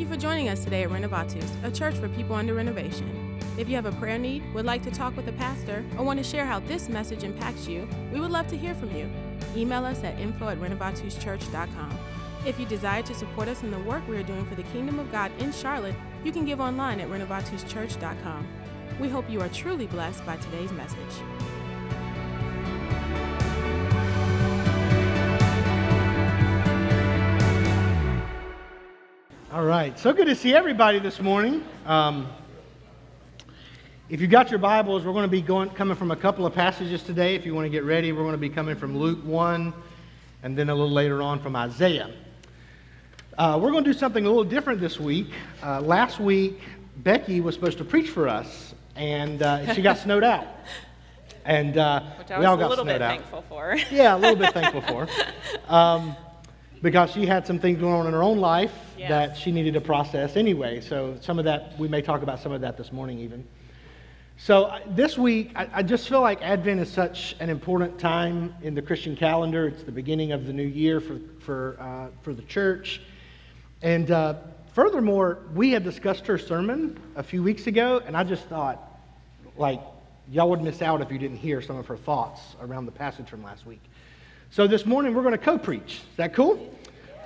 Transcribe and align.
Thank 0.00 0.08
you 0.08 0.16
for 0.16 0.22
joining 0.22 0.48
us 0.48 0.64
today 0.64 0.84
at 0.84 0.88
Renovatus, 0.88 1.62
a 1.62 1.70
church 1.70 1.94
for 1.94 2.08
people 2.08 2.34
under 2.34 2.54
renovation. 2.54 3.38
If 3.58 3.68
you 3.68 3.74
have 3.74 3.84
a 3.84 3.92
prayer 3.92 4.16
need, 4.16 4.42
would 4.54 4.64
like 4.64 4.82
to 4.84 4.90
talk 4.90 5.14
with 5.14 5.28
a 5.28 5.32
pastor, 5.32 5.84
or 5.98 6.06
want 6.06 6.18
to 6.18 6.24
share 6.24 6.46
how 6.46 6.60
this 6.60 6.88
message 6.88 7.22
impacts 7.22 7.68
you, 7.68 7.86
we 8.10 8.18
would 8.18 8.30
love 8.30 8.46
to 8.46 8.56
hear 8.56 8.74
from 8.74 8.96
you. 8.96 9.10
Email 9.54 9.84
us 9.84 10.02
at 10.02 10.18
info 10.18 10.48
at 10.48 10.58
renovatuschurch.com. 10.58 11.98
If 12.46 12.58
you 12.58 12.64
desire 12.64 13.02
to 13.02 13.14
support 13.14 13.48
us 13.48 13.62
in 13.62 13.70
the 13.70 13.78
work 13.80 14.02
we 14.08 14.16
are 14.16 14.22
doing 14.22 14.46
for 14.46 14.54
the 14.54 14.62
Kingdom 14.62 14.98
of 14.98 15.12
God 15.12 15.32
in 15.38 15.52
Charlotte, 15.52 15.96
you 16.24 16.32
can 16.32 16.46
give 16.46 16.60
online 16.60 16.98
at 17.00 17.10
renovatuschurch.com. 17.10 18.48
We 19.00 19.10
hope 19.10 19.28
you 19.28 19.42
are 19.42 19.50
truly 19.50 19.86
blessed 19.86 20.24
by 20.24 20.38
today's 20.38 20.72
message. 20.72 21.20
All 29.60 29.66
right, 29.66 29.98
so 29.98 30.14
good 30.14 30.26
to 30.26 30.34
see 30.34 30.54
everybody 30.54 31.00
this 31.00 31.20
morning. 31.20 31.62
Um, 31.84 32.28
if 34.08 34.18
you've 34.18 34.30
got 34.30 34.48
your 34.48 34.58
Bibles, 34.58 35.04
we're 35.04 35.12
going 35.12 35.24
to 35.24 35.28
be 35.28 35.42
going, 35.42 35.68
coming 35.68 35.98
from 35.98 36.10
a 36.10 36.16
couple 36.16 36.46
of 36.46 36.54
passages 36.54 37.02
today. 37.02 37.34
If 37.34 37.44
you 37.44 37.54
want 37.54 37.66
to 37.66 37.68
get 37.68 37.84
ready, 37.84 38.10
we're 38.12 38.22
going 38.22 38.32
to 38.32 38.38
be 38.38 38.48
coming 38.48 38.74
from 38.74 38.96
Luke 38.96 39.18
1 39.22 39.74
and 40.44 40.56
then 40.56 40.70
a 40.70 40.74
little 40.74 40.90
later 40.90 41.20
on 41.20 41.40
from 41.40 41.56
Isaiah. 41.56 42.10
Uh, 43.36 43.58
we're 43.60 43.70
going 43.70 43.84
to 43.84 43.92
do 43.92 43.98
something 43.98 44.24
a 44.24 44.28
little 44.28 44.44
different 44.44 44.80
this 44.80 44.98
week. 44.98 45.28
Uh, 45.62 45.82
last 45.82 46.20
week, 46.20 46.58
Becky 46.96 47.42
was 47.42 47.54
supposed 47.54 47.76
to 47.76 47.84
preach 47.84 48.08
for 48.08 48.28
us, 48.28 48.74
and 48.96 49.42
uh, 49.42 49.74
she 49.74 49.82
got 49.82 49.98
snowed 50.04 50.24
out. 50.24 50.46
And 51.44 51.76
uh, 51.76 52.00
Which 52.18 52.30
I 52.30 52.38
we 52.38 52.46
all 52.46 52.56
was 52.56 52.64
a 52.64 52.68
little 52.70 52.86
bit 52.86 53.00
thankful 53.00 53.44
for. 53.46 53.76
Yeah, 53.90 54.16
a 54.16 54.18
little 54.18 54.36
bit 54.36 54.54
thankful 54.54 54.80
for. 54.80 55.06
Um, 55.68 56.16
because 56.82 57.10
she 57.10 57.26
had 57.26 57.46
some 57.46 57.58
things 57.58 57.78
going 57.78 57.92
on 57.94 58.06
in 58.06 58.12
her 58.12 58.22
own 58.22 58.38
life 58.38 58.72
Yes. 58.96 59.08
that 59.08 59.36
she 59.36 59.50
needed 59.50 59.74
to 59.74 59.80
process 59.80 60.36
anyway. 60.36 60.80
So 60.80 61.16
some 61.22 61.38
of 61.38 61.46
that, 61.46 61.78
we 61.78 61.88
may 61.88 62.02
talk 62.02 62.22
about 62.22 62.38
some 62.40 62.52
of 62.52 62.60
that 62.60 62.76
this 62.76 62.92
morning 62.92 63.18
even. 63.18 63.46
So 64.36 64.64
uh, 64.64 64.80
this 64.88 65.16
week, 65.18 65.52
I, 65.56 65.68
I 65.74 65.82
just 65.82 66.08
feel 66.08 66.20
like 66.20 66.42
Advent 66.42 66.80
is 66.80 66.90
such 66.90 67.34
an 67.40 67.48
important 67.50 67.98
time 67.98 68.54
in 68.62 68.74
the 68.74 68.82
Christian 68.82 69.16
calendar. 69.16 69.68
It's 69.68 69.82
the 69.82 69.92
beginning 69.92 70.32
of 70.32 70.46
the 70.46 70.52
new 70.52 70.66
year 70.66 71.00
for, 71.00 71.18
for, 71.40 71.76
uh, 71.80 72.08
for 72.22 72.34
the 72.34 72.42
church. 72.42 73.00
And 73.82 74.10
uh, 74.10 74.34
furthermore, 74.74 75.38
we 75.54 75.72
had 75.72 75.82
discussed 75.84 76.26
her 76.26 76.38
sermon 76.38 76.98
a 77.16 77.22
few 77.22 77.42
weeks 77.42 77.66
ago, 77.66 78.02
and 78.06 78.16
I 78.16 78.24
just 78.24 78.44
thought, 78.44 78.82
like, 79.56 79.80
y'all 80.30 80.48
would 80.50 80.62
miss 80.62 80.80
out 80.82 81.00
if 81.00 81.10
you 81.10 81.18
didn't 81.18 81.38
hear 81.38 81.60
some 81.60 81.76
of 81.76 81.86
her 81.86 81.96
thoughts 81.96 82.40
around 82.62 82.86
the 82.86 82.92
passage 82.92 83.28
from 83.28 83.42
last 83.42 83.66
week. 83.66 83.82
So 84.52 84.66
this 84.66 84.84
morning, 84.84 85.14
we're 85.14 85.22
going 85.22 85.30
to 85.30 85.38
co 85.38 85.58
preach. 85.58 86.00
Is 86.10 86.16
that 86.16 86.34
cool? 86.34 86.74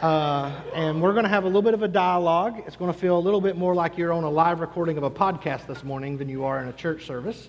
Uh, 0.02 0.52
and 0.74 1.00
we're 1.00 1.12
going 1.12 1.22
to 1.24 1.30
have 1.30 1.44
a 1.44 1.46
little 1.46 1.62
bit 1.62 1.72
of 1.72 1.82
a 1.82 1.88
dialogue. 1.88 2.62
It's 2.66 2.76
going 2.76 2.92
to 2.92 2.98
feel 2.98 3.16
a 3.16 3.20
little 3.20 3.40
bit 3.40 3.56
more 3.56 3.74
like 3.74 3.96
you're 3.96 4.12
on 4.12 4.24
a 4.24 4.30
live 4.30 4.60
recording 4.60 4.98
of 4.98 5.04
a 5.04 5.10
podcast 5.10 5.66
this 5.66 5.82
morning 5.82 6.18
than 6.18 6.28
you 6.28 6.44
are 6.44 6.60
in 6.60 6.68
a 6.68 6.72
church 6.74 7.06
service. 7.06 7.48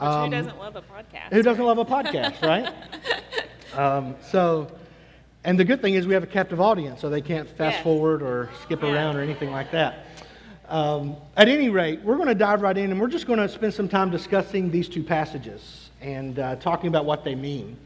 Um, 0.00 0.24
who 0.24 0.30
doesn't 0.30 0.58
love 0.58 0.76
a 0.76 0.80
podcast? 0.80 1.32
Who 1.32 1.42
doesn't 1.42 1.62
love 1.62 1.76
a 1.76 1.84
podcast, 1.84 2.40
right? 2.40 2.72
um, 3.74 4.16
so, 4.22 4.70
and 5.44 5.58
the 5.60 5.64
good 5.64 5.82
thing 5.82 5.94
is 5.94 6.06
we 6.06 6.14
have 6.14 6.22
a 6.22 6.26
captive 6.28 6.60
audience, 6.60 7.02
so 7.02 7.10
they 7.10 7.20
can't 7.20 7.46
fast 7.46 7.76
Yes. 7.76 7.82
forward 7.84 8.22
or 8.22 8.48
skip 8.62 8.82
Yeah. 8.82 8.90
around 8.94 9.16
or 9.16 9.20
anything 9.20 9.50
like 9.50 9.70
that. 9.72 10.06
Um, 10.66 11.16
at 11.36 11.48
any 11.48 11.68
rate, 11.68 12.00
we're 12.02 12.16
going 12.16 12.28
to 12.28 12.34
dive 12.34 12.62
right 12.62 12.78
in 12.78 12.90
and 12.90 12.98
we're 12.98 13.08
just 13.08 13.26
going 13.26 13.38
to 13.38 13.50
spend 13.50 13.74
some 13.74 13.86
time 13.90 14.08
discussing 14.10 14.70
these 14.70 14.88
two 14.88 15.02
passages 15.02 15.90
and 16.00 16.38
uh, 16.38 16.56
talking 16.56 16.88
about 16.88 17.04
what 17.04 17.22
they 17.22 17.34
mean. 17.34 17.76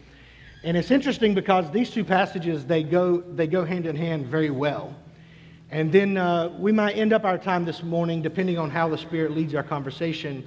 And 0.65 0.77
it's 0.77 0.91
interesting 0.91 1.35
because 1.35 1.71
these 1.71 1.89
two 1.89 2.05
passages 2.05 2.65
they 2.65 2.83
go 2.83 3.19
they 3.21 3.47
go 3.47 3.65
hand 3.65 3.87
in 3.87 3.95
hand 3.95 4.27
very 4.27 4.51
well. 4.51 4.95
And 5.71 5.93
then 5.93 6.17
uh, 6.17 6.49
we 6.59 6.73
might 6.73 6.97
end 6.97 7.13
up 7.13 7.25
our 7.25 7.39
time 7.39 7.65
this 7.65 7.83
morning, 7.83 8.23
depending 8.23 8.59
on 8.59 8.71
how 8.71 8.89
the 8.89 8.99
Spirit 8.99 9.33
leads 9.33 9.55
our 9.55 9.63
conversation. 9.63 10.47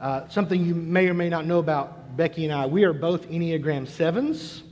Uh, 0.00 0.26
something 0.28 0.64
you 0.64 0.74
may 0.74 1.06
or 1.06 1.14
may 1.14 1.28
not 1.28 1.46
know 1.46 1.58
about 1.58 2.16
Becky 2.16 2.44
and 2.44 2.52
I, 2.52 2.66
we 2.66 2.84
are 2.84 2.92
both 2.92 3.28
Enneagram 3.28 3.86
7s. 3.86 4.62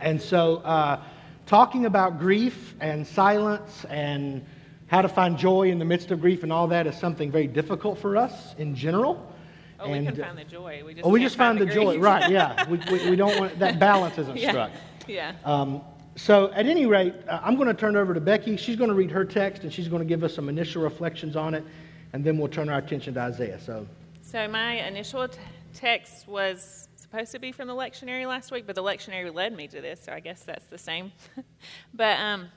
And 0.00 0.20
so, 0.20 0.56
uh, 0.58 1.00
talking 1.46 1.86
about 1.86 2.18
grief 2.18 2.74
and 2.80 3.06
silence 3.06 3.84
and 3.88 4.44
how 4.88 5.00
to 5.00 5.08
find 5.08 5.38
joy 5.38 5.70
in 5.70 5.78
the 5.78 5.84
midst 5.84 6.10
of 6.10 6.20
grief 6.20 6.42
and 6.42 6.52
all 6.52 6.66
that 6.68 6.86
is 6.86 6.96
something 6.96 7.30
very 7.30 7.46
difficult 7.46 7.98
for 7.98 8.16
us 8.16 8.54
in 8.58 8.74
general. 8.74 9.33
Oh, 9.84 9.90
we 9.90 9.98
and, 9.98 10.08
can 10.08 10.16
find 10.16 10.38
the 10.38 10.44
joy. 10.44 10.82
We 10.84 10.94
just 10.94 11.06
oh, 11.06 11.10
we 11.10 11.20
just 11.20 11.36
find 11.36 11.58
the 11.58 11.66
joy, 11.66 11.98
right? 11.98 12.30
Yeah, 12.30 12.68
we, 12.68 12.78
we, 12.90 13.10
we 13.10 13.16
don't 13.16 13.38
want 13.38 13.58
that 13.58 13.78
balance 13.78 14.18
isn't 14.18 14.36
yeah. 14.38 14.50
struck. 14.50 14.70
Yeah. 15.06 15.32
Um, 15.44 15.82
so, 16.16 16.52
at 16.52 16.66
any 16.66 16.86
rate, 16.86 17.14
uh, 17.28 17.40
I'm 17.42 17.56
going 17.56 17.68
to 17.68 17.74
turn 17.74 17.96
it 17.96 17.98
over 17.98 18.14
to 18.14 18.20
Becky. 18.20 18.56
She's 18.56 18.76
going 18.76 18.88
to 18.88 18.94
read 18.94 19.10
her 19.10 19.24
text 19.24 19.64
and 19.64 19.72
she's 19.72 19.88
going 19.88 20.00
to 20.00 20.06
give 20.08 20.22
us 20.22 20.32
some 20.32 20.48
initial 20.48 20.82
reflections 20.82 21.36
on 21.36 21.54
it, 21.54 21.64
and 22.12 22.24
then 22.24 22.38
we'll 22.38 22.48
turn 22.48 22.68
our 22.68 22.78
attention 22.78 23.14
to 23.14 23.20
Isaiah. 23.20 23.60
So, 23.60 23.86
So 24.22 24.46
my 24.48 24.86
initial 24.86 25.26
t- 25.28 25.38
text 25.74 26.28
was 26.28 26.88
supposed 26.94 27.32
to 27.32 27.38
be 27.38 27.52
from 27.52 27.68
the 27.68 27.74
lectionary 27.74 28.26
last 28.26 28.52
week, 28.52 28.66
but 28.66 28.74
the 28.74 28.82
lectionary 28.82 29.32
led 29.34 29.54
me 29.54 29.68
to 29.68 29.80
this, 29.80 30.00
so 30.02 30.12
I 30.12 30.20
guess 30.20 30.42
that's 30.44 30.66
the 30.66 30.78
same. 30.78 31.12
but 31.94 32.18
um, 32.18 32.48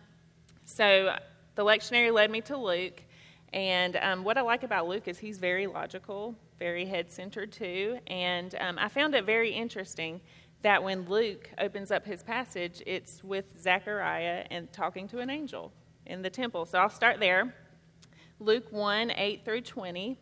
so 0.65 1.15
the 1.55 1.63
lectionary 1.63 2.13
led 2.13 2.29
me 2.29 2.41
to 2.41 2.57
Luke, 2.57 3.01
and 3.53 3.95
um, 3.97 4.23
what 4.23 4.37
I 4.37 4.41
like 4.41 4.63
about 4.63 4.87
Luke 4.87 5.07
is 5.07 5.17
he's 5.17 5.39
very 5.39 5.65
logical, 5.65 6.35
very 6.59 6.85
head 6.85 7.11
centered 7.11 7.51
too, 7.51 7.99
and 8.07 8.55
um, 8.59 8.77
I 8.79 8.89
found 8.89 9.15
it 9.15 9.25
very 9.25 9.51
interesting 9.51 10.21
that 10.63 10.83
when 10.83 11.07
Luke 11.07 11.49
opens 11.59 11.91
up 11.91 12.05
his 12.05 12.23
passage, 12.23 12.81
it's 12.85 13.23
with 13.23 13.45
Zechariah 13.61 14.45
and 14.49 14.71
talking 14.73 15.07
to 15.09 15.19
an 15.19 15.29
angel 15.29 15.71
in 16.05 16.21
the 16.21 16.29
temple. 16.29 16.65
So 16.65 16.79
I'll 16.79 16.89
start 16.89 17.19
there. 17.19 17.53
Luke 18.39 18.71
1 18.71 19.11
8 19.11 19.45
through 19.45 19.61
20. 19.61 20.19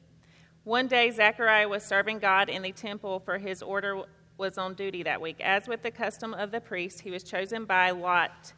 One 0.63 0.88
day, 0.88 1.12
Zechariah 1.12 1.69
was 1.69 1.84
serving 1.84 2.19
God 2.19 2.50
in 2.50 2.63
the 2.63 2.72
temple, 2.72 3.19
for 3.19 3.38
his 3.38 3.62
order 3.62 4.03
was 4.38 4.57
on 4.57 4.73
duty 4.73 5.03
that 5.03 5.22
week. 5.22 5.40
As 5.40 5.67
with 5.67 5.84
the 5.84 5.91
custom 5.91 6.34
of 6.34 6.52
the 6.52 6.59
priest, 6.59 7.02
he 7.02 7.12
was 7.12 7.23
chosen 7.23 7.66
by 7.66 7.91
Lot 7.91 8.53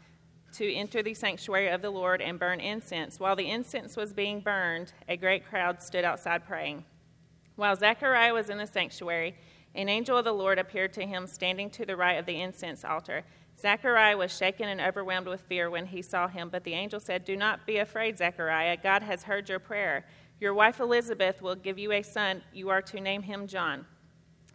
to 0.54 0.74
enter 0.74 1.04
the 1.04 1.14
sanctuary 1.14 1.68
of 1.68 1.82
the 1.82 1.90
Lord 1.90 2.22
and 2.22 2.40
burn 2.40 2.60
incense. 2.60 3.20
While 3.20 3.36
the 3.36 3.50
incense 3.50 3.96
was 3.96 4.14
being 4.14 4.40
burned, 4.40 4.94
a 5.08 5.18
great 5.18 5.48
crowd 5.48 5.82
stood 5.82 6.06
outside 6.06 6.48
praying. 6.48 6.86
While 7.58 7.76
Zechariah 7.76 8.36
was 8.36 8.52
in 8.52 8.60
the 8.60 8.68
sanctuary, 8.68 9.36
an 9.74 9.90
angel 9.90 10.16
of 10.16 10.26
the 10.26 10.32
Lord 10.32 10.60
appeared 10.60 10.94
to 10.94 11.06
him 11.06 11.26
standing 11.26 11.72
to 11.72 11.88
the 11.88 11.96
right 11.96 12.20
of 12.20 12.28
the 12.28 12.40
incense 12.40 12.86
altar. 12.86 13.24
Zechariah 13.60 14.16
was 14.16 14.36
shaken 14.36 14.70
and 14.70 14.80
overwhelmed 14.80 15.28
with 15.28 15.42
fear 15.42 15.72
when 15.72 15.88
he 15.88 16.04
saw 16.04 16.28
him, 16.28 16.50
but 16.50 16.64
the 16.64 16.76
angel 16.76 17.00
said, 17.00 17.26
Do 17.26 17.36
not 17.36 17.66
be 17.66 17.78
afraid, 17.78 18.20
Zechariah. 18.20 18.78
God 18.78 19.02
has 19.02 19.24
heard 19.24 19.50
your 19.50 19.58
prayer. 19.58 20.06
Your 20.40 20.54
wife 20.54 20.80
Elizabeth 20.80 21.42
will 21.42 21.56
give 21.56 21.80
you 21.80 21.94
a 21.94 22.04
son. 22.04 22.44
You 22.54 22.70
are 22.70 22.82
to 22.84 23.02
name 23.02 23.24
him 23.24 23.48
John. 23.48 23.88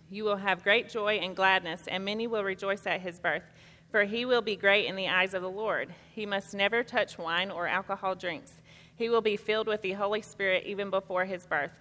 You 0.08 0.22
will 0.22 0.36
have 0.36 0.62
great 0.62 0.88
joy 0.88 1.14
and 1.14 1.34
gladness, 1.34 1.82
and 1.88 2.04
many 2.04 2.28
will 2.28 2.44
rejoice 2.44 2.86
at 2.86 3.00
his 3.00 3.18
birth, 3.18 3.42
for 3.90 4.04
he 4.04 4.24
will 4.24 4.42
be 4.42 4.54
great 4.54 4.86
in 4.86 4.94
the 4.94 5.08
eyes 5.08 5.34
of 5.34 5.42
the 5.42 5.50
Lord. 5.50 5.92
He 6.14 6.24
must 6.24 6.54
never 6.54 6.84
touch 6.84 7.18
wine 7.18 7.50
or 7.50 7.66
alcohol 7.66 8.14
drinks. 8.14 8.52
He 8.94 9.08
will 9.08 9.22
be 9.22 9.36
filled 9.36 9.66
with 9.66 9.82
the 9.82 9.94
Holy 9.94 10.22
Spirit 10.22 10.66
even 10.66 10.88
before 10.88 11.24
his 11.24 11.46
birth 11.46 11.72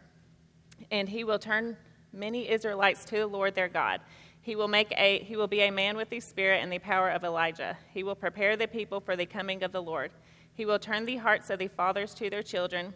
and 0.89 1.07
he 1.07 1.23
will 1.23 1.39
turn 1.39 1.77
many 2.13 2.49
Israelites 2.49 3.05
to 3.05 3.17
the 3.17 3.27
Lord 3.27 3.55
their 3.55 3.67
God. 3.67 4.01
He 4.41 4.55
will 4.55 4.67
make 4.67 4.91
a 4.97 5.19
he 5.19 5.35
will 5.35 5.47
be 5.47 5.61
a 5.61 5.71
man 5.71 5.95
with 5.95 6.09
the 6.09 6.19
spirit 6.19 6.63
and 6.63 6.71
the 6.71 6.79
power 6.79 7.09
of 7.09 7.23
Elijah. 7.23 7.77
He 7.93 8.03
will 8.03 8.15
prepare 8.15 8.57
the 8.57 8.67
people 8.67 8.99
for 8.99 9.15
the 9.15 9.25
coming 9.25 9.63
of 9.63 9.71
the 9.71 9.81
Lord. 9.81 10.11
He 10.53 10.65
will 10.65 10.79
turn 10.79 11.05
the 11.05 11.17
hearts 11.17 11.49
of 11.49 11.59
the 11.59 11.67
fathers 11.67 12.13
to 12.15 12.29
their 12.29 12.43
children, 12.43 12.93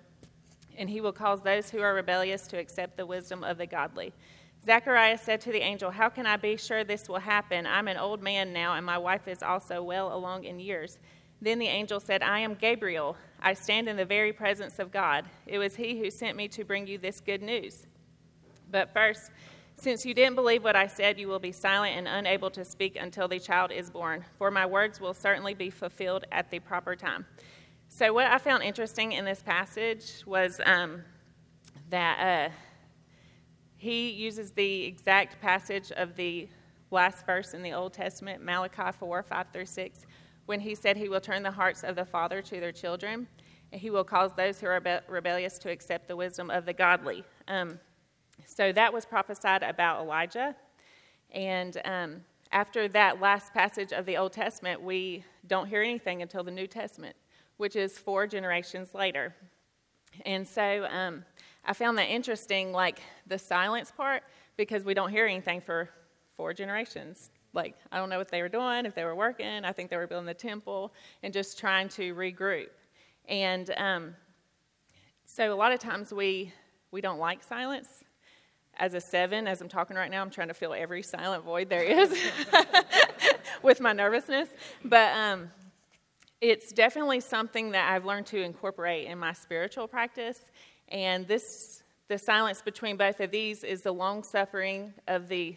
and 0.78 0.90
he 0.90 1.01
will 1.01 1.13
cause 1.13 1.41
those 1.41 1.69
who 1.69 1.81
are 1.81 1.94
rebellious 1.94 2.47
to 2.47 2.57
accept 2.57 2.97
the 2.97 3.06
wisdom 3.06 3.44
of 3.44 3.57
the 3.57 3.68
godly. 3.68 4.13
Zechariah 4.66 5.19
said 5.19 5.41
to 5.41 5.51
the 5.51 5.62
angel, 5.62 5.91
How 5.91 6.09
can 6.09 6.25
I 6.25 6.38
be 6.38 6.57
sure 6.57 6.83
this 6.83 7.07
will 7.07 7.19
happen? 7.19 7.68
I'm 7.68 7.88
an 7.88 7.98
old 7.98 8.24
man 8.24 8.51
now, 8.51 8.74
and 8.74 8.86
my 8.86 8.98
wife 8.98 9.27
is 9.27 9.44
also 9.44 9.83
well 9.83 10.13
along 10.15 10.45
in 10.45 10.59
years. 10.59 10.98
Then 11.41 11.59
the 11.59 11.67
angel 11.67 11.99
said, 11.99 12.23
I 12.23 12.39
am 12.39 12.55
Gabriel. 12.55 13.17
I 13.41 13.53
stand 13.53 13.87
in 13.87 13.97
the 13.97 14.05
very 14.05 14.33
presence 14.33 14.79
of 14.79 14.91
God. 14.91 15.25
It 15.45 15.57
was 15.57 15.75
he 15.75 15.99
who 15.99 16.09
sent 16.09 16.37
me 16.37 16.47
to 16.49 16.63
bring 16.63 16.87
you 16.87 16.97
this 16.97 17.19
good 17.19 17.41
news. 17.41 17.85
But 18.71 18.93
first, 18.93 19.31
since 19.77 20.05
you 20.05 20.13
didn't 20.13 20.35
believe 20.35 20.63
what 20.63 20.75
I 20.75 20.87
said, 20.87 21.19
you 21.19 21.27
will 21.27 21.39
be 21.39 21.51
silent 21.51 21.95
and 21.97 22.07
unable 22.07 22.49
to 22.51 22.63
speak 22.63 22.95
until 22.95 23.27
the 23.27 23.39
child 23.39 23.71
is 23.71 23.89
born, 23.89 24.23
for 24.37 24.49
my 24.49 24.65
words 24.65 25.01
will 25.01 25.13
certainly 25.13 25.53
be 25.53 25.69
fulfilled 25.69 26.25
at 26.31 26.49
the 26.49 26.59
proper 26.59 26.95
time. 26.95 27.25
So, 27.89 28.13
what 28.13 28.25
I 28.27 28.37
found 28.37 28.63
interesting 28.63 29.11
in 29.11 29.25
this 29.25 29.43
passage 29.43 30.23
was 30.25 30.59
um, 30.65 31.03
that 31.89 32.49
uh, 32.49 32.53
he 33.77 34.09
uses 34.09 34.51
the 34.51 34.85
exact 34.85 35.39
passage 35.41 35.91
of 35.91 36.15
the 36.15 36.47
last 36.91 37.25
verse 37.25 37.53
in 37.53 37.61
the 37.61 37.73
Old 37.73 37.93
Testament, 37.93 38.43
Malachi 38.43 38.91
4 38.97 39.23
5 39.23 39.47
through 39.53 39.65
6, 39.65 40.05
when 40.45 40.59
he 40.59 40.75
said 40.75 40.97
he 40.97 41.09
will 41.09 41.21
turn 41.21 41.44
the 41.44 41.51
hearts 41.51 41.83
of 41.83 41.95
the 41.95 42.06
father 42.06 42.42
to 42.42 42.59
their 42.59 42.71
children, 42.71 43.27
and 43.71 43.81
he 43.81 43.89
will 43.89 44.03
cause 44.03 44.31
those 44.38 44.59
who 44.59 44.68
are 44.68 44.80
rebe- 44.80 45.01
rebellious 45.07 45.57
to 45.59 45.71
accept 45.71 46.07
the 46.07 46.15
wisdom 46.15 46.50
of 46.50 46.65
the 46.65 46.74
godly. 46.74 47.24
Um, 47.47 47.80
so 48.45 48.71
that 48.71 48.94
was 48.94 49.06
prophesied 49.06 49.63
about 49.63 50.01
Elijah. 50.01 50.56
And 51.31 51.81
um, 51.86 52.21
after 52.51 52.88
that 52.89 53.19
last 53.19 53.53
passage 53.53 53.92
of 53.92 54.06
the 54.06 54.18
Old 54.18 54.33
Testament, 54.33 54.81
we 54.81 55.24
don't 55.47 55.68
hear 55.68 55.81
anything 55.81 56.21
until 56.21 56.44
the 56.44 56.51
New 56.51 56.68
Testament, 56.68 57.15
which 57.57 57.75
is 57.75 57.97
four 57.97 58.27
generations 58.27 58.94
later. 58.94 59.36
And 60.25 60.47
so 60.47 60.86
um, 60.89 61.25
I 61.65 61.74
found 61.74 61.97
that 61.97 62.09
interesting, 62.09 62.71
like 62.71 63.00
the 63.27 63.38
silence 63.39 63.92
part, 63.92 64.24
because 64.57 64.83
we 64.83 64.94
don't 64.94 65.09
hear 65.09 65.25
anything 65.25 65.59
for 65.59 65.89
four 66.38 66.53
generations. 66.53 67.31
Like, 67.56 67.75
I 67.92 67.98
don't 67.98 68.10
know 68.10 68.18
what 68.18 68.30
they 68.30 68.42
were 68.42 68.50
doing, 68.50 68.86
if 68.86 68.94
they 68.94 69.06
were 69.06 69.16
working. 69.16 69.63
I 69.63 69.72
think 69.72 69.90
they 69.90 69.98
were 69.98 70.07
building 70.07 70.25
the 70.25 70.34
temple 70.34 70.94
and 71.24 71.34
just 71.34 71.57
trying 71.57 71.90
to 71.90 72.13
regroup. 72.13 72.68
And 73.28 73.74
um, 73.78 74.16
so 75.25 75.52
a 75.52 75.56
lot 75.56 75.72
of 75.72 75.80
times 75.80 76.13
we, 76.13 76.52
we 76.92 77.02
don't 77.02 77.19
like 77.19 77.44
silence. 77.44 78.04
As 78.78 78.94
a 78.94 79.00
seven, 79.00 79.48
as 79.48 79.62
I'm 79.62 79.69
talking 79.69 79.96
right 79.96 80.12
now, 80.12 80.22
I'm 80.22 80.30
trying 80.30 80.50
to 80.50 80.54
fill 80.54 80.74
every 80.74 81.02
silent 81.02 81.46
void 81.46 81.69
there 81.69 81.84
is 81.84 82.13
with 83.63 83.80
my 83.80 83.94
nervousness. 83.94 84.50
But 84.84 85.16
um, 85.16 85.50
it's 86.42 86.74
definitely 86.74 87.22
something 87.22 87.72
that 87.72 87.92
I've 87.92 88.06
learned 88.06 88.25
to 88.28 88.42
incorporate 88.42 89.07
in 89.07 89.18
my 89.18 89.31
spiritual 89.31 89.88
practice. 89.88 90.42
And 90.90 91.25
this, 91.25 91.84
the 92.10 92.18
silence 92.18 92.62
between 92.62 92.98
both 92.98 93.22
of 93.22 93.31
these 93.31 93.63
is 93.63 93.81
the 93.81 93.94
long 93.94 94.24
suffering 94.24 94.94
of 95.07 95.30
the 95.30 95.56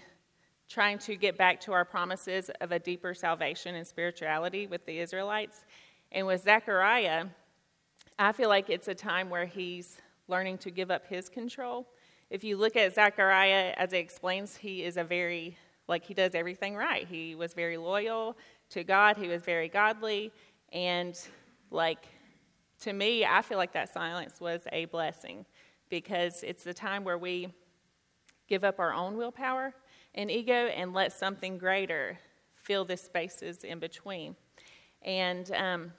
trying 0.68 0.98
to 0.98 1.16
get 1.16 1.36
back 1.36 1.60
to 1.62 1.72
our 1.72 1.84
promises 1.84 2.50
of 2.60 2.72
a 2.72 2.78
deeper 2.78 3.14
salvation 3.14 3.74
and 3.74 3.86
spirituality 3.86 4.66
with 4.66 4.84
the 4.84 4.98
Israelites. 4.98 5.64
And 6.12 6.26
with 6.26 6.42
Zechariah, 6.42 7.26
I 8.18 8.32
feel 8.32 8.48
like 8.48 8.68
it's 8.68 8.88
a 8.88 8.94
time 8.94 9.30
where 9.30 9.46
he's 9.46 9.98
learning 10.28 10.58
to 10.58 10.70
give 10.70 10.90
up 10.90 11.06
his 11.06 11.28
control. 11.28 11.86
If 12.30 12.44
you 12.44 12.58
look 12.58 12.76
at 12.76 12.94
Zechariah, 12.94 13.72
as 13.76 13.92
it 13.94 13.98
explains, 13.98 14.56
he 14.56 14.82
is 14.82 14.98
a 14.98 15.04
very, 15.04 15.56
like, 15.86 16.04
he 16.04 16.12
does 16.12 16.34
everything 16.34 16.76
right. 16.76 17.06
He 17.06 17.34
was 17.34 17.54
very 17.54 17.78
loyal 17.78 18.36
to 18.70 18.84
God, 18.84 19.16
he 19.16 19.28
was 19.28 19.42
very 19.42 19.68
godly. 19.68 20.30
And, 20.72 21.18
like, 21.70 22.06
to 22.80 22.92
me, 22.92 23.24
I 23.24 23.40
feel 23.40 23.56
like 23.56 23.72
that 23.72 23.92
silence 23.92 24.40
was 24.40 24.60
a 24.72 24.84
blessing 24.86 25.46
because 25.88 26.42
it's 26.42 26.64
the 26.64 26.74
time 26.74 27.02
where 27.04 27.16
we 27.16 27.48
give 28.46 28.64
up 28.64 28.78
our 28.78 28.92
own 28.92 29.16
willpower 29.16 29.74
and 30.14 30.30
ego 30.30 30.66
and 30.66 30.92
let 30.92 31.12
something 31.12 31.58
greater 31.58 32.18
fill 32.54 32.84
the 32.84 32.96
spaces 32.96 33.64
in 33.64 33.78
between. 33.78 34.36
And 35.02 35.50
um, 35.52 35.92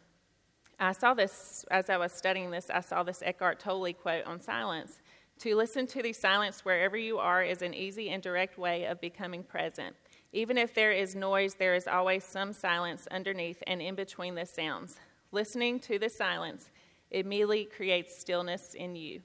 I 0.80 0.92
saw 0.92 1.14
this 1.14 1.66
as 1.72 1.90
I 1.90 1.98
was 1.98 2.12
studying 2.12 2.52
this, 2.52 2.70
I 2.70 2.82
saw 2.82 3.04
this 3.04 3.22
Eckhart 3.24 3.60
Tolle 3.60 3.94
quote 3.94 4.26
on 4.26 4.40
silence. 4.40 5.00
To 5.40 5.56
listen 5.56 5.88
to 5.88 6.04
the 6.04 6.12
silence 6.12 6.66
wherever 6.66 6.98
you 6.98 7.18
are 7.18 7.44
is 7.44 7.62
an 7.62 7.74
easy 7.74 8.10
and 8.10 8.22
direct 8.22 8.58
way 8.58 8.86
of 8.86 9.00
becoming 9.00 9.42
present. 9.44 9.96
Even 10.34 10.58
if 10.58 10.74
there 10.74 10.92
is 10.92 11.16
noise, 11.16 11.56
there 11.56 11.76
is 11.76 11.88
always 11.88 12.24
some 12.24 12.54
silence 12.54 13.08
underneath 13.10 13.64
and 13.66 13.82
in 13.82 13.96
between 13.96 14.36
the 14.36 14.46
sounds. 14.46 14.98
Listening 15.32 15.80
to 15.80 15.98
the 15.98 16.10
silence 16.10 16.70
immediately 17.12 17.66
creates 17.66 18.18
stillness 18.18 18.74
in 18.74 18.96
you. 18.96 19.22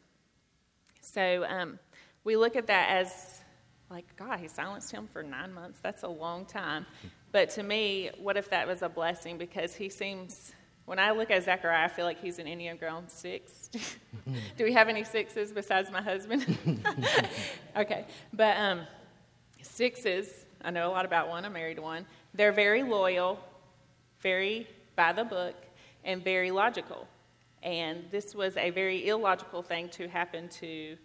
So 1.00 1.44
um, 1.48 1.78
we 2.22 2.36
look 2.36 2.56
at 2.56 2.66
that 2.68 2.90
as 2.90 3.43
like, 3.90 4.16
God, 4.16 4.40
he 4.40 4.48
silenced 4.48 4.90
him 4.90 5.08
for 5.12 5.22
nine 5.22 5.52
months. 5.52 5.78
That's 5.82 6.02
a 6.02 6.08
long 6.08 6.46
time. 6.46 6.86
But 7.32 7.50
to 7.50 7.62
me, 7.62 8.10
what 8.18 8.36
if 8.36 8.50
that 8.50 8.66
was 8.66 8.82
a 8.82 8.88
blessing? 8.88 9.38
Because 9.38 9.74
he 9.74 9.88
seems, 9.88 10.52
when 10.86 10.98
I 10.98 11.10
look 11.10 11.30
at 11.30 11.44
Zechariah, 11.44 11.84
I 11.84 11.88
feel 11.88 12.04
like 12.04 12.20
he's 12.20 12.38
an 12.38 12.46
Enneagram 12.46 13.10
six. 13.10 13.70
Do 14.56 14.64
we 14.64 14.72
have 14.72 14.88
any 14.88 15.04
sixes 15.04 15.52
besides 15.52 15.90
my 15.90 16.00
husband? 16.00 16.58
okay. 17.76 18.06
But 18.32 18.56
um, 18.56 18.86
sixes, 19.62 20.46
I 20.62 20.70
know 20.70 20.88
a 20.88 20.92
lot 20.92 21.04
about 21.04 21.28
one, 21.28 21.44
I 21.44 21.48
married 21.48 21.78
one. 21.78 22.06
They're 22.32 22.52
very 22.52 22.82
loyal, 22.82 23.38
very 24.20 24.66
by 24.96 25.12
the 25.12 25.24
book, 25.24 25.54
and 26.04 26.22
very 26.22 26.50
logical. 26.50 27.06
And 27.62 28.04
this 28.10 28.34
was 28.34 28.56
a 28.56 28.70
very 28.70 29.08
illogical 29.08 29.62
thing 29.62 29.88
to 29.90 30.08
happen 30.08 30.48
to 30.60 30.96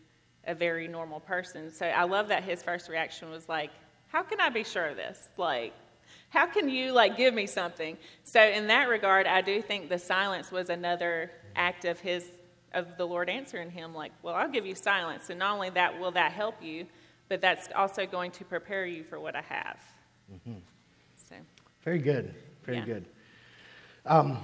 a 0.50 0.56
very 0.56 0.88
normal 0.88 1.20
person. 1.20 1.72
So 1.72 1.86
I 1.86 2.04
love 2.04 2.28
that 2.30 2.44
his 2.44 2.62
first 2.64 2.90
reaction 2.90 3.30
was 3.30 3.48
like, 3.48 3.70
"How 4.08 4.24
can 4.24 4.42
I 4.42 4.50
be 4.50 4.64
sure 4.64 4.88
of 4.88 4.98
this? 4.98 5.30
Like, 5.38 5.74
how 6.30 6.48
can 6.48 6.68
you 6.68 6.92
like 6.92 7.16
give 7.16 7.34
me 7.34 7.46
something?" 7.46 7.98
So 8.24 8.42
in 8.42 8.68
that 8.68 8.90
regard, 8.90 9.28
I 9.28 9.42
do 9.42 9.62
think 9.62 9.90
the 9.90 10.00
silence 10.00 10.52
was 10.52 10.70
another 10.70 11.32
act 11.56 11.86
of 11.86 12.00
his 12.00 12.28
of 12.74 12.98
the 12.98 13.06
Lord 13.06 13.30
answering 13.30 13.70
him 13.70 13.94
like, 13.94 14.12
"Well, 14.24 14.36
I'll 14.36 14.50
give 14.50 14.66
you 14.66 14.76
silence, 14.76 15.30
and 15.30 15.40
not 15.40 15.54
only 15.54 15.70
that 15.70 16.00
will 16.00 16.12
that 16.12 16.32
help 16.32 16.62
you, 16.62 16.88
but 17.30 17.42
that's 17.42 17.70
also 17.76 18.06
going 18.08 18.32
to 18.32 18.44
prepare 18.44 18.86
you 18.86 19.04
for 19.04 19.20
what 19.20 19.36
I 19.36 19.42
have." 19.42 19.78
Mm-hmm. 20.34 20.60
So 21.16 21.36
very 21.84 22.00
good, 22.00 22.34
very 22.64 22.80
yeah. 22.80 22.86
good. 22.86 23.06
Um, 24.06 24.40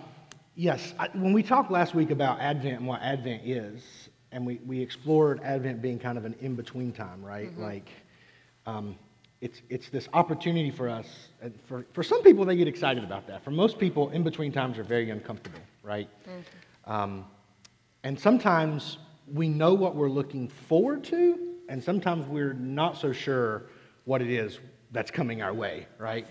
yes, 0.53 0.93
I, 0.99 1.07
when 1.13 1.33
we 1.33 1.41
talked 1.41 1.71
last 1.71 1.95
week 1.95 2.11
about 2.11 2.39
Advent 2.39 2.77
and 2.77 2.87
what 2.87 3.01
Advent 3.01 3.41
is, 3.43 4.04
and 4.35 4.45
we, 4.45 4.59
we 4.65 4.81
explored 4.81 5.41
Advent 5.43 5.81
being 5.81 5.97
kind 5.97 6.17
of 6.17 6.25
an 6.25 6.35
in 6.41 6.55
between 6.55 6.91
time, 6.91 7.23
right? 7.23 7.49
Mm-hmm. 7.51 7.63
Like, 7.63 7.89
um, 8.65 8.97
it's, 9.39 9.61
it's 9.69 9.87
this 9.87 10.09
opportunity 10.11 10.71
for 10.71 10.89
us. 10.89 11.07
And 11.41 11.57
for, 11.67 11.85
for 11.93 12.03
some 12.03 12.21
people, 12.21 12.43
they 12.43 12.57
get 12.57 12.67
excited 12.67 13.05
about 13.05 13.27
that. 13.27 13.45
For 13.45 13.51
most 13.51 13.79
people, 13.79 14.09
in 14.09 14.23
between 14.23 14.51
times 14.51 14.77
are 14.77 14.83
very 14.83 15.09
uncomfortable, 15.09 15.61
right? 15.83 16.09
Mm-hmm. 16.27 16.91
Um, 16.91 17.25
and 18.03 18.19
sometimes 18.19 18.97
we 19.33 19.47
know 19.47 19.73
what 19.73 19.95
we're 19.95 20.09
looking 20.09 20.49
forward 20.49 21.05
to, 21.05 21.53
and 21.69 21.81
sometimes 21.81 22.27
we're 22.27 22.53
not 22.53 22.97
so 22.97 23.13
sure 23.13 23.67
what 24.03 24.21
it 24.21 24.29
is 24.29 24.59
that's 24.91 25.11
coming 25.11 25.41
our 25.43 25.53
way, 25.53 25.87
right? 25.97 26.27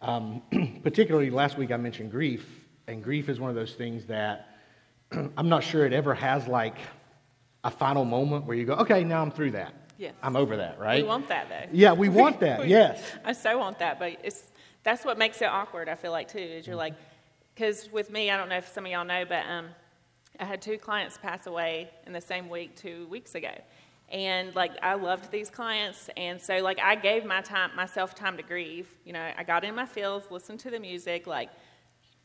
Um, 0.00 0.40
particularly 0.82 1.28
last 1.28 1.58
week, 1.58 1.70
I 1.70 1.76
mentioned 1.76 2.12
grief, 2.12 2.46
and 2.86 3.04
grief 3.04 3.28
is 3.28 3.38
one 3.38 3.50
of 3.50 3.56
those 3.56 3.74
things 3.74 4.06
that 4.06 4.56
I'm 5.36 5.50
not 5.50 5.62
sure 5.62 5.84
it 5.84 5.92
ever 5.92 6.14
has 6.14 6.48
like 6.48 6.78
a 7.64 7.70
final 7.70 8.04
moment 8.04 8.46
where 8.46 8.56
you 8.56 8.64
go, 8.64 8.74
okay, 8.74 9.04
now 9.04 9.22
I'm 9.22 9.30
through 9.30 9.52
that. 9.52 9.74
Yes. 9.98 10.14
I'm 10.22 10.36
over 10.36 10.56
that, 10.56 10.80
right? 10.80 11.02
We 11.02 11.08
want 11.08 11.28
that 11.28 11.48
though. 11.48 11.68
Yeah, 11.72 11.92
we 11.92 12.08
want 12.08 12.40
that. 12.40 12.60
we, 12.62 12.66
yes. 12.66 13.00
I 13.24 13.32
so 13.32 13.56
want 13.58 13.78
that, 13.78 13.98
but 13.98 14.16
it's 14.24 14.50
that's 14.82 15.04
what 15.04 15.16
makes 15.16 15.40
it 15.40 15.46
awkward. 15.46 15.88
I 15.88 15.94
feel 15.94 16.10
like 16.10 16.28
too 16.28 16.38
is 16.38 16.66
you're 16.66 16.74
like, 16.74 16.94
because 17.54 17.88
with 17.92 18.10
me, 18.10 18.30
I 18.30 18.36
don't 18.36 18.48
know 18.48 18.56
if 18.56 18.66
some 18.66 18.84
of 18.84 18.90
y'all 18.90 19.04
know, 19.04 19.24
but 19.24 19.46
um, 19.46 19.68
I 20.40 20.44
had 20.44 20.60
two 20.60 20.76
clients 20.76 21.18
pass 21.18 21.46
away 21.46 21.90
in 22.04 22.12
the 22.12 22.20
same 22.20 22.48
week 22.48 22.74
two 22.74 23.06
weeks 23.08 23.36
ago, 23.36 23.52
and 24.08 24.52
like 24.56 24.72
I 24.82 24.94
loved 24.94 25.30
these 25.30 25.50
clients, 25.50 26.10
and 26.16 26.40
so 26.40 26.56
like 26.58 26.80
I 26.80 26.96
gave 26.96 27.24
my 27.24 27.40
time 27.40 27.70
myself 27.76 28.14
time 28.14 28.36
to 28.38 28.42
grieve. 28.42 28.88
You 29.04 29.12
know, 29.12 29.30
I 29.36 29.44
got 29.44 29.62
in 29.62 29.74
my 29.74 29.86
fields, 29.86 30.26
listened 30.32 30.58
to 30.60 30.70
the 30.70 30.80
music, 30.80 31.28
like 31.28 31.50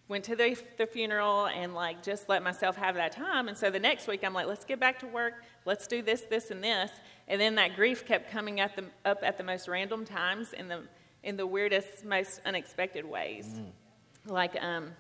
went 0.08 0.24
to 0.26 0.36
the, 0.36 0.58
the 0.78 0.86
funeral 0.86 1.48
and 1.48 1.74
like 1.74 2.02
just 2.02 2.30
let 2.30 2.44
myself 2.44 2.76
have 2.78 2.96
that 2.96 3.12
time. 3.12 3.48
And 3.48 3.58
so 3.58 3.70
the 3.70 3.80
next 3.80 4.08
week 4.08 4.24
i'm 4.24 4.34
like 4.34 4.48
let's 4.48 4.66
get 4.66 4.80
back 4.80 5.00
to 5.00 5.08
work. 5.08 5.44
Let's 5.66 5.88
do 5.88 6.02
this 6.02 6.22
this 6.22 6.52
and 6.52 6.64
this. 6.64 6.92
And 7.28 7.42
then 7.42 7.56
that 7.56 7.76
grief 7.76 8.06
kept 8.06 8.32
coming 8.32 8.60
at 8.60 8.76
the, 8.76 8.86
up 9.06 9.20
at 9.22 9.38
the 9.38 9.44
most 9.44 9.68
random 9.68 10.06
times 10.06 10.54
in 10.54 10.68
the 10.68 10.84
in 11.24 11.36
the 11.36 11.46
weirdest 11.46 12.06
most 12.06 12.42
unexpected 12.46 13.06
ways. 13.06 13.48
Mm. 13.48 14.32
like 14.32 14.62
um, 14.62 14.92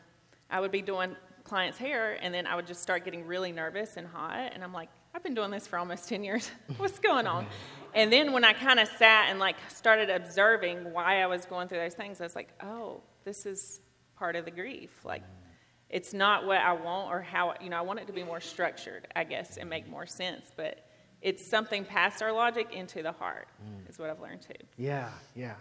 i 0.49 0.59
would 0.59 0.71
be 0.71 0.81
doing 0.81 1.15
clients 1.43 1.77
hair 1.77 2.17
and 2.21 2.33
then 2.33 2.45
i 2.45 2.55
would 2.55 2.67
just 2.67 2.81
start 2.81 3.05
getting 3.05 3.25
really 3.25 3.51
nervous 3.51 3.97
and 3.97 4.07
hot. 4.07 4.51
And 4.53 4.63
i'm 4.63 4.73
like 4.73 4.89
i've 5.15 5.23
been 5.23 5.35
doing 5.35 5.51
this 5.51 5.67
for 5.67 5.77
almost 5.79 6.09
10 6.09 6.23
years. 6.23 6.51
What's 6.77 6.99
going 6.99 7.27
on? 7.27 7.47
And 7.93 8.13
then 8.13 8.31
when 8.31 8.43
i 8.43 8.53
kind 8.53 8.79
of 8.79 8.87
sat 8.89 9.27
and 9.29 9.39
like 9.39 9.55
started 9.69 10.09
observing 10.11 10.91
why 10.93 11.23
i 11.23 11.25
was 11.25 11.45
going 11.45 11.67
through 11.67 11.79
those 11.79 11.95
things 11.95 12.21
i 12.21 12.25
was 12.25 12.35
like 12.35 12.49
oh 12.61 13.01
this 13.23 13.47
is 13.47 13.79
part 14.17 14.35
of 14.35 14.45
the 14.45 14.51
grief. 14.51 14.89
Like, 15.03 15.23
it's 15.89 16.13
not 16.13 16.45
what 16.45 16.57
I 16.57 16.73
want 16.73 17.11
or 17.11 17.21
how, 17.21 17.53
you 17.61 17.69
know, 17.69 17.77
I 17.77 17.81
want 17.81 17.99
it 17.99 18.07
to 18.07 18.13
be 18.13 18.23
more 18.23 18.41
structured, 18.41 19.07
I 19.15 19.23
guess, 19.23 19.57
and 19.57 19.69
make 19.69 19.87
more 19.87 20.05
sense. 20.05 20.51
But 20.55 20.85
it's 21.21 21.45
something 21.45 21.85
past 21.85 22.21
our 22.21 22.31
logic 22.31 22.73
into 22.73 23.01
the 23.01 23.11
heart, 23.11 23.47
mm. 23.63 23.89
is 23.89 23.97
what 23.97 24.09
I've 24.09 24.19
learned 24.19 24.41
too. 24.41 24.65
Yeah, 24.77 25.09
yeah. 25.35 25.55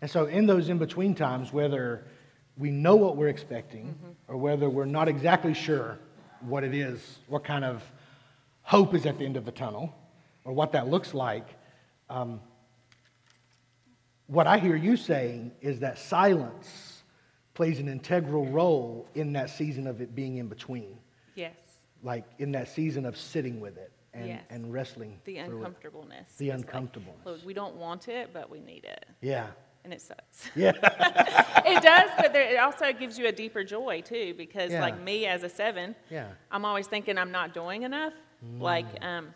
And 0.00 0.10
so, 0.10 0.26
in 0.26 0.46
those 0.46 0.68
in 0.68 0.78
between 0.78 1.14
times, 1.14 1.52
whether 1.52 2.04
we 2.56 2.70
know 2.70 2.96
what 2.96 3.16
we're 3.16 3.28
expecting 3.28 3.86
mm-hmm. 3.86 4.10
or 4.28 4.36
whether 4.36 4.68
we're 4.68 4.84
not 4.84 5.08
exactly 5.08 5.54
sure 5.54 5.98
what 6.40 6.64
it 6.64 6.74
is, 6.74 7.18
what 7.28 7.44
kind 7.44 7.64
of 7.64 7.82
hope 8.62 8.94
is 8.94 9.06
at 9.06 9.18
the 9.18 9.24
end 9.24 9.36
of 9.36 9.44
the 9.44 9.52
tunnel, 9.52 9.94
or 10.44 10.52
what 10.52 10.72
that 10.72 10.88
looks 10.88 11.14
like, 11.14 11.46
um, 12.08 12.40
what 14.26 14.46
I 14.46 14.58
hear 14.58 14.76
you 14.76 14.96
saying 14.96 15.52
is 15.60 15.80
that 15.80 15.98
silence 15.98 16.89
plays 17.54 17.78
an 17.78 17.88
integral 17.88 18.46
role 18.46 19.08
in 19.14 19.32
that 19.32 19.50
season 19.50 19.86
of 19.86 20.00
it 20.00 20.14
being 20.14 20.36
in 20.36 20.48
between. 20.48 20.98
Yes. 21.34 21.54
Like 22.02 22.24
in 22.38 22.52
that 22.52 22.68
season 22.68 23.04
of 23.04 23.16
sitting 23.16 23.60
with 23.60 23.76
it 23.76 23.92
and, 24.14 24.28
yes. 24.28 24.42
and 24.50 24.72
wrestling. 24.72 25.20
The 25.24 25.38
uncomfortableness. 25.38 26.30
It. 26.32 26.38
The 26.38 26.50
uncomfortableness. 26.50 27.24
Like, 27.24 27.46
we 27.46 27.54
don't 27.54 27.76
want 27.76 28.08
it, 28.08 28.30
but 28.32 28.50
we 28.50 28.60
need 28.60 28.84
it. 28.84 29.06
Yeah. 29.20 29.48
And 29.84 29.92
it 29.92 30.00
sucks. 30.00 30.50
Yeah. 30.56 30.72
it 31.66 31.82
does, 31.82 32.10
but 32.18 32.32
there, 32.32 32.54
it 32.54 32.58
also 32.58 32.92
gives 32.92 33.18
you 33.18 33.26
a 33.26 33.32
deeper 33.32 33.64
joy 33.64 34.02
too, 34.02 34.34
because 34.36 34.72
yeah. 34.72 34.80
like 34.80 35.00
me 35.00 35.26
as 35.26 35.42
a 35.42 35.48
seven, 35.48 35.94
yeah. 36.10 36.28
I'm 36.50 36.64
always 36.64 36.86
thinking 36.86 37.18
I'm 37.18 37.32
not 37.32 37.54
doing 37.54 37.82
enough. 37.82 38.12
Mm. 38.44 38.60
Like 38.60 38.86
um, 39.02 39.34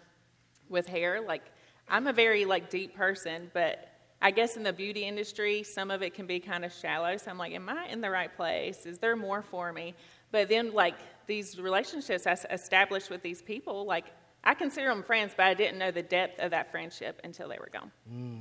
with 0.68 0.87
hair, 0.87 1.21
like 1.21 1.42
I'm 1.88 2.06
a 2.06 2.12
very 2.12 2.44
like 2.44 2.71
deep 2.71 2.94
person, 2.94 3.50
but 3.54 3.93
I 4.25 4.31
guess 4.31 4.57
in 4.57 4.62
the 4.62 4.73
beauty 4.73 5.04
industry, 5.04 5.62
some 5.62 5.90
of 5.90 6.02
it 6.02 6.14
can 6.14 6.26
be 6.26 6.40
kind 6.40 6.64
of 6.64 6.73
shallow. 6.73 7.14
So 7.19 7.31
I'm 7.31 7.37
like, 7.37 7.52
am 7.52 7.69
I 7.69 7.87
in 7.88 8.00
the 8.00 8.09
right 8.09 8.35
place? 8.35 8.87
Is 8.87 8.99
there 8.99 9.16
more 9.16 9.43
for 9.43 9.71
me? 9.71 9.95
But 10.33 10.49
then, 10.49 10.73
like, 10.73 10.95
these 11.26 11.61
relationships 11.61 12.26
I 12.26 12.33
established 12.50 13.11
with 13.11 13.23
these 13.23 13.43
people, 13.43 13.85
like, 13.85 14.07
I 14.43 14.54
consider 14.54 14.88
them 14.88 15.02
friends, 15.02 15.35
but 15.37 15.45
I 15.45 15.52
didn't 15.52 15.78
know 15.78 15.90
the 15.90 16.02
depth 16.02 16.40
of 16.40 16.50
that 16.52 16.71
friendship 16.71 17.21
until 17.23 17.50
they 17.50 17.59
were 17.59 17.69
gone. 17.71 17.93
Mm, 18.11 18.38
mm, 18.38 18.40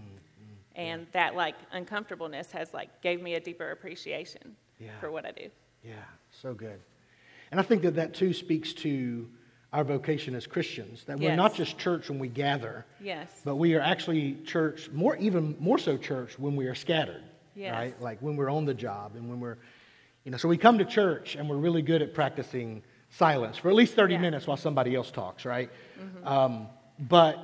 and 0.75 1.05
that, 1.11 1.35
like, 1.35 1.55
uncomfortableness 1.73 2.49
has, 2.53 2.73
like, 2.73 3.01
gave 3.01 3.21
me 3.21 3.35
a 3.35 3.41
deeper 3.41 3.71
appreciation 3.71 4.55
Yeah. 4.79 4.97
for 5.01 5.11
what 5.11 5.25
I 5.25 5.31
do. 5.31 5.49
Yeah, 5.83 5.95
so 6.31 6.53
good. 6.53 6.79
And 7.51 7.59
I 7.59 7.63
think 7.63 7.81
that 7.81 7.95
that 7.95 8.13
too 8.13 8.31
speaks 8.33 8.71
to 8.73 9.29
our 9.73 9.83
vocation 9.83 10.35
as 10.35 10.45
Christians, 10.45 11.03
that 11.05 11.19
we're 11.19 11.35
not 11.35 11.55
just 11.55 11.79
church 11.79 12.07
when 12.09 12.19
we 12.19 12.27
gather, 12.27 12.85
Yes. 13.01 13.41
but 13.43 13.55
we 13.55 13.73
are 13.73 13.81
actually 13.81 14.35
church, 14.45 14.89
more 14.91 15.17
even 15.17 15.55
more 15.59 15.79
so 15.79 15.97
church 15.97 16.37
when 16.37 16.55
we 16.55 16.67
are 16.67 16.75
scattered, 16.75 17.23
Yes. 17.55 17.73
right? 17.73 18.01
Like 18.01 18.19
when 18.21 18.35
we're 18.35 18.51
on 18.51 18.65
the 18.65 18.73
job 18.75 19.15
and 19.15 19.27
when 19.27 19.39
we're, 19.39 19.57
you 20.25 20.31
know, 20.31 20.37
so 20.37 20.47
we 20.47 20.57
come 20.57 20.77
to 20.77 20.85
church 20.85 21.35
and 21.35 21.49
we're 21.49 21.57
really 21.57 21.81
good 21.81 22.03
at 22.03 22.13
practicing 22.13 22.83
silence 23.09 23.57
for 23.57 23.69
at 23.69 23.75
least 23.75 23.95
30 23.95 24.13
Yeah. 24.13 24.17
Mm-hmm. 24.17 24.21
minutes 24.21 24.45
while 24.47 24.57
somebody 24.57 24.95
else 24.95 25.09
talks, 25.09 25.43
right? 25.43 25.69
Um, 26.23 26.67
but 26.99 27.39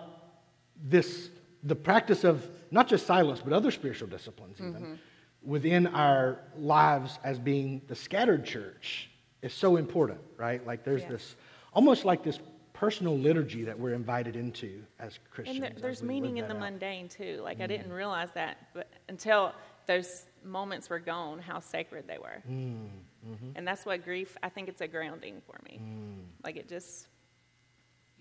this, 0.84 1.30
the 1.64 1.76
practice 1.76 2.24
of 2.24 2.48
not 2.70 2.88
just 2.88 3.08
silence, 3.08 3.42
but 3.44 3.54
other 3.54 3.72
spiritual 3.72 4.08
disciplines 4.08 4.58
even, 4.60 4.74
Mm-hmm. 4.74 4.94
within 5.42 5.88
our 5.88 6.40
lives 6.58 7.18
as 7.24 7.40
being 7.40 7.82
the 7.88 7.96
scattered 7.96 8.46
church 8.46 9.10
is 9.42 9.52
so 9.54 9.78
important, 9.78 10.20
right? 10.38 10.64
Like 10.68 10.84
there's 10.84 11.02
Yes. 11.02 11.12
this, 11.12 11.36
almost 11.74 12.06
like 12.06 12.24
this 12.24 12.40
personal 12.74 13.18
liturgy 13.18 13.64
that 13.64 13.78
we're 13.78 13.94
invited 13.94 14.36
into 14.38 14.82
as 15.00 15.20
Christians. 15.32 15.58
And 15.58 15.66
there, 15.66 15.82
there's 15.82 16.02
meaning 16.02 16.38
in 16.38 16.48
the 16.48 16.54
out. 16.54 16.62
mundane 16.62 17.10
too. 17.10 17.42
Like 17.44 17.60
I 17.60 17.66
mm. 17.66 17.70
didn't 17.70 17.92
realize 17.92 18.30
that, 18.36 18.70
but 18.74 18.88
until 19.10 19.54
those 19.86 20.26
moments 20.46 20.90
were 20.90 21.00
gone, 21.00 21.40
how 21.40 21.60
sacred 21.60 22.08
they 22.08 22.18
were. 22.18 22.42
Mm, 22.50 22.88
mm-hmm. 23.28 23.50
And 23.56 23.68
that's 23.68 23.86
what 23.86 24.06
grief. 24.06 24.38
I 24.42 24.50
think 24.50 24.70
it's 24.70 24.82
a 24.82 24.88
grounding 24.88 25.42
for 25.46 25.60
me. 25.66 25.82
Mm. 25.84 26.24
Like 26.44 26.56
it 26.56 26.70
just, 26.70 27.08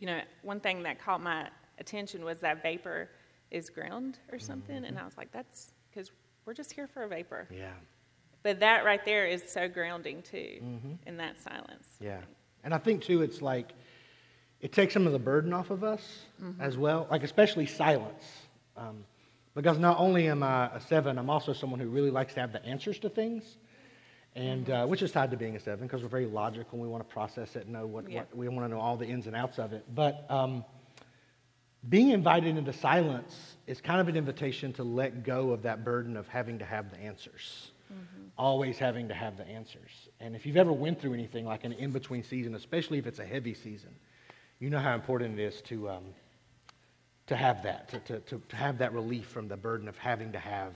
you 0.01 0.07
know, 0.07 0.21
one 0.43 0.59
thing 0.59 0.83
that 0.83 0.99
caught 0.99 1.23
my 1.23 1.49
attention 1.79 2.25
was 2.25 2.41
that 2.41 2.63
vapor 2.63 3.11
is 3.51 3.71
ground 3.71 4.19
or 4.33 4.39
mm-hmm, 4.39 4.47
something, 4.47 4.77
and 4.77 4.87
mm-hmm. 4.87 4.99
I 4.99 5.05
was 5.05 5.17
like, 5.17 5.31
that's 5.31 5.73
because 5.91 6.11
we're 6.45 6.55
just 6.55 6.73
here 6.73 6.87
for 6.87 7.05
a 7.05 7.09
vapor. 7.09 7.47
Yeah, 7.51 7.71
But 8.43 8.61
that 8.61 8.85
right 8.85 9.05
there 9.05 9.27
is 9.27 9.43
so 9.49 9.69
grounding 9.69 10.23
too, 10.23 10.61
in 11.07 11.17
that 11.19 11.41
silence. 11.41 11.87
yeah. 12.01 12.21
And 12.69 12.75
I 12.75 12.79
think 12.79 13.03
too, 13.03 13.23
it's 13.23 13.41
like 13.41 13.73
it 14.61 14.75
takes 14.75 14.93
some 14.93 15.07
of 15.07 15.15
the 15.15 15.19
burden 15.19 15.55
off 15.55 15.71
of 15.71 15.83
us 15.83 16.03
as 16.61 16.77
well, 16.77 17.07
like 17.11 17.23
especially 17.23 17.65
silence. 17.65 18.23
Um, 18.77 19.05
because 19.55 19.79
not 19.79 19.99
only 19.99 20.29
am 20.29 20.43
I 20.43 20.67
a 20.75 20.79
seven, 20.83 21.17
I'm 21.17 21.31
also 21.31 21.55
someone 21.55 21.81
who 21.81 21.89
really 21.89 22.11
likes 22.11 22.35
to 22.35 22.41
have 22.41 22.53
the 22.53 22.63
answers 22.67 22.99
to 22.99 23.09
things, 23.09 23.43
and 24.37 24.69
uh, 24.69 24.85
which 24.85 25.01
is 25.01 25.13
tied 25.13 25.31
to 25.31 25.39
being 25.39 25.57
a 25.57 25.61
seven 25.61 25.87
because 25.87 26.03
we're 26.03 26.11
very 26.11 26.27
logical. 26.27 26.73
and 26.75 26.83
We 26.83 26.89
want 26.89 27.09
to 27.09 27.11
process 27.11 27.57
it, 27.57 27.63
and 27.65 27.73
know 27.73 27.87
what, 27.87 28.11
Yeah. 28.11 28.19
what 28.19 28.37
we 28.37 28.49
want 28.49 28.67
to 28.67 28.69
know 28.69 28.81
all 28.83 28.99
the 28.99 29.07
ins 29.07 29.27
and 29.27 29.35
outs 29.35 29.59
of 29.59 29.73
it. 29.73 29.87
But 29.95 30.27
um, 30.29 30.63
being 31.89 32.11
invited 32.11 32.59
into 32.59 32.75
silence 32.75 33.57
is 33.67 33.81
kind 33.81 33.99
of 33.99 34.09
an 34.09 34.17
invitation 34.17 34.75
to 34.75 34.83
let 34.85 35.25
go 35.25 35.53
of 35.53 35.63
that 35.63 35.87
burden 35.87 36.19
of 36.19 36.29
having 36.29 36.59
to 36.59 36.67
have 36.67 36.91
the 36.91 36.99
answers 36.99 37.71
always 38.37 38.79
having 38.79 39.09
to 39.09 39.15
have 39.15 39.37
the 39.37 39.47
answers 39.47 40.09
and 40.21 40.37
if 40.37 40.47
you've 40.47 40.57
ever 40.57 40.73
went 40.73 41.01
through 41.01 41.15
anything 41.15 41.45
like 41.45 41.65
an 41.65 41.73
in-between 41.73 42.23
season 42.23 42.55
especially 42.55 42.99
if 42.99 43.07
it's 43.07 43.19
a 43.19 43.25
heavy 43.25 43.55
season 43.55 43.91
you 44.61 44.71
know 44.71 44.79
how 44.79 44.95
important 44.95 45.39
it 45.39 45.43
is 45.43 45.61
to, 45.63 45.89
um, 45.89 46.05
to 47.27 47.37
have 47.37 47.63
that 47.63 47.89
to, 47.89 47.99
to, 48.01 48.21
to, 48.21 48.43
to 48.49 48.57
have 48.57 48.79
that 48.79 48.93
relief 48.93 49.27
from 49.27 49.49
the 49.49 49.57
burden 49.57 49.89
of 49.89 49.97
having 49.99 50.33
to 50.33 50.39
have 50.39 50.75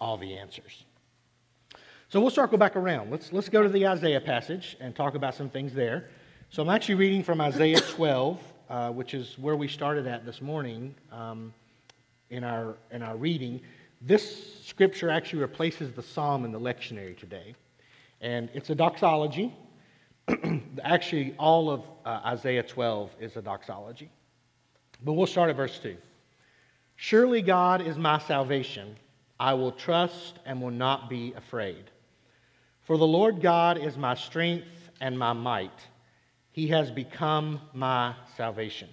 all 0.00 0.16
the 0.16 0.36
answers 0.36 0.84
so 2.08 2.20
we'll 2.20 2.30
circle 2.30 2.56
back 2.56 2.76
around. 2.76 3.10
Let's, 3.10 3.32
let's 3.32 3.48
go 3.48 3.64
to 3.64 3.68
the 3.68 3.88
Isaiah 3.88 4.20
passage 4.20 4.76
and 4.78 4.94
talk 4.94 5.16
about 5.16 5.34
some 5.34 5.50
things 5.50 5.74
there. 5.74 6.08
So 6.50 6.62
I'm 6.62 6.68
actually 6.68 6.94
reading 6.94 7.24
from 7.24 7.40
Isaiah 7.40 7.80
12, 7.90 8.38
uh, 8.70 8.90
which 8.92 9.12
is 9.12 9.36
where 9.38 9.56
we 9.56 9.66
started 9.66 10.06
at 10.06 10.24
this 10.24 10.40
morning 10.40 10.94
um, 11.10 11.52
in, 12.30 12.44
our, 12.44 12.76
in 12.92 13.02
our 13.02 13.16
reading. 13.16 13.60
This 14.06 14.62
scripture 14.64 15.10
actually 15.10 15.40
replaces 15.40 15.92
the 15.92 16.02
psalm 16.02 16.44
in 16.44 16.52
the 16.52 16.60
lectionary 16.60 17.18
today. 17.18 17.56
And 18.20 18.48
it's 18.54 18.70
a 18.70 18.74
doxology. 18.74 19.52
actually, 20.84 21.34
all 21.40 21.70
of 21.70 21.82
uh, 22.04 22.20
Isaiah 22.24 22.62
12 22.62 23.10
is 23.20 23.36
a 23.36 23.42
doxology. 23.42 24.08
But 25.04 25.14
we'll 25.14 25.26
start 25.26 25.50
at 25.50 25.56
verse 25.56 25.80
2. 25.80 25.96
Surely 26.94 27.42
God 27.42 27.84
is 27.84 27.96
my 27.98 28.20
salvation. 28.20 28.94
I 29.40 29.54
will 29.54 29.72
trust 29.72 30.38
and 30.46 30.62
will 30.62 30.70
not 30.70 31.10
be 31.10 31.34
afraid. 31.36 31.90
For 32.82 32.96
the 32.96 33.06
Lord 33.06 33.42
God 33.42 33.76
is 33.76 33.96
my 33.96 34.14
strength 34.14 34.88
and 35.00 35.18
my 35.18 35.32
might. 35.32 35.80
He 36.52 36.68
has 36.68 36.92
become 36.92 37.60
my 37.74 38.14
salvation. 38.36 38.88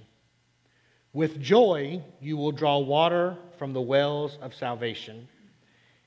With 1.14 1.40
joy 1.40 2.04
you 2.20 2.38
will 2.38 2.52
draw 2.52 2.80
water 2.80 3.38
from 3.58 3.72
the 3.72 3.82
wells 3.82 4.38
of 4.42 4.56
salvation. 4.56 5.28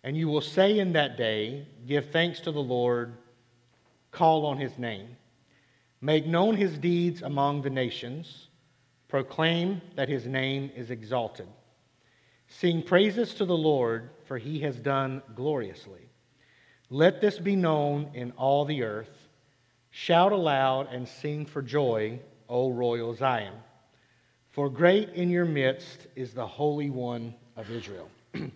And 0.03 0.17
you 0.17 0.29
will 0.29 0.41
say 0.41 0.79
in 0.79 0.93
that 0.93 1.17
day, 1.17 1.67
Give 1.87 2.11
thanks 2.11 2.41
to 2.41 2.53
the 2.53 2.63
Lord, 2.63 3.15
call 4.11 4.47
on 4.47 4.59
his 4.59 4.77
name. 4.79 5.17
Make 6.01 6.27
known 6.27 6.57
his 6.57 6.77
deeds 6.77 7.23
among 7.23 7.63
the 7.63 7.71
nations, 7.71 8.49
proclaim 9.09 9.81
that 9.95 10.09
his 10.09 10.27
name 10.27 10.71
is 10.77 10.91
exalted. 10.91 11.49
Sing 12.49 12.83
praises 12.83 13.35
to 13.35 13.45
the 13.45 13.57
Lord, 13.57 14.11
for 14.27 14.39
he 14.39 14.61
has 14.61 14.77
done 14.77 15.23
gloriously. 15.35 16.09
Let 16.91 17.21
this 17.21 17.39
be 17.39 17.57
known 17.57 18.11
in 18.15 18.33
all 18.33 18.65
the 18.65 18.83
earth. 18.83 19.29
Shout 19.91 20.33
aloud 20.33 20.89
and 20.93 21.09
sing 21.09 21.47
for 21.47 21.63
joy, 21.63 22.21
O 22.49 22.71
royal 22.71 23.15
Zion. 23.15 23.55
For 24.57 24.71
great 24.71 25.11
in 25.11 25.29
your 25.29 25.45
midst 25.45 26.07
is 26.17 26.33
the 26.33 26.47
Holy 26.47 26.89
One 26.89 27.35
of 27.59 27.71
Israel. 27.71 28.09
Let 28.35 28.51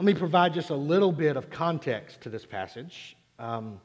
me 0.00 0.14
provide 0.14 0.52
just 0.52 0.70
a 0.70 0.74
little 0.74 1.12
bit 1.12 1.36
of 1.36 1.48
context 1.48 2.22
to 2.22 2.28
this 2.28 2.44
passage. 2.44 3.16
Um, 3.38 3.80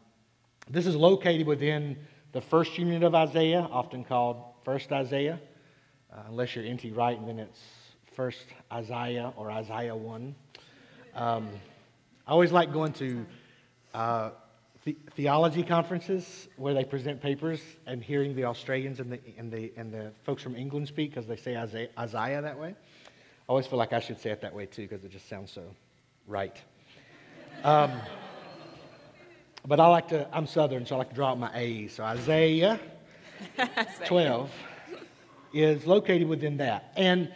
this 0.67 0.87
is 0.87 0.95
located 0.95 1.45
within 1.45 1.95
the 2.31 2.41
first 2.41 2.75
unit 2.79 3.03
of 3.03 3.13
Isaiah, 3.13 3.69
often 3.71 4.03
called 4.03 4.37
First 4.63 4.91
Isaiah, 4.91 5.39
uh, 6.11 6.21
unless 6.27 6.55
you're 6.55 6.65
N.T. 6.65 6.89
Wright, 6.93 7.19
and 7.19 7.29
then 7.29 7.37
it's 7.37 7.59
First 8.15 8.45
Isaiah 8.73 9.31
or 9.37 9.51
Isaiah 9.51 9.95
1. 9.95 10.35
Um, 11.13 11.49
I 12.25 12.31
always 12.31 12.51
like 12.51 12.73
going 12.73 12.93
to 12.93 13.23
uh, 13.93 14.31
the- 14.85 14.95
theology 15.15 15.63
conferences 15.63 16.47
where 16.57 16.73
they 16.75 16.83
present 16.85 17.19
papers 17.19 17.59
and 17.87 18.03
hearing 18.03 18.35
the 18.35 18.45
Australians 18.45 18.99
and 18.99 19.11
the, 19.11 19.19
and 19.37 19.51
the, 19.51 19.73
and 19.75 19.91
the 19.91 20.11
folks 20.23 20.43
from 20.43 20.55
England 20.55 20.87
speak 20.87 21.09
because 21.09 21.27
they 21.27 21.35
say 21.35 21.57
Isaiah, 21.57 21.89
Isaiah 21.97 22.41
that 22.43 22.57
way. 22.57 22.69
I 22.69 23.49
always 23.49 23.65
feel 23.65 23.79
like 23.79 23.93
I 23.93 23.99
should 23.99 24.19
say 24.19 24.29
it 24.29 24.41
that 24.41 24.53
way 24.53 24.67
too 24.67 24.83
because 24.83 25.03
it 25.03 25.11
just 25.11 25.27
sounds 25.27 25.51
so 25.51 25.63
right. 26.27 26.55
Um, 27.63 27.91
but 29.65 29.79
I 29.79 29.87
like 29.87 30.07
to, 30.09 30.27
I'm 30.31 30.45
Southern, 30.45 30.85
so 30.85 30.95
I 30.95 30.97
like 30.99 31.09
to 31.09 31.15
draw 31.15 31.31
out 31.31 31.39
my 31.39 31.51
A's. 31.55 31.93
So 31.93 32.03
Isaiah 32.03 32.79
12 34.05 34.51
is 35.51 35.87
located 35.87 36.27
within 36.27 36.57
that. 36.57 36.93
And 36.95 37.33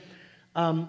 um, 0.56 0.88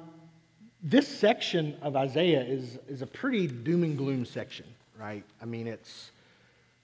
this 0.82 1.08
section 1.08 1.76
of 1.80 1.96
Isaiah 1.96 2.42
is, 2.42 2.78
is 2.86 3.00
a 3.00 3.06
pretty 3.06 3.46
doom 3.46 3.82
and 3.82 3.96
gloom 3.96 4.26
section, 4.26 4.66
right? 4.98 5.24
I 5.40 5.46
mean, 5.46 5.66
it's 5.66 6.10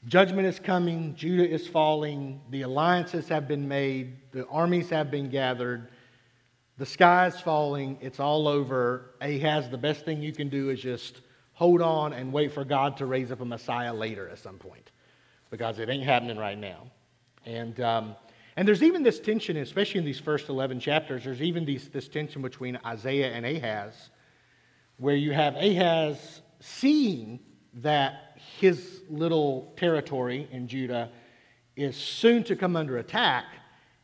judgment 0.07 0.47
is 0.47 0.59
coming, 0.59 1.15
Judah 1.15 1.49
is 1.49 1.67
falling, 1.67 2.41
the 2.51 2.63
alliances 2.63 3.29
have 3.29 3.49
been 3.49 3.67
made, 3.67 4.17
the 4.33 4.47
armies 4.47 4.89
have 4.91 5.11
been 5.11 5.29
gathered, 5.29 5.89
the 6.79 6.87
sky 6.87 7.27
is 7.27 7.41
falling, 7.41 7.99
it's 8.01 8.21
all 8.21 8.47
over. 8.47 9.15
Ahaz, 9.21 9.69
the 9.71 9.79
best 9.79 10.05
thing 10.05 10.23
you 10.23 10.33
can 10.33 10.49
do 10.49 10.71
is 10.71 10.81
just 10.81 11.23
hold 11.55 11.81
on 11.81 12.13
and 12.13 12.33
wait 12.33 12.53
for 12.53 12.65
God 12.65 12.97
to 12.99 13.07
raise 13.07 13.33
up 13.33 13.41
a 13.41 13.45
Messiah 13.45 13.93
later 13.93 14.29
at 14.29 14.39
some 14.39 14.59
point 14.59 14.93
because 15.51 15.79
it 15.79 15.89
ain't 15.89 16.05
happening 16.05 16.37
right 16.37 16.59
now. 16.59 16.87
And, 17.47 17.81
um, 17.81 18.17
and 18.57 18.69
there's 18.69 18.83
even 18.83 19.03
this 19.03 19.19
tension, 19.19 19.57
especially 19.57 20.01
in 20.01 20.05
these 20.05 20.21
first 20.21 20.49
11 20.49 20.81
chapters, 20.81 21.25
there's 21.25 21.43
even 21.43 21.65
these, 21.65 21.89
this 21.89 22.09
tension 22.09 22.43
between 22.43 22.79
Isaiah 22.85 23.33
and 23.33 23.47
Ahaz, 23.47 24.11
where 24.99 25.17
you 25.17 25.33
have 25.33 25.57
Ahaz 25.57 26.43
seeing 26.61 27.41
that 27.77 28.39
his 28.59 29.03
little 29.09 29.73
territory 29.77 30.49
in 30.51 30.67
Judah 30.69 31.11
is 31.77 31.97
soon 31.97 32.43
to 32.45 32.57
come 32.57 32.77
under 32.77 32.99
attack 32.99 33.45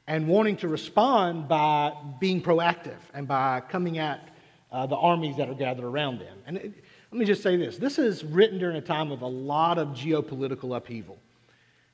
and 0.07 0.29
wanting 0.29 0.57
to 0.59 0.69
respond 0.69 1.49
by 1.49 1.93
being 2.21 2.43
proactive 2.43 2.99
and 3.14 3.26
by 3.26 3.61
coming 3.61 3.99
at 3.99 4.29
uh, 4.71 4.87
the 4.87 4.97
armies 4.97 5.37
that 5.37 5.49
are 5.49 5.55
gathered 5.55 5.85
around 5.85 6.19
them. 6.19 6.38
And 6.47 6.57
it, 6.59 6.73
let 7.11 7.19
me 7.19 7.25
just 7.25 7.43
say 7.43 7.57
this 7.57 7.76
this 7.76 7.99
is 7.99 8.25
written 8.25 8.59
during 8.59 8.76
a 8.76 8.81
time 8.81 9.11
of 9.11 9.23
a 9.23 9.26
lot 9.26 9.79
of 9.79 9.88
geopolitical 9.88 10.76
upheaval. 10.76 11.19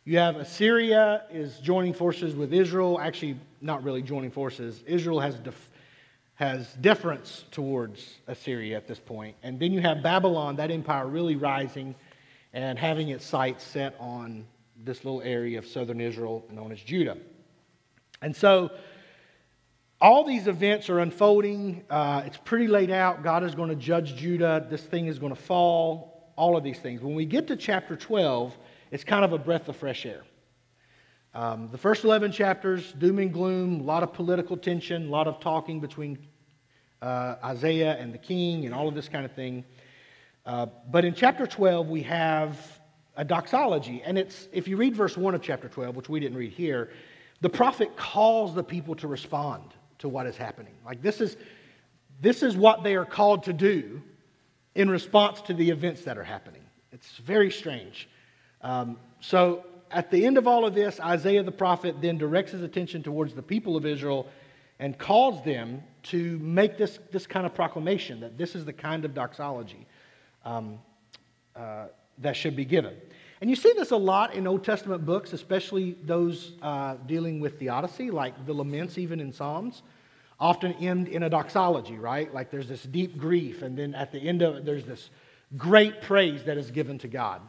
You 0.05 0.19
have 0.19 0.37
Assyria 0.37 1.25
is 1.31 1.59
joining 1.59 1.93
forces 1.93 2.35
with 2.35 2.55
Israel, 2.55 2.99
actually, 2.99 3.39
not 3.61 3.85
really 3.85 4.01
joining 4.01 4.31
forces. 4.31 4.83
Israel 4.87 5.21
has, 5.21 5.37
has 6.39 6.73
deference 6.75 7.45
towards 7.51 8.21
Assyria 8.29 8.77
at 8.77 8.87
this 8.87 9.01
point. 9.01 9.35
And 9.43 9.59
then 9.59 9.73
you 9.73 9.81
have 9.81 10.05
Babylon, 10.05 10.55
that 10.57 10.71
empire 10.71 11.09
really 11.09 11.35
rising 11.35 11.97
and 12.53 12.79
having 12.79 13.09
its 13.09 13.27
sights 13.27 13.65
set 13.65 13.97
on 13.99 14.47
this 14.85 15.05
little 15.05 15.21
area 15.23 15.59
of 15.59 15.67
southern 15.67 16.01
Israel 16.01 16.47
known 16.53 16.71
as 16.71 16.81
Judah. 16.81 17.17
And 18.23 18.37
so 18.37 18.71
all 20.01 20.23
these 20.23 20.47
events 20.47 20.89
are 20.89 21.01
unfolding. 21.01 21.83
Uh, 21.91 22.23
it's 22.25 22.37
pretty 22.37 22.69
laid 22.69 22.93
out. 22.93 23.25
God 23.25 23.43
is 23.43 23.57
going 23.57 23.71
to 23.71 23.75
judge 23.75 24.15
Judah. 24.15 24.65
This 24.71 24.83
thing 24.83 25.09
is 25.09 25.19
going 25.19 25.35
to 25.35 25.43
fall. 25.43 26.33
All 26.37 26.57
of 26.57 26.63
these 26.63 26.79
things. 26.79 27.03
When 27.03 27.17
we 27.17 27.25
get 27.25 27.49
to 27.49 27.57
chapter 27.57 27.97
12, 27.97 28.57
it's 28.93 29.03
kind 29.03 29.25
of 29.25 29.33
a 29.33 29.39
breath 29.39 29.69
of 29.69 29.77
fresh 29.77 30.07
air. 30.07 30.23
Um, 31.35 31.69
the 31.71 31.79
first 31.79 32.05
11 32.05 32.33
chapters, 32.33 32.93
doom 32.93 33.19
and 33.19 33.33
gloom, 33.33 33.81
a 33.81 33.83
lot 33.83 34.03
of 34.03 34.13
political 34.13 34.57
tension, 34.57 35.09
a 35.09 35.11
lot 35.11 35.29
of 35.29 35.41
talking 35.41 35.79
between 35.79 36.19
uh, 37.03 37.37
Isaiah 37.45 37.97
and 37.99 38.13
the 38.13 38.19
king, 38.19 38.65
and 38.65 38.75
all 38.75 38.89
of 38.89 38.95
this 38.95 39.09
kind 39.09 39.25
of 39.25 39.33
thing. 39.33 39.65
Uh, 40.47 40.67
but 40.91 41.05
in 41.05 41.15
chapter 41.15 41.47
12, 41.47 41.89
we 41.89 42.03
have 42.03 42.81
a 43.17 43.25
doxology. 43.25 44.03
And 44.05 44.17
it's, 44.17 44.49
if 44.53 44.67
you 44.67 44.77
read 44.77 44.97
verse 44.97 45.17
1 45.17 45.35
of 45.35 45.43
chapter 45.43 45.69
12, 45.69 45.97
which 45.97 46.09
we 46.09 46.21
didn't 46.21 46.39
read 46.39 46.53
here, 46.53 46.91
the 47.41 47.51
prophet 47.51 47.97
calls 47.97 48.55
the 48.55 48.65
people 48.65 48.95
to 48.97 49.09
respond 49.09 49.75
to 49.99 50.09
what 50.09 50.27
is 50.27 50.37
happening. 50.37 50.75
Like 50.87 51.03
this 51.03 51.21
is, 51.21 51.37
this 52.21 52.43
is 52.43 52.57
what 52.57 52.83
they 52.83 52.95
are 52.97 53.05
called 53.05 53.45
to 53.45 53.53
do 53.53 54.03
in 54.75 54.89
response 54.89 55.41
to 55.43 55.55
the 55.55 55.69
events 55.69 56.03
that 56.05 56.17
are 56.17 56.25
happening. 56.25 56.63
It's 56.93 57.19
very 57.19 57.51
strange. 57.51 58.09
Um, 58.63 58.97
so 59.21 59.65
at 59.91 60.11
the 60.11 60.25
end 60.25 60.39
of 60.39 60.47
all 60.47 60.65
of 60.65 60.75
this, 60.75 61.01
Isaiah 61.01 61.43
the 61.43 61.53
prophet 61.53 61.97
then 62.01 62.19
directs 62.19 62.53
his 62.53 62.63
attention 62.63 63.03
towards 63.03 63.35
the 63.35 63.43
people 63.43 63.77
of 63.77 63.87
Israel 63.87 64.29
and 64.79 64.97
calls 64.99 65.45
them 65.45 65.83
to 66.05 66.39
make 66.39 66.79
this, 66.79 66.99
this 67.11 67.27
kind 67.27 67.45
of 67.45 67.55
proclamation 67.55 68.21
that 68.21 68.39
this 68.39 68.55
is 68.55 68.65
the 68.65 68.73
kind 68.73 69.05
of 69.05 69.15
doxology 69.15 69.87
um, 70.45 70.79
uh, 71.57 71.87
that 72.19 72.37
should 72.37 72.55
be 72.55 72.65
given. 72.65 72.95
And 73.41 73.49
you 73.49 73.57
see 73.57 73.73
this 73.77 73.91
a 73.93 73.97
lot 73.97 74.35
in 74.35 74.47
Old 74.47 74.65
Testament 74.65 75.05
books, 75.05 75.33
especially 75.33 75.97
those 76.05 76.53
uh, 76.63 76.97
dealing 77.07 77.41
with 77.41 77.59
theodicy, 77.59 78.11
like 78.11 78.47
the 78.47 78.53
laments, 78.53 78.99
even 78.99 79.21
in 79.21 79.33
Psalms, 79.33 79.83
often 80.41 80.73
end 80.75 81.09
in 81.09 81.25
a 81.25 81.31
doxology, 81.31 81.97
right? 81.99 82.33
Like 82.33 82.51
there's 82.51 82.69
this 82.69 82.83
deep 82.83 83.19
grief, 83.19 83.63
and 83.63 83.77
then 83.77 83.95
at 83.95 84.13
the 84.13 84.19
end 84.19 84.43
of 84.43 84.57
it, 84.57 84.65
there's 84.65 84.85
this 84.85 85.11
great 85.57 86.03
praise 86.03 86.45
that 86.45 86.59
is 86.59 86.71
given 86.71 86.99
to 86.99 87.09
God. 87.09 87.43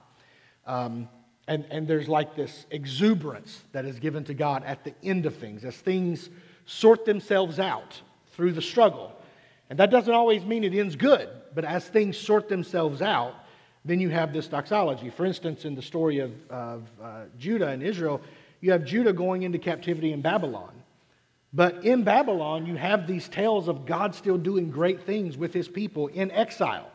Um, 0.65 1.09
and, 1.49 1.65
and 1.71 1.87
there's 1.87 2.07
like 2.07 2.35
this 2.35 2.67
exuberance 2.69 3.63
that 3.71 3.83
is 3.83 3.99
given 3.99 4.23
to 4.25 4.35
God 4.35 4.63
at 4.65 4.83
the 4.83 4.93
end 5.03 5.25
of 5.25 5.35
things 5.35 5.65
as 5.65 5.75
things 5.75 6.29
sort 6.67 7.05
themselves 7.05 7.57
out 7.57 7.99
through 8.33 8.51
the 8.51 8.61
struggle. 8.61 9.11
And 9.71 9.79
that 9.79 9.89
doesn't 9.89 10.13
always 10.13 10.45
mean 10.45 10.63
it 10.63 10.75
ends 10.75 10.95
good, 10.95 11.27
but 11.55 11.65
as 11.65 11.83
things 11.87 12.17
sort 12.17 12.49
themselves 12.49 13.01
out, 13.01 13.33
then 13.83 13.99
you 13.99 14.09
have 14.09 14.31
this 14.31 14.47
doxology. 14.47 15.09
For 15.09 15.25
instance, 15.25 15.65
in 15.65 15.73
the 15.73 15.81
story 15.81 16.19
of, 16.19 16.31
of 16.51 16.83
uh, 17.01 17.23
Judah 17.39 17.69
and 17.69 17.81
Israel, 17.81 18.21
you 18.61 18.71
have 18.71 18.85
Judah 18.85 19.13
going 19.13 19.41
into 19.41 19.57
captivity 19.57 20.13
in 20.13 20.21
Babylon. 20.21 20.73
But 21.51 21.83
in 21.83 22.03
Babylon, 22.03 22.67
you 22.67 22.75
have 22.75 23.07
these 23.07 23.27
tales 23.27 23.67
of 23.67 23.87
God 23.87 24.13
still 24.13 24.37
doing 24.37 24.69
great 24.69 25.01
things 25.01 25.35
with 25.35 25.51
his 25.51 25.67
people 25.67 26.09
in 26.09 26.29
exile. 26.29 26.91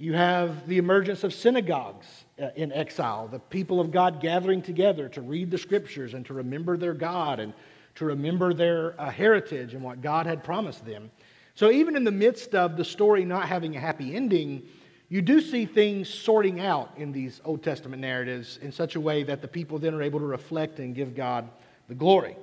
You 0.00 0.12
have 0.12 0.68
the 0.68 0.78
emergence 0.78 1.24
of 1.24 1.34
synagogues 1.34 2.06
uh, 2.40 2.50
in 2.54 2.72
exile, 2.72 3.26
the 3.26 3.40
people 3.40 3.80
of 3.80 3.90
God 3.90 4.20
gathering 4.20 4.62
together 4.62 5.08
to 5.08 5.20
read 5.20 5.50
the 5.50 5.58
scriptures 5.58 6.14
and 6.14 6.24
to 6.26 6.34
remember 6.34 6.76
their 6.76 6.94
God 6.94 7.40
and 7.40 7.52
to 7.96 8.04
remember 8.04 8.54
their 8.54 8.98
uh, 9.00 9.10
heritage 9.10 9.74
and 9.74 9.82
what 9.82 10.00
God 10.00 10.24
had 10.24 10.44
promised 10.44 10.86
them. 10.86 11.10
So, 11.56 11.72
even 11.72 11.96
in 11.96 12.04
the 12.04 12.12
midst 12.12 12.54
of 12.54 12.76
the 12.76 12.84
story 12.84 13.24
not 13.24 13.48
having 13.48 13.74
a 13.74 13.80
happy 13.80 14.14
ending, 14.14 14.62
you 15.08 15.20
do 15.20 15.40
see 15.40 15.66
things 15.66 16.08
sorting 16.08 16.60
out 16.60 16.92
in 16.96 17.10
these 17.10 17.40
Old 17.44 17.64
Testament 17.64 18.00
narratives 18.00 18.60
in 18.62 18.70
such 18.70 18.94
a 18.94 19.00
way 19.00 19.24
that 19.24 19.42
the 19.42 19.48
people 19.48 19.80
then 19.80 19.94
are 19.94 20.02
able 20.02 20.20
to 20.20 20.26
reflect 20.26 20.78
and 20.78 20.94
give 20.94 21.16
God 21.16 21.48
the 21.88 21.96
glory. 21.96 22.36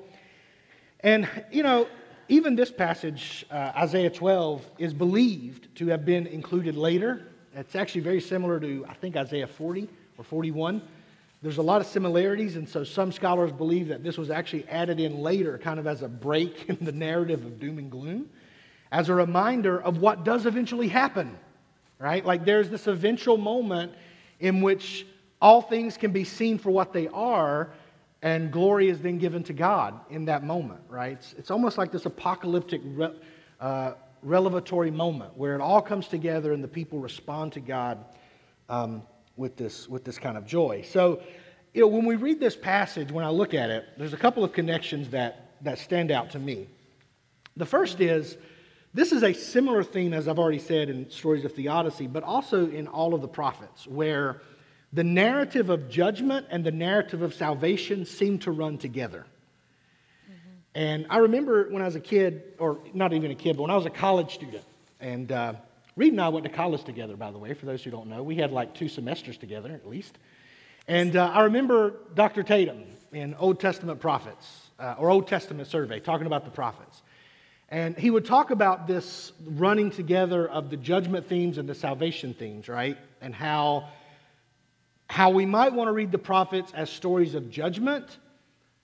And, 1.00 1.30
you 1.54 1.63
know, 1.63 1.88
even 2.28 2.58
this 2.58 2.72
passage, 2.72 3.46
uh, 3.50 3.72
Isaiah 3.78 4.10
12, 4.10 4.70
is 4.78 4.94
believed 4.94 5.74
to 5.76 5.88
have 5.88 6.04
been 6.04 6.28
included 6.28 6.76
later 6.76 7.28
it's 7.56 7.76
actually 7.76 8.02
very 8.02 8.20
similar 8.20 8.60
to, 8.60 8.86
I 8.88 8.94
think, 8.94 9.15
Isaiah 9.15 9.48
40 9.48 9.88
or 10.18 10.24
41. 10.24 10.82
There's 11.41 11.58
a 11.58 11.62
lot 11.62 11.80
of 11.80 11.88
similarities, 11.88 12.56
and 12.58 12.68
so 12.68 12.84
some 12.84 13.12
scholars 13.12 13.52
believe 13.52 13.88
that 13.88 14.04
this 14.04 14.18
was 14.18 14.30
actually 14.30 14.68
added 14.68 15.00
in 15.00 15.20
later, 15.20 15.58
kind 15.58 15.80
of 15.80 15.88
as 15.88 16.02
a 16.02 16.08
break 16.08 16.65
in 16.70 16.84
the 16.84 16.91
narrative 16.91 17.46
of 17.46 17.60
doom 17.60 17.78
and 17.78 17.89
gloom, 17.89 18.30
as 18.91 19.10
a 19.10 19.13
reminder 19.13 19.82
of 19.82 20.00
what 20.00 20.24
does 20.24 20.46
eventually 20.46 20.88
happen, 20.88 21.38
right? 22.00 22.26
Like 22.26 22.46
there's 22.46 22.70
this 22.70 22.88
eventual 22.88 23.38
moment 23.38 23.94
in 24.39 24.62
which 24.62 25.06
all 25.41 25.62
things 25.62 25.98
can 25.98 26.12
be 26.12 26.24
seen 26.24 26.58
for 26.58 26.72
what 26.72 26.91
they 26.91 27.08
are, 27.10 27.70
and 28.22 28.52
glory 28.52 28.89
is 28.89 29.00
then 29.00 29.18
given 29.18 29.44
to 29.44 29.54
God 29.54 30.00
in 30.10 30.26
that 30.26 30.44
moment, 30.44 30.82
right? 30.89 31.13
It's, 31.13 31.34
it's 31.34 31.52
almost 31.52 31.78
like 31.78 31.91
this 31.91 32.06
apocalyptic 32.06 32.82
uh, 33.60 33.94
revelatory 34.26 34.92
moment 34.92 35.38
where 35.38 35.56
it 35.56 35.62
all 35.62 35.82
comes 35.82 36.08
together 36.08 36.52
and 36.52 36.64
the 36.64 36.68
people 36.68 37.00
respond 37.00 37.54
to 37.54 37.60
God 37.60 38.04
um, 38.68 39.04
with, 39.38 39.56
this, 39.56 39.88
with 39.88 40.04
this 40.04 40.18
kind 40.18 40.38
of 40.38 40.46
joy. 40.46 40.84
So, 40.92 41.22
you 41.74 41.82
know, 41.82 41.88
when 41.88 42.06
we 42.06 42.16
read 42.16 42.40
this 42.40 42.56
passage, 42.56 43.12
when 43.12 43.24
I 43.24 43.30
look 43.30 43.54
at 43.54 43.70
it, 43.70 43.86
there's 43.98 44.14
a 44.14 44.18
couple 44.18 44.44
of 44.44 44.52
connections 44.52 45.10
that, 45.12 45.52
that 45.62 45.78
stand 45.78 46.12
out 46.12 46.32
to 46.32 46.40
me. 46.40 46.68
The 47.56 47.66
first 47.66 48.02
is 48.02 48.38
this 48.94 49.12
is 49.12 49.24
a 49.24 49.34
similar 49.34 49.84
theme, 49.84 50.14
as 50.14 50.28
I've 50.28 50.40
already 50.40 50.60
said, 50.60 50.90
in 50.90 51.10
stories 51.10 51.46
of 51.46 51.54
theodicy, 51.54 52.08
but 52.08 52.24
also 52.24 52.70
in 52.70 52.88
all 52.88 53.14
of 53.14 53.22
the 53.22 53.28
prophets, 53.28 53.86
where 53.86 54.42
the 54.94 55.04
narrative 55.04 55.70
of 55.70 55.90
judgment 55.90 56.48
and 56.50 56.64
the 56.64 56.72
narrative 56.72 57.22
of 57.22 57.34
salvation 57.34 58.06
seem 58.06 58.40
to 58.40 58.52
run 58.52 58.78
together. 58.78 59.26
And 60.76 61.08
I 61.10 61.20
remember 61.20 61.70
when 61.70 61.82
I 61.82 61.86
was 61.86 61.96
a 61.96 62.02
kid, 62.02 62.44
or 62.60 62.80
not 62.94 63.14
even 63.14 63.32
a 63.32 63.36
kid, 63.36 63.56
but 63.56 63.64
when 63.64 63.72
I 63.72 63.78
was 63.78 63.86
a 63.86 63.90
college 63.90 64.34
student, 64.34 64.64
and 65.00 65.32
uh, 65.32 65.54
Reed 65.96 66.12
and 66.12 66.22
I 66.22 66.28
went 66.28 66.44
to 66.44 66.52
college 66.52 66.84
together, 66.84 67.16
by 67.16 67.32
the 67.32 67.38
way, 67.38 67.54
for 67.54 67.66
those 67.66 67.82
who 67.82 67.92
don't 67.92 68.08
know. 68.08 68.22
We 68.22 68.36
had 68.36 68.52
like 68.52 68.74
two 68.74 68.90
semesters 68.90 69.38
together, 69.38 69.72
at 69.72 69.88
least. 69.88 70.18
And 70.90 71.16
uh, 71.16 71.32
I 71.34 71.44
remember 71.44 71.94
Dr. 72.14 72.44
Tatum 72.44 72.84
in 73.14 73.36
Old 73.36 73.62
Testament 73.62 74.02
prophets, 74.02 74.70
uh, 74.78 74.96
or 74.98 75.10
Old 75.10 75.30
Testament 75.30 75.70
survey, 75.70 76.02
talking 76.02 76.28
about 76.28 76.44
the 76.44 76.52
prophets. 76.52 77.02
And 77.70 77.98
he 77.98 78.12
would 78.12 78.26
talk 78.26 78.52
about 78.52 78.86
this 78.86 79.32
running 79.46 79.92
together 79.92 80.46
of 80.48 80.70
the 80.70 80.78
judgment 80.78 81.28
themes 81.28 81.58
and 81.58 81.70
the 81.70 81.74
salvation 81.74 82.34
themes, 82.34 82.68
right? 82.68 82.98
And 83.22 83.34
how, 83.34 83.88
how 85.10 85.30
we 85.30 85.46
might 85.46 85.72
want 85.72 85.88
to 85.88 85.94
read 85.94 86.12
the 86.12 86.18
prophets 86.18 86.74
as 86.76 86.90
stories 86.90 87.34
of 87.34 87.50
judgment 87.50 88.18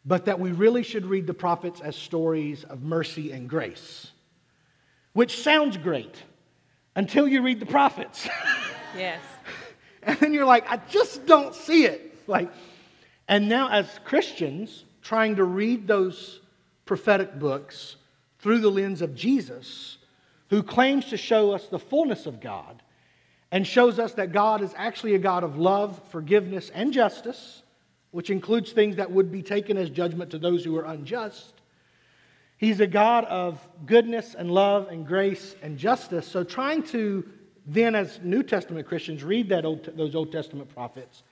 but 0.06 0.26
that 0.26 0.40
we 0.40 0.52
really 0.52 0.84
should 0.84 1.06
read 1.06 1.28
the 1.28 1.34
prophets 1.34 1.80
as 1.82 1.96
stories 1.96 2.64
of 2.64 2.82
mercy 2.82 3.32
and 3.32 3.50
grace, 3.50 4.12
which 5.14 5.42
sounds 5.42 5.78
great 5.78 6.16
until 6.96 7.28
you 7.28 7.42
read 7.42 7.60
the 7.60 7.66
prophets. 7.66 8.28
Yes. 8.94 9.22
and 10.04 10.18
then 10.20 10.34
you're 10.34 10.44
like, 10.46 10.70
I 10.70 10.76
just 10.90 11.26
don't 11.26 11.56
see 11.56 11.86
it. 11.86 12.14
Like, 12.28 12.52
and 13.30 13.48
now 13.48 13.70
as 13.70 13.88
Christians, 14.04 14.84
trying 15.02 15.38
to 15.38 15.46
read 15.46 15.88
those 15.88 16.42
prophetic 16.84 17.40
books 17.40 17.96
through 18.40 18.60
the 18.60 18.70
lens 18.70 19.02
of 19.02 19.16
Jesus, 19.16 19.98
who 20.50 20.62
claims 20.62 21.06
to 21.06 21.16
show 21.16 21.52
us 21.52 21.68
the 21.68 21.80
fullness 21.80 22.26
of 22.26 22.42
God 22.42 22.84
and 23.50 23.66
shows 23.66 23.98
us 23.98 24.14
that 24.16 24.34
God 24.34 24.62
is 24.62 24.74
actually 24.76 25.16
a 25.16 25.20
God 25.20 25.46
of 25.46 25.58
love, 25.58 26.02
forgiveness, 26.10 26.70
and 26.74 26.92
justice 26.92 27.64
which 28.12 28.30
includes 28.30 28.72
things 28.72 28.98
that 28.98 29.12
would 29.12 29.32
be 29.32 29.42
taken 29.42 29.78
as 29.78 29.90
judgment 29.90 30.32
to 30.32 30.38
those 30.38 30.64
who 30.64 30.78
are 30.78 30.86
unjust. 30.86 31.54
He's 32.58 32.80
a 32.80 32.88
God 32.88 33.26
of 33.26 33.60
goodness 33.86 34.36
and 34.36 34.52
love 34.52 34.90
and 34.90 35.08
grace 35.08 35.56
and 35.64 35.78
justice. 35.78 36.28
So, 36.28 36.44
trying 36.44 36.84
to 36.84 37.28
then, 37.66 37.96
as 37.96 38.20
New 38.24 38.44
Testament 38.44 38.88
Christians, 38.88 39.24
read 39.24 39.50
that 39.50 39.66
Old, 39.66 39.90
those 39.96 40.16
Old 40.16 40.32
Testament 40.32 40.70
prophets 40.70 41.24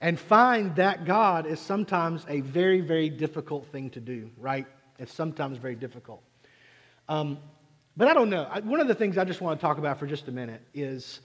and 0.00 0.18
find 0.18 0.74
that 0.76 1.04
God 1.04 1.46
is 1.46 1.60
sometimes 1.60 2.26
a 2.28 2.40
very, 2.40 2.80
very 2.80 3.08
difficult 3.08 3.66
thing 3.68 3.88
to 3.90 4.00
do, 4.00 4.30
right? 4.36 4.66
It's 4.98 5.14
sometimes 5.14 5.58
very 5.58 5.76
difficult. 5.76 6.22
Um, 7.08 7.38
but 7.96 8.08
I 8.08 8.14
don't 8.14 8.28
know. 8.28 8.44
One 8.64 8.80
of 8.80 8.88
the 8.88 8.94
things 8.94 9.16
I 9.16 9.24
just 9.24 9.40
want 9.40 9.60
to 9.60 9.64
talk 9.64 9.78
about 9.78 9.98
for 9.98 10.06
just 10.06 10.26
a 10.26 10.32
minute 10.32 10.60
is 10.74 11.20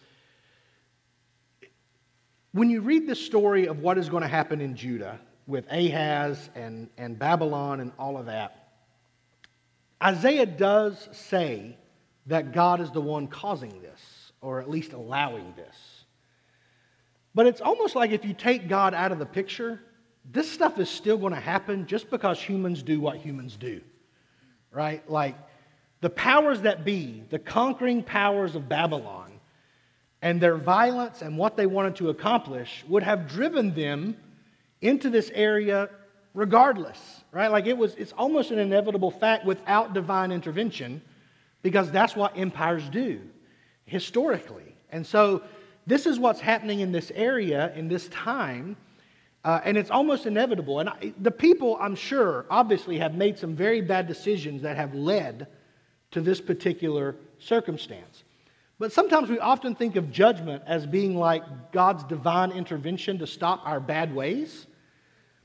when 2.57 2.71
you 2.71 2.81
read 2.81 3.05
the 3.05 3.15
story 3.15 3.67
of 3.67 3.81
what 3.81 3.99
is 3.99 4.09
going 4.09 4.23
to 4.23 4.27
happen 4.27 4.61
in 4.61 4.75
Judah 4.75 5.19
with 5.45 5.71
Ahaz 5.71 6.49
and, 6.55 6.89
and 6.97 7.17
Babylon 7.17 7.81
and 7.81 7.91
all 7.99 8.17
of 8.17 8.25
that, 8.25 8.69
Isaiah 10.03 10.47
does 10.47 11.07
say 11.11 11.77
that 12.25 12.53
God 12.53 12.81
is 12.81 12.89
the 12.89 12.99
one 12.99 13.27
causing 13.27 13.79
this, 13.81 14.31
or 14.41 14.59
at 14.59 14.67
least 14.71 14.93
allowing 14.93 15.53
this. 15.55 15.75
But 17.35 17.45
it's 17.45 17.61
almost 17.61 17.95
like 17.95 18.09
if 18.09 18.25
you 18.25 18.33
take 18.33 18.67
God 18.67 18.95
out 18.95 19.11
of 19.11 19.19
the 19.19 19.25
picture, 19.27 19.79
this 20.25 20.49
stuff 20.49 20.79
is 20.79 20.89
still 20.89 21.19
going 21.19 21.33
to 21.33 21.39
happen 21.39 21.85
just 21.85 22.09
because 22.09 22.41
humans 22.41 22.81
do 22.81 22.99
what 22.99 23.17
humans 23.17 23.55
do, 23.55 23.81
right? 24.71 25.07
Like 25.07 25.35
the 26.01 26.09
powers 26.09 26.61
that 26.61 26.83
be, 26.83 27.23
the 27.29 27.37
conquering 27.37 28.01
powers 28.01 28.55
of 28.55 28.67
Babylon, 28.67 29.36
and 30.21 30.41
their 30.41 30.57
violence 30.57 31.21
and 31.21 31.37
what 31.37 31.55
they 31.55 31.65
wanted 31.65 31.95
to 31.97 32.09
accomplish 32.09 32.83
would 32.87 33.03
have 33.03 33.27
driven 33.27 33.73
them 33.73 34.17
into 34.81 35.09
this 35.09 35.31
area 35.33 35.89
regardless, 36.33 37.23
right? 37.31 37.49
Like 37.51 37.65
it 37.65 37.77
was, 37.77 37.95
it's 37.95 38.13
almost 38.13 38.51
an 38.51 38.59
inevitable 38.59 39.11
fact 39.11 39.45
without 39.45 39.93
divine 39.93 40.31
intervention 40.31 41.01
because 41.63 41.91
that's 41.91 42.15
what 42.15 42.37
empires 42.37 42.87
do 42.89 43.21
historically. 43.85 44.75
And 44.91 45.05
so 45.05 45.43
this 45.87 46.05
is 46.05 46.19
what's 46.19 46.39
happening 46.39 46.81
in 46.81 46.91
this 46.91 47.11
area 47.15 47.73
in 47.75 47.87
this 47.87 48.07
time. 48.09 48.75
Uh, 49.43 49.61
and 49.63 49.77
it's 49.77 49.89
almost 49.89 50.25
inevitable. 50.25 50.79
And 50.79 50.89
I, 50.89 51.13
the 51.21 51.31
people, 51.31 51.77
I'm 51.79 51.95
sure, 51.95 52.45
obviously 52.49 52.97
have 52.99 53.15
made 53.15 53.37
some 53.37 53.55
very 53.55 53.81
bad 53.81 54.07
decisions 54.07 54.61
that 54.63 54.75
have 54.75 54.93
led 54.93 55.47
to 56.11 56.21
this 56.21 56.41
particular 56.41 57.15
circumstance. 57.39 58.23
But 58.79 58.91
sometimes 58.91 59.29
we 59.29 59.39
often 59.39 59.73
think 59.73 59.95
of 59.95 60.11
judgment 60.11 60.63
as 60.67 60.85
being 60.85 61.17
like 61.17 61.71
God's 61.71 62.03
divine 62.03 62.51
intervention 62.51 63.19
to 63.19 63.27
stop 63.27 63.61
our 63.65 63.79
bad 63.79 64.13
ways. 64.13 64.67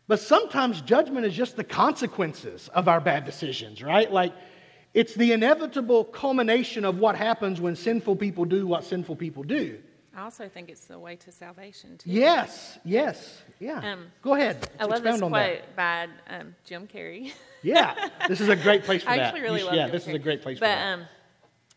But 0.06 0.20
sometimes 0.20 0.82
judgment 0.82 1.24
is 1.24 1.32
just 1.32 1.56
the 1.56 1.64
consequences 1.64 2.68
of 2.74 2.88
our 2.88 3.00
bad 3.00 3.24
decisions, 3.24 3.82
right? 3.82 4.12
Like 4.12 4.34
it's 4.92 5.14
the 5.14 5.32
inevitable 5.32 6.04
culmination 6.04 6.84
of 6.84 6.98
what 6.98 7.16
happens 7.16 7.60
when 7.60 7.76
sinful 7.76 8.16
people 8.16 8.44
do 8.44 8.66
what 8.66 8.84
sinful 8.84 9.16
people 9.16 9.42
do. 9.42 9.78
I 10.14 10.24
also 10.24 10.46
think 10.46 10.68
it's 10.68 10.84
the 10.84 10.98
way 10.98 11.16
to 11.16 11.32
salvation 11.32 11.96
too. 11.96 12.10
Yes, 12.10 12.78
yes, 12.84 13.42
yeah. 13.58 13.92
Um, 13.92 14.12
Go 14.20 14.34
ahead. 14.34 14.60
Let's 14.60 14.74
I 14.78 14.84
love 14.84 15.02
this 15.02 15.20
quote 15.20 15.32
that. 15.32 15.76
by 15.76 16.08
um, 16.28 16.54
Jim 16.66 16.86
Carrey. 16.86 17.32
yeah, 17.62 18.10
this 18.28 18.42
is 18.42 18.50
a 18.50 18.56
great 18.56 18.84
place 18.84 19.02
for 19.02 19.08
I 19.08 19.16
that. 19.16 19.22
I 19.22 19.26
actually 19.28 19.40
really 19.40 19.62
love. 19.62 19.74
Yeah, 19.74 19.86
Jim 19.86 19.92
this 19.92 20.04
Carrey. 20.04 20.08
is 20.08 20.14
a 20.16 20.18
great 20.18 20.42
place 20.42 20.58
but, 20.60 20.66
for 20.66 20.74
that. 20.74 20.92
Um, 20.92 21.06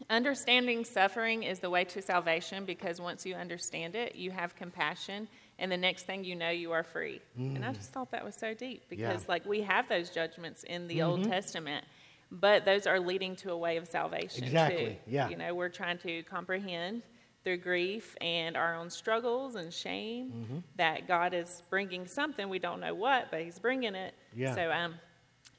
understanding 0.10 0.86
suffering 0.86 1.44
is 1.44 1.60
the 1.60 1.70
way 1.70 1.84
to 1.86 2.02
salvation 2.02 2.66
because 2.66 3.02
once 3.02 3.26
you 3.26 3.36
understand 3.36 3.96
it, 3.96 4.16
you 4.16 4.32
have 4.32 4.56
compassion, 4.56 5.28
and 5.60 5.72
the 5.72 5.78
next 5.78 6.06
thing 6.06 6.24
you 6.24 6.36
know, 6.36 6.50
you 6.50 6.72
are 6.72 6.84
free. 6.84 7.22
Mm. 7.40 7.56
And 7.56 7.66
I 7.66 7.70
mm. 7.70 7.76
just 7.76 7.92
thought 7.92 8.12
that 8.12 8.24
was 8.24 8.36
so 8.36 8.54
deep 8.54 8.84
because, 8.90 9.22
yeah. 9.22 9.30
like, 9.30 9.46
we 9.46 9.62
have 9.62 9.88
those 9.88 10.10
judgments 10.10 10.64
in 10.64 10.88
the 10.88 11.00
mm-hmm. 11.00 11.10
Old 11.10 11.24
Testament 11.24 11.86
but 12.32 12.66
those 12.66 12.88
are 12.88 13.00
leading 13.00 13.36
to 13.36 13.52
a 13.52 13.58
way 13.58 13.78
of 13.78 13.88
salvation 13.88 14.44
exactly 14.44 14.86
too. 14.86 14.96
yeah 15.08 15.30
you 15.30 15.38
know 15.38 15.54
we're 15.54 15.70
trying 15.70 15.98
to 15.98 16.24
comprehend 16.24 17.02
through 17.44 17.58
grief 17.58 18.16
and 18.22 18.58
our 18.58 18.76
own 18.76 18.90
struggles 18.90 19.56
and 19.56 19.72
shame 19.72 20.32
mm-hmm. 20.32 20.58
that 20.78 21.08
god 21.08 21.34
is 21.34 21.62
bringing 21.70 22.08
something 22.08 22.50
we 22.50 22.60
don't 22.60 22.80
know 22.80 22.94
what 22.94 23.28
but 23.32 23.42
he's 23.42 23.60
bringing 23.60 23.96
it 23.96 24.14
yeah. 24.36 24.56
so 24.56 24.72
um 24.72 24.96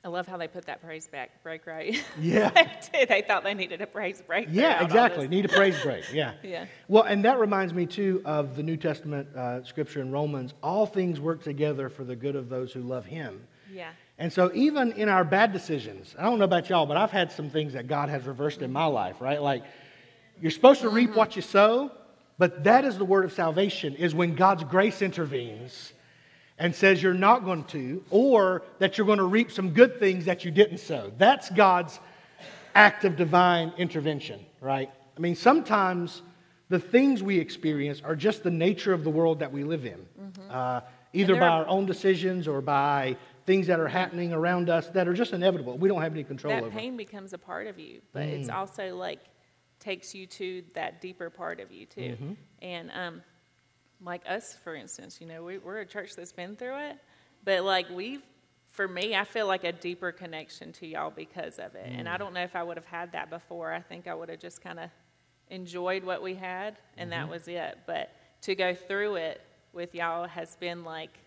I 0.07 0.09
love 0.09 0.29
how 0.29 0.37
they 0.37 0.47
put 0.47 0.67
that 0.67 0.81
praise 0.81 1.09
back 1.09 1.43
break 1.43 1.67
right. 1.67 2.01
Yeah, 2.21 2.51
they, 2.93 3.07
they 3.07 3.23
thought 3.23 3.43
they 3.43 3.55
needed 3.55 3.81
a 3.81 3.89
praise 3.89 4.23
break. 4.25 4.47
Yeah, 4.49 4.85
exactly. 4.85 5.27
Need 5.27 5.47
a 5.47 5.49
praise 5.49 5.83
break. 5.83 6.05
Yeah. 6.13 6.35
yeah. 6.45 6.67
Well, 6.87 7.03
and 7.03 7.25
that 7.25 7.41
reminds 7.41 7.75
me 7.75 7.87
too 7.87 8.23
of 8.25 8.55
the 8.55 8.63
New 8.63 8.77
Testament 8.77 9.27
uh, 9.35 9.65
scripture 9.65 10.01
in 10.01 10.13
Romans. 10.13 10.55
All 10.63 10.87
things 10.87 11.19
work 11.19 11.43
together 11.43 11.89
for 11.89 12.05
the 12.05 12.15
good 12.15 12.37
of 12.37 12.49
those 12.49 12.73
who 12.73 12.83
love 12.83 13.05
Him. 13.05 13.49
Yeah. 13.69 13.91
And 14.17 14.33
so, 14.33 14.53
even 14.55 14.93
in 14.93 15.09
our 15.09 15.25
bad 15.25 15.53
decisions, 15.53 16.15
I 16.17 16.23
don't 16.23 16.39
know 16.39 16.45
about 16.45 16.71
y'all, 16.71 16.87
but 16.87 16.97
I've 16.97 17.11
had 17.11 17.33
some 17.33 17.51
things 17.51 17.73
that 17.73 17.89
God 17.89 18.09
has 18.09 18.27
reversed 18.27 18.63
in 18.63 18.71
my 18.71 18.87
life, 18.87 19.21
right? 19.21 19.43
Like, 19.43 19.65
you're 20.41 20.53
supposed 20.53 20.83
to 20.83 20.89
reap 20.89 21.17
what 21.17 21.35
you 21.35 21.43
sow, 21.43 21.91
but 22.39 22.63
that 22.63 22.85
is 22.85 22.97
the 22.97 23.05
word 23.05 23.25
of 23.25 23.33
salvation, 23.33 23.97
is 23.97 24.15
when 24.15 24.37
God's 24.37 24.63
grace 24.63 25.03
intervenes 25.03 25.95
and 26.59 26.75
says 26.75 27.03
you're 27.03 27.15
not 27.15 27.45
going 27.45 27.65
to, 27.65 28.03
or 28.11 28.63
that 28.79 28.97
you're 28.97 29.07
going 29.07 29.19
to 29.19 29.25
reap 29.25 29.51
some 29.51 29.71
good 29.71 29.99
things 29.99 30.25
that 30.25 30.45
you 30.45 30.51
didn't 30.51 30.79
sow. 30.79 31.13
That's 31.19 31.51
God's 31.51 32.01
act 32.75 33.05
of 33.05 33.17
divine 33.17 33.73
intervention, 33.77 34.45
right? 34.61 34.91
I 35.17 35.21
mean, 35.21 35.35
sometimes 35.35 36.23
the 36.69 36.79
things 36.79 37.23
we 37.23 37.39
experience 37.39 38.03
are 38.05 38.17
just 38.17 38.43
the 38.43 38.51
nature 38.51 38.93
of 38.93 39.05
the 39.05 39.11
world 39.11 39.39
that 39.41 39.53
we 39.53 39.65
live 39.65 39.87
in, 39.87 40.07
mm-hmm. 40.21 40.51
uh, 40.51 40.81
either 41.13 41.37
by 41.37 41.49
our 41.49 41.67
own 41.69 41.87
decisions 41.87 42.49
or 42.49 42.61
by 42.61 43.17
things 43.47 43.67
that 43.69 43.79
are 43.79 43.89
happening 43.89 44.33
around 44.33 44.69
us 44.69 44.89
that 44.89 45.07
are 45.07 45.15
just 45.15 45.33
inevitable. 45.33 45.79
We 45.79 45.89
don't 45.89 46.03
have 46.03 46.13
any 46.13 46.25
control 46.25 46.53
that 46.53 46.63
over. 46.63 46.71
That 46.71 46.77
pain 46.77 46.97
becomes 46.97 47.33
a 47.33 47.39
part 47.39 47.67
of 47.67 47.79
you, 47.79 48.01
but 48.13 48.25
mm. 48.25 48.33
it's 48.33 48.49
also 48.49 48.97
like 48.97 49.21
takes 49.79 50.15
you 50.15 50.27
to 50.27 50.65
that 50.75 51.01
deeper 51.01 51.31
part 51.31 51.61
of 51.61 51.71
you 51.71 51.87
too. 51.87 52.01
Mm-hmm. 52.01 52.33
And 52.63 52.91
um, 52.93 53.23
like 54.03 54.23
us, 54.29 54.57
for 54.63 54.75
instance, 54.75 55.21
you 55.21 55.27
know, 55.27 55.43
we, 55.43 55.59
we're 55.59 55.79
a 55.79 55.87
church 55.87 56.15
that's 56.17 56.33
been 56.33 56.57
through 56.57 56.79
it, 56.79 56.99
but 57.45 57.65
like 57.65 57.89
we've, 57.91 58.23
for 58.71 58.87
me, 58.87 59.15
I 59.15 59.25
feel 59.25 59.47
like 59.47 59.65
a 59.65 59.73
deeper 59.73 60.13
connection 60.13 60.73
to 60.75 60.87
y'all 60.87 61.11
because 61.11 61.59
of 61.59 61.75
it. 61.75 61.87
Mm. 61.87 62.01
And 62.01 62.09
I 62.09 62.17
mm. 62.17 62.19
don't 62.19 62.35
know 62.35 62.43
if 62.43 62.55
I 62.55 62.63
would 62.63 62.77
have 62.77 62.87
had 62.87 63.13
that 63.13 63.31
before. 63.31 63.73
I 63.73 63.81
think 63.81 64.07
I 64.07 64.15
would 64.15 64.29
have 64.29 64.41
just 64.41 64.61
kind 64.63 64.79
of 64.79 64.91
enjoyed 65.49 66.05
what 66.05 66.23
we 66.23 66.35
had, 66.35 66.77
and 66.97 67.11
mm-hmm. 67.11 67.21
that 67.21 67.31
was 67.31 67.49
it. 67.49 67.79
But 67.87 68.11
to 68.43 68.55
go 68.55 68.75
through 68.75 69.17
it 69.17 69.41
with 69.73 69.95
y'all 69.95 70.27
has 70.27 70.57
been 70.57 70.85
like 70.85 71.19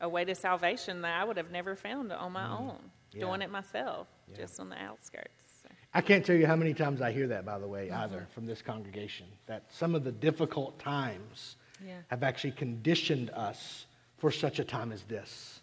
a 0.00 0.08
way 0.08 0.24
to 0.24 0.34
salvation 0.34 1.02
that 1.02 1.18
I 1.18 1.24
would 1.24 1.36
have 1.36 1.50
never 1.50 1.76
found 1.76 2.12
on 2.12 2.32
my 2.32 2.44
mm. 2.44 2.60
own, 2.60 2.78
yeah. 3.12 3.20
doing 3.20 3.42
it 3.42 3.50
myself, 3.50 4.08
yeah. 4.28 4.36
just 4.36 4.60
on 4.60 4.68
the 4.68 4.76
outskirts. 4.76 5.30
So. 5.62 5.68
I 5.94 6.02
can't 6.02 6.26
tell 6.26 6.36
you 6.36 6.46
how 6.46 6.56
many 6.56 6.74
times 6.74 7.00
I 7.00 7.12
hear 7.12 7.28
that, 7.28 7.46
by 7.46 7.58
the 7.58 7.66
way, 7.66 7.86
mm-hmm. 7.86 8.02
either 8.02 8.26
from 8.34 8.44
this 8.44 8.60
congregation, 8.60 9.26
that 9.46 9.64
some 9.72 9.94
of 9.94 10.04
the 10.04 10.12
difficult 10.12 10.78
times 10.78 11.56
yeah. 11.84 11.94
have 12.08 12.22
actually 12.22 12.52
conditioned 12.52 13.30
us 13.30 13.86
for 14.18 14.30
such 14.30 14.58
a 14.58 14.64
time 14.64 14.92
as 14.92 15.02
this. 15.04 15.60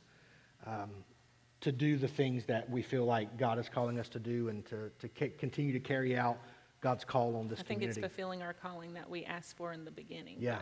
Um, 0.66 0.90
to 1.62 1.72
do 1.72 1.96
the 1.96 2.10
things 2.10 2.46
that 2.46 2.70
we 2.70 2.82
feel 2.82 3.06
like 3.06 3.38
God 3.38 3.58
is 3.58 3.70
calling 3.70 3.98
us 3.98 4.10
to 4.10 4.20
do 4.20 4.50
and 4.50 4.66
to, 4.66 4.92
to 5.00 5.08
continue 5.30 5.72
to 5.72 5.80
carry 5.80 6.18
out 6.18 6.38
God's 6.82 7.06
call 7.06 7.38
on 7.38 7.48
this 7.48 7.60
I 7.60 7.64
think 7.64 7.80
community. 7.80 8.02
it's 8.02 8.08
fulfilling 8.08 8.42
our 8.42 8.52
calling 8.52 8.94
that 8.96 9.10
we 9.10 9.24
asked 9.24 9.56
for 9.56 9.72
in 9.72 9.86
the 9.86 9.92
beginning. 9.92 10.36
Yeah 10.40 10.60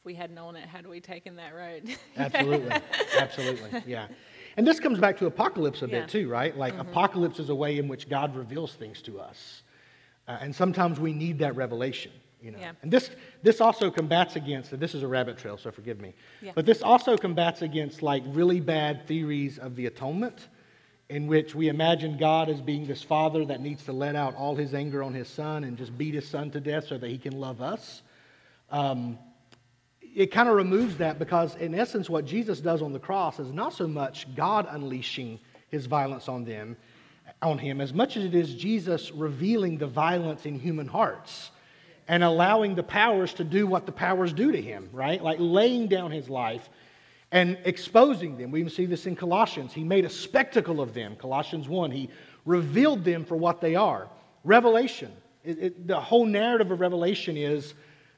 if 0.00 0.06
we 0.06 0.14
had 0.14 0.30
known 0.30 0.56
it, 0.56 0.66
had 0.66 0.86
we 0.86 0.98
taken 0.98 1.36
that 1.36 1.54
road? 1.54 1.94
absolutely, 2.16 2.76
absolutely, 3.18 3.82
yeah. 3.86 4.08
And 4.56 4.66
this 4.66 4.80
comes 4.80 4.98
back 4.98 5.18
to 5.18 5.26
apocalypse 5.26 5.82
a 5.82 5.86
yeah. 5.86 6.00
bit 6.00 6.08
too, 6.08 6.28
right? 6.28 6.56
Like 6.56 6.72
mm-hmm. 6.72 6.88
apocalypse 6.88 7.38
is 7.38 7.50
a 7.50 7.54
way 7.54 7.76
in 7.78 7.86
which 7.86 8.08
God 8.08 8.34
reveals 8.34 8.74
things 8.74 9.02
to 9.02 9.20
us, 9.20 9.62
uh, 10.26 10.38
and 10.40 10.54
sometimes 10.54 10.98
we 10.98 11.12
need 11.12 11.38
that 11.40 11.54
revelation. 11.54 12.12
You 12.42 12.52
know? 12.52 12.58
Yeah. 12.58 12.72
And 12.82 12.90
this 12.90 13.10
this 13.42 13.60
also 13.60 13.90
combats 13.90 14.36
against. 14.36 14.78
This 14.78 14.94
is 14.94 15.02
a 15.02 15.08
rabbit 15.08 15.38
trail, 15.38 15.58
so 15.58 15.70
forgive 15.70 16.00
me. 16.00 16.14
Yeah. 16.40 16.52
But 16.54 16.66
this 16.66 16.82
also 16.82 17.16
combats 17.16 17.62
against 17.62 18.02
like 18.02 18.22
really 18.26 18.60
bad 18.60 19.06
theories 19.06 19.58
of 19.58 19.76
the 19.76 19.86
atonement, 19.86 20.48
in 21.08 21.26
which 21.26 21.54
we 21.54 21.68
imagine 21.68 22.16
God 22.16 22.48
as 22.48 22.60
being 22.60 22.86
this 22.86 23.02
father 23.02 23.44
that 23.46 23.60
needs 23.60 23.84
to 23.84 23.92
let 23.92 24.16
out 24.16 24.34
all 24.36 24.56
his 24.56 24.74
anger 24.74 25.02
on 25.02 25.12
his 25.12 25.28
son 25.28 25.64
and 25.64 25.76
just 25.76 25.96
beat 25.96 26.14
his 26.14 26.26
son 26.26 26.50
to 26.52 26.60
death 26.60 26.86
so 26.86 26.98
that 26.98 27.10
he 27.10 27.18
can 27.18 27.38
love 27.38 27.60
us. 27.60 28.02
Um, 28.70 29.18
it 30.14 30.32
kind 30.32 30.48
of 30.48 30.56
removes 30.56 30.96
that 30.96 31.18
because, 31.18 31.54
in 31.56 31.74
essence, 31.74 32.10
what 32.10 32.24
Jesus 32.24 32.60
does 32.60 32.82
on 32.82 32.92
the 32.92 32.98
cross 32.98 33.38
is 33.38 33.52
not 33.52 33.72
so 33.72 33.86
much 33.86 34.26
God 34.34 34.66
unleashing 34.70 35.38
his 35.68 35.86
violence 35.86 36.28
on 36.28 36.44
them, 36.44 36.76
on 37.42 37.58
him, 37.58 37.80
as 37.80 37.94
much 37.94 38.16
as 38.16 38.24
it 38.24 38.34
is 38.34 38.54
Jesus 38.54 39.12
revealing 39.12 39.78
the 39.78 39.86
violence 39.86 40.46
in 40.46 40.58
human 40.58 40.88
hearts 40.88 41.52
and 42.10 42.24
allowing 42.24 42.74
the 42.74 42.82
powers 42.82 43.32
to 43.34 43.44
do 43.44 43.68
what 43.68 43.86
the 43.86 43.92
powers 43.92 44.32
do 44.32 44.50
to 44.50 44.60
him, 44.60 44.88
right? 44.92 45.22
Like 45.22 45.36
laying 45.38 45.86
down 45.86 46.10
his 46.10 46.28
life 46.28 46.68
and 47.30 47.56
exposing 47.64 48.36
them. 48.36 48.50
We 48.50 48.58
even 48.58 48.72
see 48.72 48.84
this 48.84 49.06
in 49.06 49.14
Colossians. 49.14 49.72
He 49.72 49.84
made 49.84 50.04
a 50.04 50.10
spectacle 50.10 50.80
of 50.80 50.92
them, 50.92 51.14
Colossians 51.14 51.68
1. 51.68 51.92
He 51.92 52.10
revealed 52.44 53.04
them 53.04 53.24
for 53.24 53.36
what 53.36 53.60
they 53.60 53.76
are. 53.76 54.08
Revelation. 54.42 55.12
It, 55.44 55.58
it, 55.60 55.86
the 55.86 56.00
whole 56.00 56.26
narrative 56.26 56.72
of 56.72 56.80
Revelation 56.80 57.36
is 57.36 57.74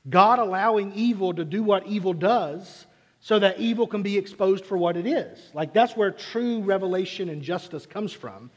God 0.09 0.39
allowing 0.39 0.95
evil 0.95 1.35
to 1.35 1.45
do 1.45 1.63
what 1.63 1.87
evil 1.87 2.15
does 2.15 2.87
so 3.21 3.39
that 3.41 3.61
evil 3.61 3.87
can 3.87 4.01
be 4.01 4.17
exposed 4.17 4.65
for 4.65 4.79
what 4.79 4.97
it 4.97 5.07
is. 5.07 5.51
Like 5.53 5.75
that's 5.75 5.95
where 5.99 6.13
true 6.13 6.63
revelation 6.63 7.29
and 7.29 7.43
justice 7.43 7.85
comes 7.85 8.15
from, 8.15 8.51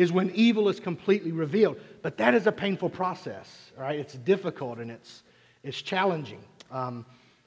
is 0.00 0.10
when 0.10 0.30
evil 0.30 0.70
is 0.70 0.80
completely 0.80 1.30
revealed. 1.30 1.78
But 2.00 2.16
that 2.16 2.34
is 2.34 2.46
a 2.46 2.52
painful 2.52 2.88
process, 2.88 3.70
right? 3.76 3.98
It's 3.98 4.14
difficult 4.14 4.78
and 4.78 4.90
it's, 4.90 5.22
it's 5.62 5.82
challenging. 5.82 6.42
Um, 6.70 7.04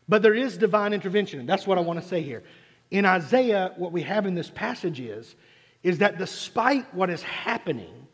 but 0.07 0.21
there 0.21 0.35
is 0.35 0.55
divine 0.55 0.93
intervention, 0.93 1.39
and 1.39 1.49
that's 1.49 1.65
what 1.65 1.79
I 1.79 1.81
want 1.81 1.99
to 1.99 2.07
say 2.07 2.21
here. 2.21 2.43
In 2.91 3.07
Isaiah, 3.07 3.73
what 3.75 3.91
we 3.91 4.03
have 4.03 4.27
in 4.27 4.35
this 4.35 4.51
passage 4.51 4.99
is, 4.99 5.33
is 5.81 5.97
that 5.97 6.19
despite 6.19 6.93
what 6.93 7.09
is 7.09 7.23
happening, 7.23 8.07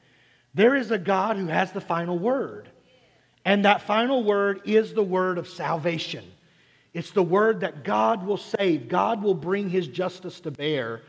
there 0.53 0.73
is 0.73 0.89
a 0.91 0.97
God 0.97 1.35
who 1.35 1.47
has 1.47 1.73
the 1.73 1.81
final 1.81 2.17
word. 2.17 2.69
And 3.43 3.65
that 3.65 3.81
final 3.81 4.23
word 4.23 4.61
is 4.63 4.93
the 4.93 5.03
word 5.03 5.37
of 5.37 5.49
salvation. 5.49 6.23
It's 6.93 7.11
the 7.11 7.23
word 7.23 7.59
that 7.59 7.83
God 7.83 8.25
will 8.25 8.37
save. 8.37 8.87
God 8.87 9.21
will 9.21 9.33
bring 9.33 9.69
his 9.69 9.89
justice 9.89 10.39
to 10.41 10.51
bear 10.51 11.01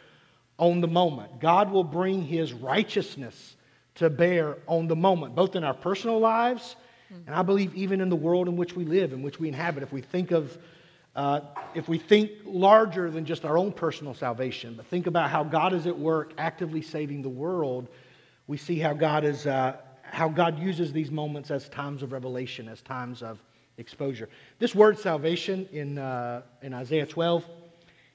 on 0.60 0.80
the 0.80 0.86
moment. 0.86 1.40
God 1.40 1.72
will 1.72 1.82
bring 1.82 2.22
his 2.22 2.52
righteousness 2.52 3.56
to 3.96 4.08
bear 4.08 4.58
on 4.68 4.86
the 4.86 4.94
moment, 4.94 5.34
both 5.34 5.56
in 5.56 5.64
our 5.64 5.74
personal 5.74 6.20
lives 6.20 6.76
and 7.26 7.34
I 7.34 7.42
believe 7.42 7.74
even 7.74 8.00
in 8.00 8.08
the 8.08 8.16
world 8.16 8.48
in 8.48 8.56
which 8.56 8.76
we 8.76 8.84
live, 8.84 9.12
in 9.12 9.22
which 9.22 9.40
we 9.40 9.48
inhabit. 9.48 9.82
If 9.82 9.92
we 9.92 10.00
think 10.00 10.30
of 10.30 10.56
uh, 11.16 11.40
if 11.74 11.88
we 11.88 11.98
think 11.98 12.30
larger 12.44 13.10
than 13.10 13.24
just 13.24 13.44
our 13.44 13.58
own 13.58 13.72
personal 13.72 14.14
salvation, 14.14 14.74
but 14.76 14.86
think 14.86 15.08
about 15.08 15.28
how 15.28 15.42
God 15.42 15.72
is 15.72 15.88
at 15.88 15.98
work 15.98 16.32
actively 16.38 16.80
saving 16.80 17.22
the 17.22 17.28
world, 17.28 17.88
we 18.46 18.56
see 18.56 18.78
how 18.78 18.92
God 18.92 19.24
is 19.24 19.46
uh, 19.46 19.76
how 20.02 20.28
God 20.28 20.58
uses 20.58 20.92
these 20.92 21.10
moments 21.10 21.50
as 21.50 21.68
times 21.68 22.02
of 22.02 22.12
revelation, 22.12 22.68
as 22.68 22.80
times 22.82 23.22
of 23.22 23.42
exposure. 23.76 24.28
This 24.58 24.74
word 24.74 24.98
salvation 24.98 25.68
in, 25.72 25.98
uh, 25.98 26.42
in 26.62 26.74
Isaiah 26.74 27.06
12 27.06 27.44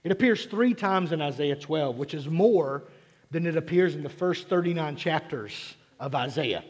It 0.06 0.12
appears 0.12 0.46
three 0.46 0.76
times 0.76 1.12
in 1.14 1.20
Isaiah 1.20 1.56
12, 1.56 1.98
which 1.98 2.14
is 2.14 2.28
more 2.28 2.84
than 3.32 3.48
it 3.48 3.58
appears 3.58 3.96
in 3.96 4.04
the 4.04 4.10
first 4.10 4.48
39 4.48 4.96
chapters 4.96 5.76
of 6.00 6.14
Isaiah. 6.14 6.64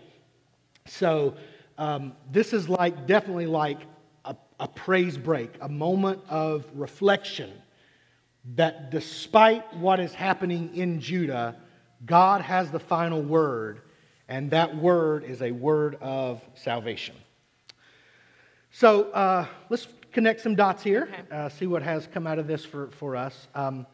So 0.88 1.36
um, 1.78 2.14
this 2.32 2.54
is 2.54 2.70
like 2.70 3.06
definitely 3.08 3.48
like 3.48 3.80
a, 4.24 4.38
a 4.62 4.70
praise 4.70 5.18
break, 5.18 5.54
a 5.60 5.68
moment 5.68 6.22
of 6.30 6.64
reflection 6.74 7.52
that 8.56 8.90
despite 8.90 9.76
what 9.76 10.00
is 10.00 10.14
happening 10.14 10.74
in 10.74 11.02
Judah, 11.02 11.58
God 12.06 12.40
has 12.40 12.72
the 12.72 12.80
final 12.80 13.22
word, 13.22 13.82
and 14.30 14.50
that 14.52 14.78
word 14.78 15.26
is 15.26 15.42
a 15.42 15.52
word 15.52 15.96
of 16.00 16.42
salvation. 16.54 17.16
So 18.72 19.12
uh, 19.12 19.46
let's 19.70 19.90
connect 20.16 20.40
some 20.42 20.56
dots 20.56 20.82
here, 20.82 21.04
Okay. 21.12 21.24
uh, 21.36 21.50
see 21.50 21.68
what 21.68 21.84
has 21.84 22.08
come 22.08 22.26
out 22.26 22.40
of 22.40 22.48
this 22.48 22.66
for, 22.66 22.88
for 22.92 23.16
us. 23.16 23.48
Um, 23.54 23.86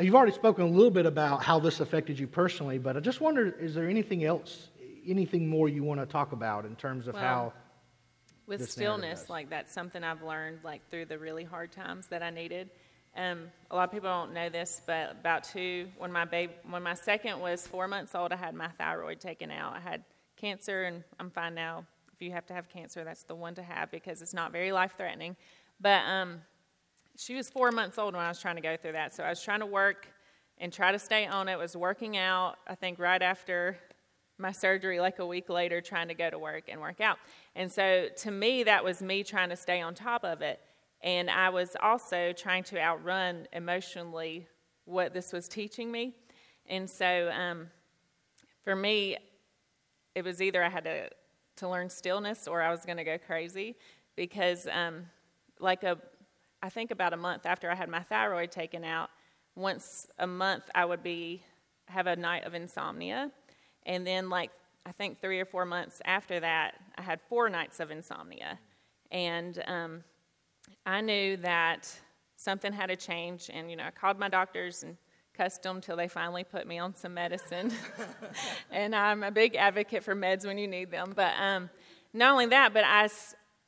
you've 0.00 0.14
already 0.14 0.32
spoken 0.32 0.64
a 0.64 0.68
little 0.68 0.90
bit 0.90 1.06
about 1.06 1.42
how 1.44 1.58
this 1.60 1.80
affected 1.80 2.18
you 2.18 2.26
personally, 2.26 2.78
but 2.78 2.96
I 2.96 3.00
just 3.00 3.20
wonder 3.20 3.50
is 3.60 3.74
there 3.74 3.88
anything 3.88 4.24
else, 4.24 4.68
anything 5.06 5.46
more 5.46 5.68
you 5.68 5.84
want 5.84 6.00
to 6.00 6.06
talk 6.06 6.32
about 6.32 6.64
in 6.64 6.74
terms 6.76 7.06
of 7.08 7.14
Well, 7.14 7.22
how. 7.22 7.52
with 8.46 8.68
stillness 8.70 9.28
like 9.28 9.50
that's 9.50 9.72
something 9.72 10.02
i've 10.02 10.22
learned 10.22 10.58
like 10.64 10.80
through 10.90 11.04
the 11.04 11.18
really 11.18 11.44
hard 11.44 11.70
times 11.70 12.06
that 12.06 12.22
i 12.22 12.30
needed 12.30 12.70
um, 13.16 13.38
a 13.70 13.76
lot 13.76 13.84
of 13.88 13.92
people 13.92 14.08
don't 14.08 14.32
know 14.32 14.48
this 14.48 14.80
but 14.86 15.10
about 15.20 15.44
two 15.44 15.86
when 15.98 16.10
my 16.10 16.24
baby 16.24 16.52
when 16.70 16.82
my 16.82 16.94
second 16.94 17.38
was 17.40 17.66
four 17.66 17.86
months 17.86 18.14
old 18.14 18.32
i 18.32 18.36
had 18.36 18.54
my 18.54 18.68
thyroid 18.78 19.20
taken 19.20 19.50
out 19.50 19.74
i 19.74 19.80
had 19.80 20.02
cancer 20.36 20.84
and 20.84 21.04
i'm 21.20 21.30
fine 21.30 21.54
now 21.54 21.84
if 22.18 22.22
you 22.22 22.32
have 22.32 22.46
to 22.46 22.52
have 22.54 22.68
cancer 22.68 23.04
that's 23.04 23.22
the 23.22 23.34
one 23.34 23.54
to 23.54 23.62
have 23.62 23.90
because 23.90 24.20
it's 24.22 24.34
not 24.34 24.50
very 24.50 24.72
life 24.72 24.94
threatening 24.96 25.36
but 25.80 26.02
um, 26.06 26.42
she 27.18 27.34
was 27.34 27.50
four 27.50 27.72
months 27.72 27.98
old 27.98 28.14
when 28.14 28.24
I 28.24 28.28
was 28.28 28.40
trying 28.40 28.56
to 28.56 28.62
go 28.62 28.76
through 28.76 28.92
that. 28.92 29.14
So 29.14 29.24
I 29.24 29.30
was 29.30 29.42
trying 29.42 29.60
to 29.60 29.66
work 29.66 30.06
and 30.58 30.72
try 30.72 30.92
to 30.92 30.98
stay 30.98 31.26
on 31.26 31.48
it. 31.48 31.58
Was 31.58 31.76
working 31.76 32.16
out, 32.16 32.56
I 32.66 32.74
think, 32.74 32.98
right 32.98 33.20
after 33.20 33.76
my 34.38 34.52
surgery, 34.52 35.00
like 35.00 35.18
a 35.18 35.26
week 35.26 35.48
later, 35.48 35.80
trying 35.80 36.08
to 36.08 36.14
go 36.14 36.30
to 36.30 36.38
work 36.38 36.64
and 36.68 36.80
work 36.80 37.00
out. 37.00 37.18
And 37.56 37.70
so 37.70 38.06
to 38.18 38.30
me, 38.30 38.62
that 38.64 38.84
was 38.84 39.02
me 39.02 39.24
trying 39.24 39.48
to 39.48 39.56
stay 39.56 39.80
on 39.80 39.94
top 39.94 40.24
of 40.24 40.42
it. 40.42 40.60
And 41.02 41.28
I 41.28 41.48
was 41.50 41.76
also 41.80 42.32
trying 42.32 42.62
to 42.64 42.80
outrun 42.80 43.46
emotionally 43.52 44.46
what 44.84 45.12
this 45.12 45.32
was 45.32 45.48
teaching 45.48 45.90
me. 45.90 46.14
And 46.66 46.88
so 46.88 47.30
um, 47.30 47.68
for 48.62 48.76
me, 48.76 49.16
it 50.14 50.24
was 50.24 50.40
either 50.40 50.62
I 50.62 50.68
had 50.68 50.84
to, 50.84 51.08
to 51.58 51.68
learn 51.68 51.88
stillness 51.90 52.48
or 52.48 52.62
I 52.62 52.70
was 52.70 52.84
going 52.84 52.96
to 52.96 53.04
go 53.04 53.18
crazy 53.18 53.76
because, 54.16 54.66
um, 54.72 55.06
like 55.60 55.82
a, 55.82 55.98
I 56.62 56.68
think 56.68 56.90
about 56.90 57.12
a 57.12 57.16
month 57.16 57.46
after 57.46 57.70
I 57.70 57.74
had 57.74 57.88
my 57.88 58.00
thyroid 58.02 58.50
taken 58.50 58.84
out, 58.84 59.10
once 59.54 60.08
a 60.18 60.26
month 60.26 60.64
I 60.74 60.84
would 60.84 61.02
be 61.02 61.42
have 61.86 62.06
a 62.06 62.16
night 62.16 62.44
of 62.44 62.54
insomnia, 62.54 63.30
and 63.86 64.06
then 64.06 64.28
like 64.28 64.50
I 64.86 64.92
think 64.92 65.20
three 65.20 65.40
or 65.40 65.44
four 65.44 65.64
months 65.64 66.00
after 66.04 66.40
that, 66.40 66.74
I 66.96 67.02
had 67.02 67.20
four 67.28 67.48
nights 67.48 67.80
of 67.80 67.90
insomnia, 67.90 68.58
and 69.10 69.62
um, 69.66 70.04
I 70.86 71.00
knew 71.00 71.36
that 71.38 71.92
something 72.36 72.72
had 72.72 72.86
to 72.86 72.96
change, 72.96 73.50
and 73.52 73.70
you 73.70 73.76
know 73.76 73.84
I 73.84 73.90
called 73.90 74.18
my 74.18 74.28
doctors 74.28 74.82
and 74.82 74.96
cussed 75.38 75.62
them 75.62 75.80
till 75.80 75.96
they 75.96 76.08
finally 76.08 76.42
put 76.42 76.66
me 76.66 76.78
on 76.78 76.94
some 76.96 77.14
medicine. 77.14 77.72
and 78.72 78.94
I'm 78.94 79.22
a 79.22 79.30
big 79.30 79.54
advocate 79.54 80.02
for 80.02 80.14
meds 80.14 80.44
when 80.44 80.58
you 80.58 80.66
need 80.66 80.90
them. 80.90 81.12
But 81.14 81.32
um, 81.40 81.70
not 82.12 82.32
only 82.32 82.46
that, 82.46 82.74
but 82.74 82.82
I, 82.84 83.08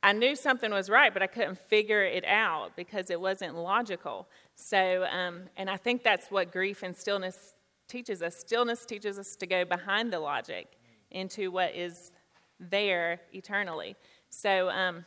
I 0.03 0.11
knew 0.11 0.35
something 0.35 0.69
was 0.69 0.89
right, 0.89 1.13
but 1.13 1.23
I 1.23 1.27
couldn't 1.27 1.57
figure 1.57 2.03
it 2.03 2.25
out 2.25 2.75
because 2.75 3.09
it 3.09 3.19
wasn't 3.19 3.55
logical. 3.55 4.27
So, 4.55 5.05
um, 5.09 5.43
and 5.55 5.69
I 5.69 5.77
think 5.77 6.03
that's 6.03 6.29
what 6.29 6.51
grief 6.51 6.83
and 6.83 6.95
stillness 6.95 7.53
teaches 7.87 8.21
us. 8.21 8.35
Stillness 8.35 8.85
teaches 8.85 9.17
us 9.17 9.37
to 9.37 9.47
go 9.47 9.63
behind 9.63 10.11
the 10.11 10.19
logic 10.19 10.67
into 11.09 11.51
what 11.51 11.73
is 11.73 12.11
there 12.59 13.21
eternally. 13.33 13.95
So, 14.29 14.69
um, 14.69 15.05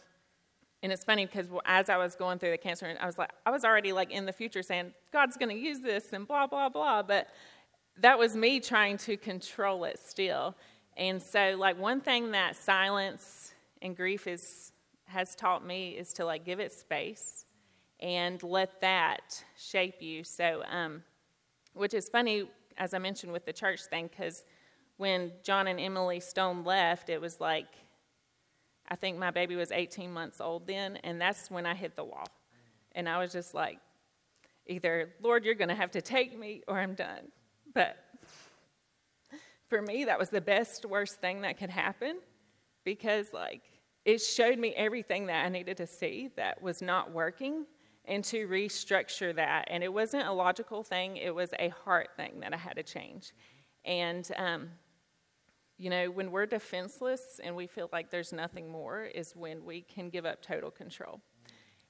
and 0.85 0.93
it's 0.93 1.03
funny 1.03 1.25
because 1.25 1.49
as 1.65 1.89
I 1.89 1.97
was 1.97 2.15
going 2.15 2.39
through 2.39 2.51
the 2.51 2.59
cancer, 2.59 2.95
I 3.01 3.07
was 3.07 3.17
like, 3.17 3.31
I 3.47 3.51
was 3.51 3.65
already 3.65 3.95
like 3.95 4.11
in 4.11 4.27
the 4.27 4.35
future 4.35 4.63
saying, 4.63 4.93
God's 5.15 5.39
going 5.39 5.49
to 5.49 5.59
use 5.59 5.81
this 5.81 6.13
and 6.13 6.29
blah, 6.29 6.47
blah, 6.47 6.69
blah. 6.69 7.03
But 7.03 7.29
that 8.03 8.19
was 8.19 8.37
me 8.37 8.61
trying 8.61 8.99
to 8.99 9.17
control 9.17 9.85
it 9.85 9.99
still. 9.99 10.55
And 10.99 11.23
so, 11.23 11.57
like, 11.59 11.81
one 11.81 12.03
thing 12.03 12.33
that 12.33 12.55
silence 12.55 13.55
and 13.81 13.97
grief 13.97 14.27
is, 14.27 14.73
has 15.07 15.35
taught 15.35 15.67
me 15.67 15.93
is 15.93 16.13
to 16.13 16.27
like 16.27 16.45
give 16.45 16.61
it 16.61 16.71
space 16.71 17.47
and 17.99 18.43
let 18.43 18.83
that 18.83 19.43
shape 19.57 20.03
you. 20.03 20.23
So, 20.23 20.65
um, 20.71 21.03
which 21.73 21.95
is 21.95 22.11
funny, 22.11 22.51
as 22.77 22.93
I 22.93 22.99
mentioned 22.99 23.33
with 23.33 23.47
the 23.47 23.55
church 23.55 23.81
thing, 23.85 24.11
because 24.11 24.45
when 24.99 25.33
John 25.43 25.67
and 25.67 25.81
Emily 25.81 26.21
Stone 26.21 26.63
left, 26.63 27.09
it 27.09 27.23
was 27.23 27.41
like, 27.41 27.69
I 28.89 28.97
think 28.97 29.19
my 29.19 29.31
baby 29.31 29.57
was 29.57 29.73
18 29.73 30.13
months 30.13 30.41
old 30.41 30.67
then, 30.67 30.97
and 30.99 31.21
that's 31.21 31.51
when 31.51 31.67
I 31.67 31.75
hit 31.75 31.97
the 31.97 32.05
wall. 32.05 32.29
And 32.93 33.09
I 33.09 33.19
was 33.19 33.33
just 33.33 33.55
like, 33.55 33.79
either, 34.67 35.15
Lord, 35.23 35.45
you're 35.45 35.55
going 35.55 35.69
to 35.69 35.75
have 35.75 35.91
to 35.93 36.03
take 36.03 36.39
me 36.39 36.63
or 36.69 36.79
I'm 36.79 36.95
done. 36.95 37.33
But 37.73 37.97
for 39.69 39.83
me, 39.83 40.05
that 40.05 40.19
was 40.19 40.31
the 40.31 40.41
best, 40.41 40.85
worst 40.85 41.21
thing 41.21 41.43
that 41.43 41.59
could 41.59 41.71
happen 41.71 42.19
because, 42.85 43.33
like, 43.33 43.63
it 44.05 44.19
showed 44.19 44.59
me 44.59 44.75
everything 44.77 45.27
that 45.27 45.47
I 45.47 45.49
needed 45.49 45.79
to 45.79 45.87
see 45.87 46.31
that 46.37 46.63
was 46.63 46.83
not 46.83 47.11
working 47.11 47.65
and 48.05 48.23
to 48.25 48.47
restructure 48.49 49.35
that. 49.35 49.67
And 49.71 49.83
it 49.83 49.93
wasn't 49.93 50.27
a 50.27 50.33
logical 50.33 50.83
thing, 50.83 51.17
it 51.17 51.35
was 51.35 51.51
a 51.59 51.71
heart 51.71 52.11
thing 52.17 52.41
that 52.41 52.53
I 52.53 52.59
had 52.59 52.77
to 52.77 52.83
change. 52.83 53.33
And, 53.85 54.31
um, 54.37 54.71
you 55.77 55.91
know, 55.91 56.11
when 56.11 56.31
we're 56.31 56.47
defenseless 56.47 57.41
and 57.43 57.55
we 57.55 57.67
feel 57.67 57.89
like 57.93 58.11
there's 58.11 58.33
nothing 58.33 58.71
more, 58.71 59.03
is 59.05 59.35
when 59.35 59.65
we 59.65 59.83
can 59.83 60.09
give 60.09 60.25
up 60.25 60.41
total 60.41 60.71
control. 60.71 61.21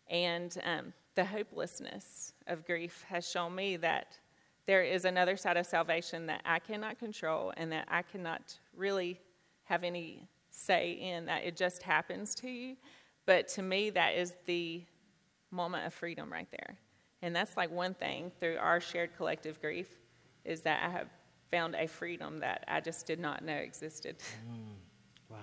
And 0.09 0.57
um, 0.65 0.93
the 1.15 1.25
hopelessness 1.25 2.33
of 2.47 2.67
grief 2.67 3.05
has 3.09 3.29
shown 3.29 3.55
me 3.55 3.77
that 3.79 4.19
there 4.67 4.83
is 4.83 5.05
another 5.05 5.37
side 5.37 5.57
of 5.57 5.67
salvation 5.67 6.27
that 6.27 6.41
I 6.45 6.59
cannot 6.59 6.99
control 6.99 7.53
and 7.57 7.71
that 7.73 7.87
I 7.91 8.03
cannot 8.03 8.59
really 8.75 9.21
have 9.65 9.85
any 9.85 10.27
say 10.51 10.93
in, 10.93 11.27
that 11.27 11.45
it 11.45 11.57
just 11.57 11.83
happens 11.83 12.35
to 12.37 12.49
you. 12.49 12.77
But 13.27 13.49
to 13.49 13.63
me, 13.63 13.91
that 13.91 14.15
is 14.15 14.35
the 14.47 14.85
moment 15.51 15.87
of 15.87 15.95
freedom 15.95 16.33
right 16.33 16.49
there. 16.51 16.79
And 17.23 17.35
that's 17.35 17.57
like 17.57 17.71
one 17.71 17.95
thing 17.95 18.33
through 18.41 18.57
our 18.59 18.81
shared 18.81 19.17
collective 19.17 19.61
grief 19.61 19.89
is 20.45 20.63
that 20.63 20.83
I 20.83 20.91
have 20.91 21.09
found 21.55 21.77
a 21.77 21.87
freedom 21.87 22.41
that 22.41 22.65
I 22.67 22.81
just 22.81 23.07
did 23.07 23.21
not 23.21 23.45
know 23.45 23.55
existed. 23.55 24.17
Mm, 24.51 24.75
wow. 25.31 25.37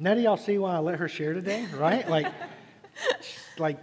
Now 0.00 0.14
do 0.14 0.20
y'all 0.20 0.36
see 0.36 0.58
why 0.58 0.74
I 0.74 0.78
let 0.80 0.98
her 0.98 1.06
share 1.06 1.32
today, 1.32 1.64
right? 1.76 2.10
Like, 2.10 2.26
like, 3.58 3.78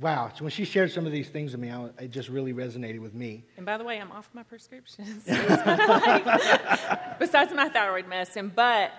wow. 0.00 0.32
So 0.34 0.44
when 0.44 0.50
she 0.50 0.64
shared 0.64 0.92
some 0.92 1.04
of 1.04 1.12
these 1.12 1.28
things 1.28 1.52
with 1.52 1.60
me, 1.60 1.70
I, 1.70 1.90
it 2.02 2.10
just 2.10 2.30
really 2.30 2.54
resonated 2.54 3.00
with 3.00 3.12
me. 3.12 3.44
And 3.58 3.66
by 3.66 3.76
the 3.76 3.84
way, 3.84 4.00
I'm 4.00 4.10
off 4.12 4.30
my 4.32 4.42
prescriptions. 4.42 5.24
Besides 7.18 7.52
my 7.52 7.68
thyroid 7.70 8.08
medicine, 8.08 8.50
but 8.54 8.92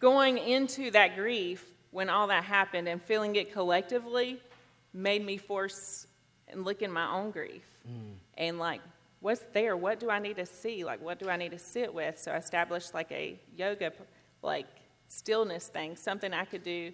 going 0.00 0.38
into 0.38 0.90
that 0.90 1.14
grief 1.14 1.64
when 1.92 2.10
all 2.10 2.26
that 2.26 2.42
happened 2.42 2.88
and 2.88 3.00
feeling 3.00 3.36
it 3.36 3.52
collectively 3.52 4.40
made 4.92 5.24
me 5.24 5.36
force 5.36 6.08
and 6.48 6.64
look 6.64 6.82
in 6.82 6.90
my 6.90 7.08
own 7.12 7.30
grief 7.30 7.62
mm. 7.88 8.14
and 8.36 8.58
like 8.58 8.80
what's 9.24 9.40
there? 9.54 9.74
What 9.74 9.98
do 10.00 10.10
i 10.10 10.18
need 10.18 10.36
to 10.36 10.44
see? 10.46 10.84
Like 10.84 11.02
what 11.02 11.18
do 11.18 11.28
i 11.30 11.36
need 11.36 11.52
to 11.52 11.58
sit 11.58 11.92
with? 11.92 12.18
So 12.18 12.30
i 12.30 12.36
established 12.36 12.92
like 12.94 13.10
a 13.10 13.40
yoga 13.56 13.90
like 14.42 14.66
stillness 15.06 15.68
thing 15.68 15.96
something 15.96 16.32
i 16.32 16.44
could 16.44 16.62
do 16.62 16.92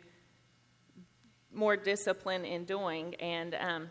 more 1.53 1.77
discipline 1.77 2.45
in 2.45 2.65
doing. 2.65 3.17
And 3.17 3.57
um, 3.57 3.89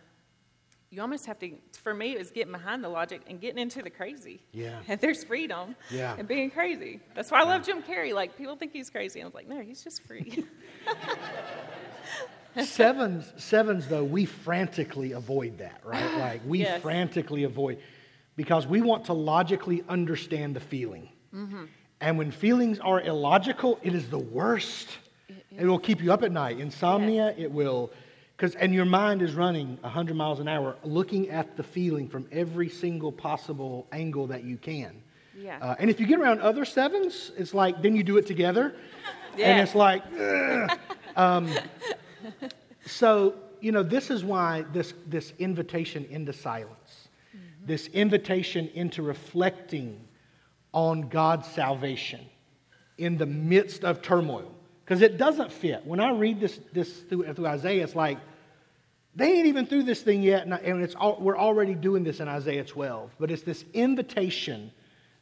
you 0.89 1.01
almost 1.01 1.25
have 1.25 1.37
to 1.39 1.51
for 1.73 1.93
me 1.93 2.13
it 2.13 2.17
was 2.17 2.31
getting 2.31 2.53
behind 2.53 2.81
the 2.81 2.87
logic 2.89 3.21
and 3.27 3.41
getting 3.41 3.59
into 3.59 3.81
the 3.81 3.89
crazy. 3.89 4.39
Yeah. 4.53 4.79
and 4.87 4.97
there's 5.01 5.25
freedom 5.25 5.75
Yeah. 5.91 6.15
and 6.17 6.25
being 6.25 6.49
crazy. 6.49 7.01
That's 7.15 7.29
why 7.31 7.41
i 7.41 7.43
love 7.43 7.65
jim 7.65 7.83
carrey. 7.83 8.13
Like 8.13 8.37
people 8.37 8.55
think 8.55 8.71
he's 8.71 8.89
crazy. 8.89 9.21
I 9.21 9.25
was 9.25 9.33
like 9.33 9.49
no 9.49 9.59
he's 9.59 9.83
just 9.83 10.01
free. 10.07 10.45
Sevens, 12.63 13.31
sevens 13.37 13.87
though, 13.87 14.03
we 14.03 14.25
frantically 14.25 15.11
avoid 15.11 15.57
that, 15.59 15.81
right? 15.83 16.09
Like 16.19 16.41
we 16.45 16.59
Yes. 16.59 16.81
frantically 16.81 17.43
avoid 17.43 17.79
because 18.39 18.65
we 18.65 18.79
want 18.79 19.03
to 19.03 19.11
logically 19.11 19.83
understand 19.89 20.55
the 20.55 20.61
feeling. 20.61 21.09
Mm-hmm. 21.35 21.65
And 21.99 22.17
when 22.17 22.31
feelings 22.31 22.79
are 22.79 23.01
illogical, 23.01 23.77
it 23.83 23.93
is 23.93 24.09
the 24.09 24.17
worst. 24.17 24.87
It 25.51 25.65
will 25.65 25.77
keep 25.77 26.01
you 26.01 26.13
up 26.13 26.23
at 26.23 26.31
night. 26.31 26.57
Insomnia, 26.57 27.35
it 27.37 27.51
will, 27.51 27.91
because 28.37 28.55
and 28.55 28.73
your 28.73 28.85
mind 28.85 29.21
is 29.21 29.33
running 29.33 29.77
100 29.81 30.15
miles 30.15 30.39
an 30.39 30.47
hour, 30.47 30.77
looking 30.85 31.29
at 31.29 31.57
the 31.57 31.63
feeling 31.63 32.07
from 32.07 32.29
every 32.31 32.69
single 32.69 33.11
possible 33.11 33.85
angle 33.91 34.25
that 34.27 34.45
you 34.45 34.55
can. 34.55 35.01
Yeah. 35.37 35.57
Uh, 35.61 35.75
and 35.77 35.89
if 35.89 35.99
you 35.99 36.07
get 36.07 36.17
around 36.17 36.39
other 36.39 36.63
sevens, 36.63 37.33
it's 37.37 37.53
like 37.53 37.81
then 37.81 37.93
you 37.93 38.03
do 38.03 38.15
it 38.15 38.25
together, 38.25 38.73
and 39.37 39.59
it's 39.59 39.75
like, 39.75 40.01
um, 41.17 41.51
so 42.85 43.35
you 43.61 43.71
know, 43.71 43.83
this 43.83 44.09
is 44.09 44.23
why 44.23 44.63
this, 44.73 44.93
this 45.07 45.33
invitation 45.39 46.05
into 46.09 46.33
silence. 46.33 46.78
This 47.69 47.87
invitation 47.87 48.67
into 48.73 49.01
reflecting 49.01 49.97
on 50.73 51.07
God's 51.07 51.47
salvation 51.47 52.19
in 52.97 53.17
the 53.17 53.25
midst 53.25 53.85
of 53.85 54.01
turmoil, 54.01 54.51
because 54.83 55.01
it 55.01 55.17
doesn't 55.17 55.53
fit. 55.53 55.85
When 55.85 56.01
I 56.01 56.11
read 56.11 56.41
this, 56.41 56.59
this 56.73 56.91
through, 57.03 57.31
through 57.33 57.47
Isaiah, 57.47 57.83
it's 57.83 57.95
like, 57.95 58.17
they 59.15 59.33
ain't 59.33 59.47
even 59.47 59.65
through 59.65 59.83
this 59.83 60.01
thing 60.01 60.21
yet, 60.21 60.45
and 60.45 60.83
it's 60.83 60.95
all, 60.95 61.17
we're 61.19 61.37
already 61.37 61.75
doing 61.75 62.03
this 62.03 62.19
in 62.19 62.27
Isaiah 62.27 62.65
12. 62.65 63.11
But 63.19 63.31
it's 63.31 63.43
this 63.43 63.63
invitation 63.73 64.71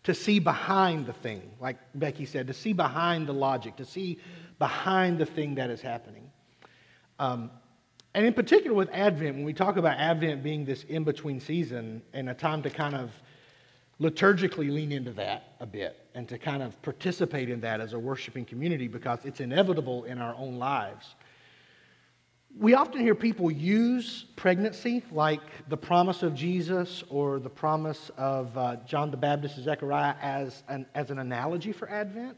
to 0.04 0.14
see 0.14 0.40
behind 0.40 1.06
the 1.06 1.14
thing, 1.14 1.42
like 1.60 1.78
Becky 1.96 2.26
said, 2.26 2.48
to 2.48 2.54
see 2.54 2.74
behind 2.74 3.28
the 3.28 3.34
logic, 3.34 3.76
to 3.76 3.86
see 3.86 4.20
behind 4.58 5.18
the 5.18 5.26
thing 5.26 5.56
that 5.56 5.70
is 5.70 5.82
happening. 5.82 6.32
Um, 7.20 7.52
and 8.18 8.26
in 8.26 8.34
particular 8.34 8.76
with 8.76 8.90
Advent, 8.94 9.36
when 9.36 9.46
we 9.46 9.54
talk 9.54 9.78
about 9.78 10.00
Advent 10.00 10.42
being 10.42 10.66
this 10.66 10.86
in 10.86 11.04
between 11.04 11.40
season 11.40 12.02
and 12.14 12.32
a 12.32 12.34
time 12.34 12.64
to 12.64 12.70
kind 12.72 12.96
of 12.96 13.12
liturgically 14.02 14.72
lean 14.72 14.92
into 14.92 15.12
that 15.12 15.54
a 15.60 15.68
bit 15.68 16.04
and 16.16 16.28
to 16.30 16.40
kind 16.40 16.64
of 16.64 16.82
participate 16.82 17.48
in 17.48 17.62
that 17.62 17.80
as 17.80 17.94
a 17.94 18.00
worshiping 18.00 18.44
community 18.44 18.88
because 18.88 19.20
it's 19.24 19.40
inevitable 19.40 20.06
in 20.06 20.18
our 20.18 20.34
own 20.34 20.56
lives. 20.56 21.14
We 22.60 22.74
often 22.74 23.02
hear 23.02 23.14
people 23.14 23.52
use 23.52 24.26
pregnancy, 24.36 25.04
like 25.12 25.70
the 25.70 25.78
promise 25.78 26.24
of 26.24 26.34
Jesus 26.34 27.04
or 27.10 27.38
the 27.38 27.52
promise 27.52 28.10
of 28.18 28.58
uh, 28.58 28.78
John 28.88 29.12
the 29.12 29.18
Baptist 29.18 29.58
and 29.58 29.66
Zechariah, 29.66 30.16
as 30.24 30.64
an, 30.70 30.88
as 30.96 31.12
an 31.12 31.20
analogy 31.20 31.72
for 31.72 31.88
Advent. 31.88 32.36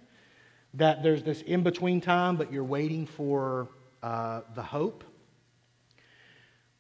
That 0.73 1.03
there's 1.03 1.23
this 1.23 1.41
in 1.43 1.63
between 1.63 2.01
time, 2.01 2.35
but 2.35 2.51
you're 2.51 2.65
waiting 2.65 3.05
for 3.05 3.69
uh, 4.03 4.41
the 4.55 4.61
hope. 4.61 5.05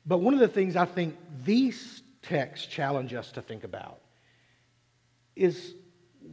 But 0.09 0.21
one 0.21 0.33
of 0.33 0.39
the 0.39 0.47
things 0.47 0.75
I 0.75 0.85
think 0.85 1.15
these 1.43 2.01
texts 2.23 2.65
challenge 2.65 3.13
us 3.13 3.31
to 3.33 3.43
think 3.43 3.63
about 3.63 4.01
is 5.35 5.75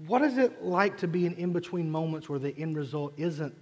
what 0.06 0.22
is 0.22 0.38
it 0.38 0.64
like 0.64 0.96
to 0.98 1.06
be 1.06 1.26
in 1.26 1.34
in 1.34 1.52
between 1.52 1.90
moments 1.90 2.26
where 2.26 2.38
the 2.38 2.56
end 2.56 2.74
result 2.74 3.12
isn't 3.18 3.54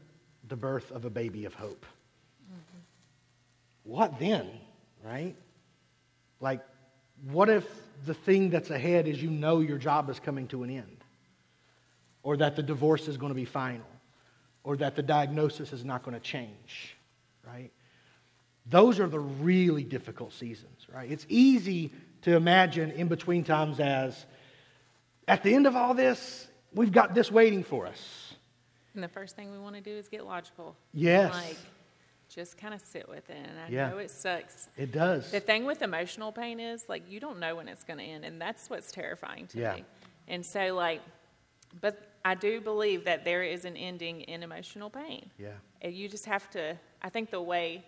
the 0.47 0.55
birth 0.55 0.93
of 0.93 1.05
a 1.05 1.11
baby 1.11 1.47
of 1.47 1.55
hope? 1.55 1.85
Mm-hmm. 2.49 2.79
What 3.83 4.21
then, 4.21 4.49
right? 5.05 5.35
Like, 6.39 6.61
what 7.33 7.49
if 7.49 7.67
the 8.07 8.15
thing 8.15 8.51
that's 8.51 8.71
ahead 8.71 9.09
is 9.09 9.21
you 9.21 9.31
know 9.31 9.59
your 9.59 9.79
job 9.79 10.09
is 10.11 10.21
coming 10.21 10.47
to 10.49 10.63
an 10.63 10.71
end? 10.71 10.99
Or 12.23 12.37
that 12.37 12.55
the 12.55 12.63
divorce 12.63 13.09
is 13.09 13.17
going 13.17 13.31
to 13.31 13.35
be 13.35 13.45
final? 13.45 13.87
Or 14.63 14.77
that 14.77 14.95
the 14.95 15.03
diagnosis 15.03 15.73
is 15.73 15.85
not 15.85 16.05
going 16.05 16.15
to 16.15 16.21
change, 16.21 16.97
right? 17.45 17.73
Those 18.67 18.99
are 19.01 19.09
the 19.09 19.21
really 19.21 19.85
difficult 19.85 20.33
seasons, 20.33 20.87
right? 20.93 21.11
It's 21.11 21.27
easy 21.29 21.93
to 22.23 22.35
imagine 22.37 22.91
in 22.93 23.09
between 23.09 23.45
times 23.45 23.79
as 23.81 24.25
at 25.29 25.43
the 25.43 25.55
end 25.55 25.67
of 25.67 25.77
all 25.77 25.95
this, 25.95 26.49
we've 26.73 26.93
got 26.93 27.15
this 27.15 27.31
waiting 27.31 27.63
for 27.63 27.87
us. 27.87 28.35
And 28.95 29.03
the 29.03 29.09
first 29.09 29.37
thing 29.37 29.51
we 29.51 29.59
want 29.59 29.75
to 29.75 29.81
do 29.81 29.91
is 29.91 30.09
get 30.09 30.25
logical. 30.25 30.77
Yes. 30.93 31.33
Like, 31.33 31.57
just 32.29 32.57
kind 32.57 32.75
of 32.75 32.81
sit 32.81 33.09
with 33.09 33.29
it. 33.29 33.37
And 33.37 33.59
I 33.67 33.69
yeah. 33.69 33.91
know 33.91 33.99
it 33.99 34.11
sucks. 34.11 34.69
It 34.77 34.93
does. 34.93 35.31
The 35.31 35.41
thing 35.41 35.67
with 35.67 35.83
emotional 35.83 36.33
pain 36.33 36.59
is, 36.59 36.85
like, 36.89 37.03
you 37.11 37.21
don't 37.21 37.39
know 37.39 37.57
when 37.57 37.69
it's 37.69 37.85
going 37.85 37.99
to 37.99 38.05
end. 38.05 38.25
And 38.25 38.41
that's 38.41 38.71
what's 38.71 38.91
terrifying 38.91 39.47
to 39.49 39.59
yeah. 39.59 39.75
me. 39.75 39.85
And 40.27 40.45
so, 40.45 40.75
like, 40.75 41.03
but 41.81 42.13
I 42.25 42.35
do 42.35 42.61
believe 42.61 43.05
that 43.05 43.25
there 43.25 43.43
is 43.43 43.65
an 43.65 43.77
ending 43.77 44.23
in 44.23 44.43
emotional 44.43 44.91
pain. 44.91 45.31
Yeah. 45.39 45.49
And 45.83 45.93
you 45.93 46.09
just 46.09 46.27
have 46.27 46.49
to, 46.53 46.79
I 47.03 47.11
think 47.11 47.31
the 47.31 47.43
way 47.43 47.85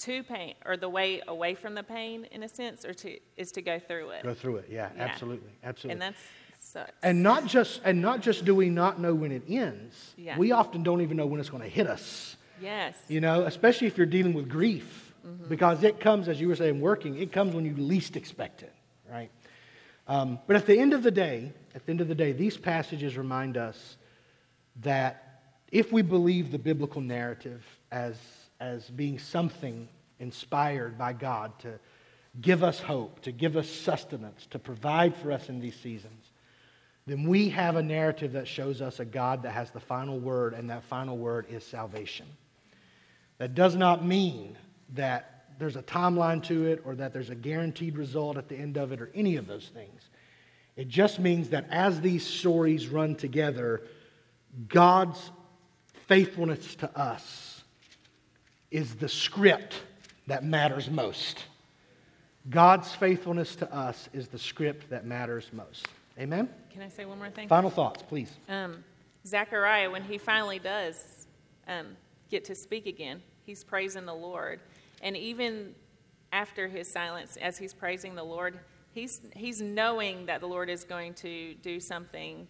to 0.00 0.22
pain 0.22 0.54
or 0.64 0.76
the 0.76 0.88
way 0.88 1.20
away 1.28 1.54
from 1.54 1.74
the 1.74 1.82
pain 1.82 2.26
in 2.32 2.42
a 2.42 2.48
sense 2.48 2.84
or 2.84 2.94
to 2.94 3.18
is 3.36 3.52
to 3.52 3.62
go 3.62 3.78
through 3.78 4.10
it 4.10 4.22
go 4.22 4.34
through 4.34 4.56
it 4.56 4.66
yeah, 4.70 4.88
yeah. 4.96 5.02
absolutely 5.02 5.50
absolutely 5.62 5.92
and 5.92 6.02
that's 6.02 6.22
sucks. 6.58 6.92
and 7.02 7.22
not 7.22 7.46
just 7.46 7.80
and 7.84 8.00
not 8.00 8.20
just 8.20 8.44
do 8.44 8.54
we 8.54 8.70
not 8.70 8.98
know 9.00 9.14
when 9.14 9.30
it 9.30 9.42
ends 9.48 10.14
yeah. 10.16 10.36
we 10.38 10.52
often 10.52 10.82
don't 10.82 11.00
even 11.02 11.16
know 11.16 11.26
when 11.26 11.38
it's 11.38 11.50
going 11.50 11.62
to 11.62 11.68
hit 11.68 11.86
us 11.86 12.36
yes 12.60 12.96
you 13.08 13.20
know 13.20 13.42
especially 13.44 13.86
if 13.86 13.96
you're 13.96 14.06
dealing 14.06 14.32
with 14.32 14.48
grief 14.48 15.12
mm-hmm. 15.26 15.48
because 15.48 15.82
it 15.82 16.00
comes 16.00 16.28
as 16.28 16.40
you 16.40 16.48
were 16.48 16.56
saying 16.56 16.80
working 16.80 17.18
it 17.18 17.30
comes 17.30 17.54
when 17.54 17.64
you 17.64 17.74
least 17.76 18.16
expect 18.16 18.62
it 18.62 18.74
right 19.10 19.30
um, 20.08 20.40
but 20.46 20.56
at 20.56 20.66
the 20.66 20.78
end 20.78 20.92
of 20.92 21.02
the 21.02 21.10
day 21.10 21.52
at 21.74 21.84
the 21.84 21.90
end 21.90 22.00
of 22.00 22.08
the 22.08 22.14
day 22.14 22.32
these 22.32 22.56
passages 22.56 23.18
remind 23.18 23.56
us 23.56 23.96
that 24.76 25.42
if 25.70 25.92
we 25.92 26.02
believe 26.02 26.50
the 26.50 26.58
biblical 26.58 27.00
narrative 27.00 27.64
as 27.92 28.16
as 28.60 28.88
being 28.90 29.18
something 29.18 29.88
inspired 30.20 30.98
by 30.98 31.12
God 31.14 31.58
to 31.60 31.78
give 32.40 32.62
us 32.62 32.78
hope, 32.78 33.22
to 33.22 33.32
give 33.32 33.56
us 33.56 33.68
sustenance, 33.68 34.46
to 34.50 34.58
provide 34.58 35.16
for 35.16 35.32
us 35.32 35.48
in 35.48 35.60
these 35.60 35.74
seasons, 35.74 36.30
then 37.06 37.24
we 37.24 37.48
have 37.48 37.76
a 37.76 37.82
narrative 37.82 38.32
that 38.32 38.46
shows 38.46 38.80
us 38.80 39.00
a 39.00 39.04
God 39.04 39.42
that 39.42 39.52
has 39.52 39.70
the 39.70 39.80
final 39.80 40.18
word, 40.18 40.54
and 40.54 40.70
that 40.70 40.84
final 40.84 41.16
word 41.16 41.46
is 41.50 41.64
salvation. 41.64 42.26
That 43.38 43.54
does 43.54 43.74
not 43.74 44.04
mean 44.04 44.56
that 44.94 45.46
there's 45.58 45.76
a 45.76 45.82
timeline 45.82 46.42
to 46.44 46.66
it 46.66 46.82
or 46.84 46.94
that 46.94 47.12
there's 47.12 47.30
a 47.30 47.34
guaranteed 47.34 47.96
result 47.96 48.36
at 48.36 48.48
the 48.48 48.56
end 48.56 48.76
of 48.76 48.92
it 48.92 49.00
or 49.00 49.10
any 49.14 49.36
of 49.36 49.46
those 49.46 49.68
things. 49.74 50.08
It 50.76 50.88
just 50.88 51.18
means 51.18 51.50
that 51.50 51.66
as 51.70 52.00
these 52.00 52.24
stories 52.24 52.88
run 52.88 53.14
together, 53.14 53.82
God's 54.68 55.30
faithfulness 56.06 56.74
to 56.76 56.98
us 56.98 57.49
is 58.70 58.94
the 58.94 59.08
script 59.08 59.74
that 60.26 60.44
matters 60.44 60.90
most. 60.90 61.44
God's 62.48 62.94
faithfulness 62.94 63.56
to 63.56 63.74
us 63.74 64.08
is 64.12 64.28
the 64.28 64.38
script 64.38 64.90
that 64.90 65.04
matters 65.04 65.50
most. 65.52 65.86
Amen? 66.18 66.48
Can 66.72 66.82
I 66.82 66.88
say 66.88 67.04
one 67.04 67.18
more 67.18 67.30
thing? 67.30 67.48
Final 67.48 67.70
thoughts, 67.70 68.02
please. 68.02 68.30
Um, 68.48 68.84
Zechariah, 69.26 69.90
when 69.90 70.02
he 70.02 70.18
finally 70.18 70.58
does 70.58 71.26
um, 71.68 71.96
get 72.30 72.44
to 72.46 72.54
speak 72.54 72.86
again, 72.86 73.22
he's 73.44 73.64
praising 73.64 74.06
the 74.06 74.14
Lord. 74.14 74.60
And 75.02 75.16
even 75.16 75.74
after 76.32 76.68
his 76.68 76.90
silence, 76.90 77.36
as 77.40 77.58
he's 77.58 77.74
praising 77.74 78.14
the 78.14 78.22
Lord, 78.22 78.58
he's, 78.92 79.20
he's 79.34 79.60
knowing 79.60 80.26
that 80.26 80.40
the 80.40 80.46
Lord 80.46 80.70
is 80.70 80.84
going 80.84 81.14
to 81.14 81.54
do 81.54 81.80
something 81.80 82.48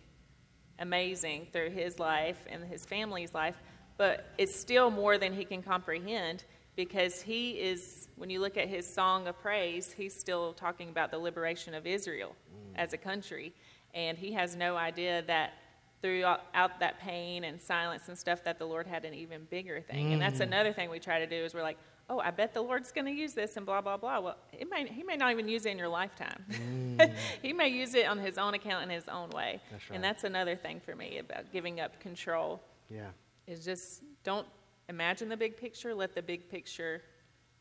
amazing 0.78 1.48
through 1.52 1.70
his 1.70 1.98
life 1.98 2.38
and 2.48 2.64
his 2.64 2.86
family's 2.86 3.34
life 3.34 3.56
but 4.00 4.30
it's 4.38 4.54
still 4.58 4.90
more 4.90 5.18
than 5.18 5.34
he 5.34 5.44
can 5.44 5.62
comprehend 5.62 6.44
because 6.74 7.20
he 7.20 7.50
is, 7.50 8.08
when 8.16 8.30
you 8.30 8.40
look 8.40 8.56
at 8.56 8.66
his 8.66 8.90
song 8.90 9.28
of 9.28 9.38
praise, 9.38 9.92
he's 9.94 10.14
still 10.18 10.54
talking 10.54 10.88
about 10.88 11.10
the 11.10 11.18
liberation 11.18 11.74
of 11.74 11.86
Israel 11.86 12.34
mm. 12.50 12.78
as 12.80 12.94
a 12.94 12.96
country. 12.96 13.52
And 13.92 14.16
he 14.16 14.32
has 14.32 14.56
no 14.56 14.74
idea 14.74 15.20
that 15.26 15.52
throughout 16.00 16.80
that 16.80 16.98
pain 16.98 17.44
and 17.44 17.60
silence 17.60 18.08
and 18.08 18.16
stuff 18.16 18.42
that 18.44 18.58
the 18.58 18.64
Lord 18.64 18.86
had 18.86 19.04
an 19.04 19.12
even 19.12 19.46
bigger 19.50 19.82
thing. 19.82 20.08
Mm. 20.08 20.12
And 20.14 20.22
that's 20.22 20.38
mm. 20.38 20.46
another 20.46 20.72
thing 20.72 20.88
we 20.88 20.98
try 20.98 21.18
to 21.18 21.26
do 21.26 21.36
is 21.36 21.52
we're 21.52 21.62
like, 21.62 21.76
oh, 22.08 22.20
I 22.20 22.30
bet 22.30 22.54
the 22.54 22.62
Lord's 22.62 22.92
going 22.92 23.04
to 23.04 23.12
use 23.12 23.34
this 23.34 23.58
and 23.58 23.66
blah, 23.66 23.82
blah, 23.82 23.98
blah. 23.98 24.18
Well, 24.20 24.36
may, 24.70 24.86
he 24.86 25.02
may 25.02 25.18
not 25.18 25.30
even 25.30 25.46
use 25.46 25.66
it 25.66 25.72
in 25.72 25.78
your 25.78 25.88
lifetime. 25.88 26.42
Mm. 26.50 27.12
he 27.42 27.52
may 27.52 27.68
use 27.68 27.94
it 27.94 28.06
on 28.06 28.16
his 28.16 28.38
own 28.38 28.54
account 28.54 28.82
in 28.84 28.88
his 28.88 29.08
own 29.08 29.28
way. 29.28 29.60
That's 29.70 29.90
right. 29.90 29.96
And 29.96 30.02
that's 30.02 30.24
another 30.24 30.56
thing 30.56 30.80
for 30.80 30.96
me 30.96 31.18
about 31.18 31.52
giving 31.52 31.80
up 31.80 32.00
control. 32.00 32.62
Yeah 32.88 33.10
is 33.50 33.64
just 33.64 34.02
don't 34.24 34.46
imagine 34.88 35.28
the 35.28 35.36
big 35.36 35.56
picture, 35.56 35.94
let 35.94 36.14
the 36.14 36.22
big 36.22 36.48
picture 36.48 37.02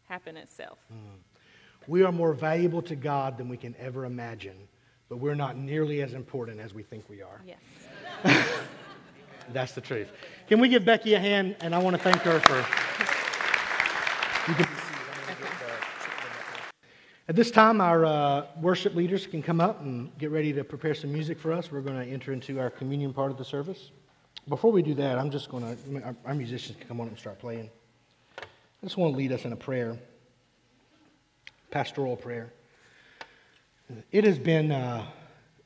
happen 0.04 0.38
itself. 0.38 0.80
Mm. 0.94 1.18
We 1.88 2.04
are 2.04 2.12
more 2.12 2.34
valuable 2.34 2.82
to 2.84 2.96
God 2.96 3.38
than 3.38 3.50
we 3.50 3.58
can 3.58 3.76
ever 3.80 4.06
imagine, 4.06 4.56
but 5.10 5.18
we're 5.18 5.36
not 5.36 5.58
nearly 5.58 6.02
as 6.02 6.14
important 6.14 6.60
as 6.60 6.74
we 6.74 6.84
think 6.84 7.10
we 7.10 7.22
are. 7.22 7.42
Yes. 7.46 7.58
That's 9.54 9.72
the 9.74 9.82
truth. 9.82 10.10
Can 10.48 10.60
we 10.60 10.70
give 10.70 10.86
Becky 10.86 11.16
a 11.16 11.20
hand? 11.20 11.56
And 11.62 11.74
I 11.74 11.80
want 11.80 11.96
to 11.96 12.02
thank 12.02 12.18
her 12.22 12.40
for. 12.40 12.66
At 17.28 17.36
this 17.36 17.52
time, 17.52 17.80
our 17.80 18.06
uh, 18.06 18.46
worship 18.60 18.96
leaders 18.96 19.28
can 19.28 19.44
come 19.44 19.62
up 19.62 19.82
and 19.82 20.16
get 20.18 20.32
ready 20.32 20.52
to 20.54 20.64
prepare 20.64 20.96
some 20.96 21.14
music 21.14 21.40
for 21.40 21.52
us. 21.52 21.72
We're 21.72 21.82
going 21.82 22.04
to 22.04 22.12
enter 22.12 22.34
into 22.34 22.60
our 22.60 22.72
communion 22.72 23.14
part 23.14 23.32
of 23.32 23.38
the 23.38 23.46
service. 23.46 23.92
Before 24.48 24.72
we 24.72 24.82
do 24.82 24.94
that, 24.96 25.20
I'm 25.20 25.30
just 25.30 25.50
going 25.50 25.64
to, 25.64 26.16
our, 26.26 26.34
musicians 26.34 26.78
can 26.78 26.88
come 26.88 27.00
on 27.02 27.08
and 27.08 27.18
start 27.18 27.40
playing. 27.40 27.70
I 28.40 28.86
just 28.86 28.98
want 28.98 29.14
to 29.14 29.18
lead 29.18 29.32
us 29.32 29.46
in 29.46 29.54
a 29.54 29.56
prayer, 29.56 29.98
pastoral 31.70 32.16
prayer. 32.16 32.54
It 34.12 34.24
has 34.24 34.40
been 34.40 34.72
uh, 34.72 35.06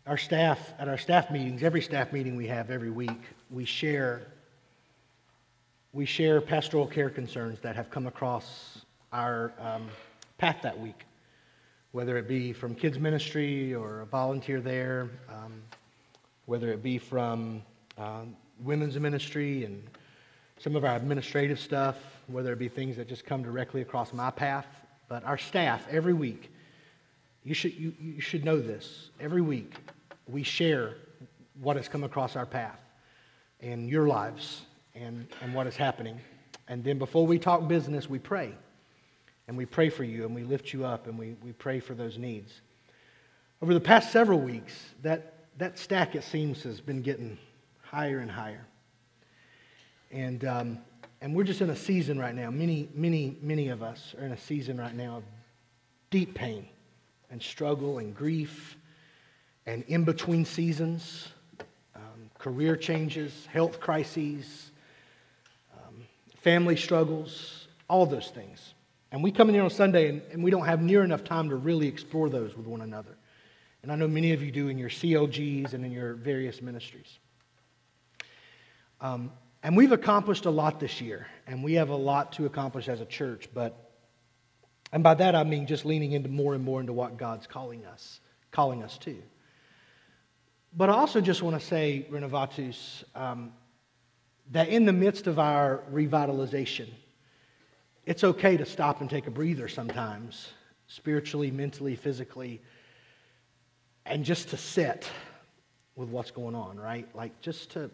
our 0.08 0.18
staff, 0.18 0.74
at 0.80 0.90
our 0.90 0.98
staff 0.98 1.32
meetings, 1.32 1.64
every 1.64 1.82
staff 1.82 2.12
meeting 2.12 2.36
we 2.36 2.48
have 2.48 2.72
every 2.72 2.90
week, 2.90 3.22
we 3.52 3.64
share, 3.64 4.22
we 5.94 6.06
share 6.06 6.42
pastoral 6.42 6.88
care 6.88 7.10
concerns 7.10 7.60
that 7.62 7.76
have 7.76 7.90
come 7.90 8.08
across 8.08 8.80
our 9.14 9.54
um, 9.60 9.88
path 10.38 10.58
that 10.64 10.78
week, 10.78 11.06
whether 11.92 12.18
it 12.18 12.28
be 12.28 12.52
from 12.52 12.76
kids 12.76 13.00
ministry 13.00 13.74
or 13.74 14.02
a 14.02 14.06
volunteer 14.06 14.60
there, 14.60 15.10
um, 15.30 15.62
whether 16.48 16.70
it 16.70 16.84
be 16.84 16.98
from 16.98 17.62
um, 17.98 18.36
women's 18.60 19.00
ministry 19.00 19.66
and 19.66 19.84
some 20.60 20.76
of 20.76 20.86
our 20.86 20.96
administrative 20.96 21.60
stuff. 21.60 21.98
whether 22.28 22.54
it 22.54 22.60
be 22.60 22.70
things 22.70 22.96
that 22.96 23.08
just 23.08 23.26
come 23.26 23.44
directly 23.44 23.82
across 23.82 24.14
my 24.14 24.32
path, 24.32 24.66
but 25.10 25.24
our 25.26 25.38
staff 25.38 25.86
every 25.90 26.14
week, 26.14 26.52
you 27.44 27.54
should, 27.54 27.74
you, 27.74 27.94
you 28.00 28.22
should 28.22 28.46
know 28.46 28.60
this. 28.60 29.10
Every 29.20 29.42
week, 29.42 29.74
we 30.28 30.44
share 30.44 30.96
what 31.62 31.76
has 31.76 31.90
come 31.90 32.06
across 32.06 32.38
our 32.38 32.46
path 32.46 32.80
and 33.60 33.90
your 33.90 34.08
lives 34.08 34.62
and, 34.96 35.28
and 35.42 35.54
what 35.54 35.68
is 35.68 35.76
happening. 35.76 36.20
And 36.68 36.84
then 36.84 36.98
before 36.98 37.28
we 37.28 37.40
talk 37.40 37.68
business, 37.68 38.10
we 38.10 38.20
pray. 38.20 38.54
And 39.48 39.58
we 39.58 39.66
pray 39.66 39.90
for 39.90 40.06
you 40.06 40.26
and 40.26 40.34
we 40.34 40.44
lift 40.44 40.72
you 40.72 40.86
up 40.86 41.08
and 41.08 41.18
we, 41.18 41.36
we 41.44 41.52
pray 41.52 41.82
for 41.82 41.94
those 41.94 42.18
needs. 42.18 42.62
Over 43.62 43.74
the 43.74 43.82
past 43.82 44.12
several 44.12 44.40
weeks, 44.40 44.74
that, 45.02 45.48
that 45.58 45.78
stack, 45.78 46.16
it 46.16 46.24
seems, 46.24 46.64
has 46.64 46.80
been 46.80 47.02
getting 47.02 47.38
higher 47.94 48.18
and 48.18 48.32
higher. 48.32 48.66
And, 50.12 50.44
um, 50.46 50.80
and 51.22 51.36
we're 51.36 51.44
just 51.44 51.62
in 51.62 51.70
a 51.70 51.76
season 51.76 52.18
right 52.18 52.34
now. 52.34 52.50
Many, 52.50 52.90
many, 52.96 53.38
many 53.40 53.70
of 53.70 53.84
us 53.84 54.16
are 54.20 54.26
in 54.26 54.32
a 54.32 54.38
season 54.38 54.80
right 54.80 54.96
now 54.96 55.18
of 55.18 55.24
deep 56.10 56.34
pain 56.34 56.68
and 57.30 57.42
struggle 57.42 58.00
and 58.00 58.16
grief 58.16 58.78
and 59.68 59.84
in 59.88 60.06
between 60.06 60.44
seasons, 60.44 61.30
um, 61.96 62.30
career 62.40 62.76
changes, 62.76 63.46
health 63.46 63.80
crises, 63.80 64.72
um, 65.74 65.96
family 66.42 66.76
struggles, 66.76 67.68
all 67.88 68.08
those 68.08 68.30
things. 68.30 68.74
And 69.12 69.24
we 69.24 69.32
come 69.32 69.50
in 69.50 69.56
here 69.56 69.64
on 69.64 69.70
Sunday 69.70 70.10
and, 70.10 70.22
and 70.32 70.44
we 70.44 70.50
don't 70.50 70.66
have 70.66 70.82
near 70.82 71.04
enough 71.04 71.24
time 71.24 71.48
to 71.50 71.56
really 71.56 71.88
explore 71.88 72.28
those 72.28 72.58
with 72.58 72.66
one 72.66 72.82
another. 72.82 73.16
And 73.84 73.92
I 73.92 73.96
know 73.96 74.08
many 74.08 74.34
of 74.34 74.42
you 74.42 74.52
do 74.52 74.68
in 74.68 74.80
your 74.80 74.90
CLGs 74.90 75.74
and 75.74 75.86
in 75.86 75.92
your 75.92 76.16
various 76.16 76.60
ministries. 76.62 77.20
Um, 79.04 79.34
and 79.64 79.76
we've 79.76 79.92
accomplished 79.92 80.46
a 80.46 80.50
lot 80.50 80.80
this 80.80 81.02
year, 81.02 81.28
and 81.46 81.62
we 81.62 81.74
have 81.74 81.90
a 81.90 81.96
lot 81.96 82.32
to 82.34 82.46
accomplish 82.46 82.88
as 82.88 83.02
a 83.02 83.06
church, 83.06 83.50
but 83.54 83.92
and 84.94 85.04
by 85.04 85.14
that 85.16 85.36
I 85.36 85.44
mean 85.44 85.68
just 85.68 85.84
leaning 85.86 86.14
into 86.14 86.30
more 86.30 86.56
and 86.56 86.64
more 86.64 86.80
into 86.80 86.94
what 86.94 87.18
God's 87.18 87.46
calling 87.46 87.86
us, 87.86 88.22
calling 88.52 88.82
us 88.82 88.98
to. 89.00 89.22
But 90.76 90.90
I 90.90 90.94
also 90.94 91.20
just 91.20 91.44
want 91.44 91.60
to 91.60 91.66
say, 91.66 92.08
Renovatus, 92.10 93.04
um, 93.14 93.52
that 94.52 94.70
in 94.70 94.86
the 94.86 94.94
midst 94.94 95.28
of 95.28 95.38
our 95.38 95.84
revitalization, 95.92 96.88
it's 98.06 98.24
okay 98.24 98.56
to 98.56 98.66
stop 98.66 99.02
and 99.02 99.10
take 99.10 99.28
a 99.28 99.32
breather 99.32 99.68
sometimes, 99.68 100.50
spiritually, 100.88 101.52
mentally, 101.52 101.98
physically, 101.98 102.62
and 104.06 104.24
just 104.24 104.50
to 104.50 104.58
sit 104.58 105.10
with 105.96 106.08
what's 106.08 106.32
going 106.32 106.56
on, 106.56 106.80
right? 106.80 107.08
Like 107.14 107.42
just 107.42 107.72
to 107.72 107.92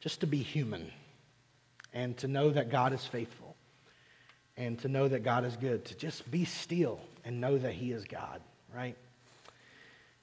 just 0.00 0.20
to 0.20 0.26
be 0.26 0.38
human 0.38 0.90
and 1.92 2.16
to 2.18 2.28
know 2.28 2.50
that 2.50 2.70
God 2.70 2.92
is 2.92 3.04
faithful 3.04 3.56
and 4.56 4.78
to 4.80 4.88
know 4.88 5.08
that 5.08 5.22
God 5.22 5.44
is 5.44 5.56
good, 5.56 5.84
to 5.86 5.96
just 5.96 6.28
be 6.30 6.44
still 6.44 7.00
and 7.24 7.40
know 7.40 7.58
that 7.58 7.72
He 7.72 7.92
is 7.92 8.04
God, 8.04 8.40
right? 8.74 8.96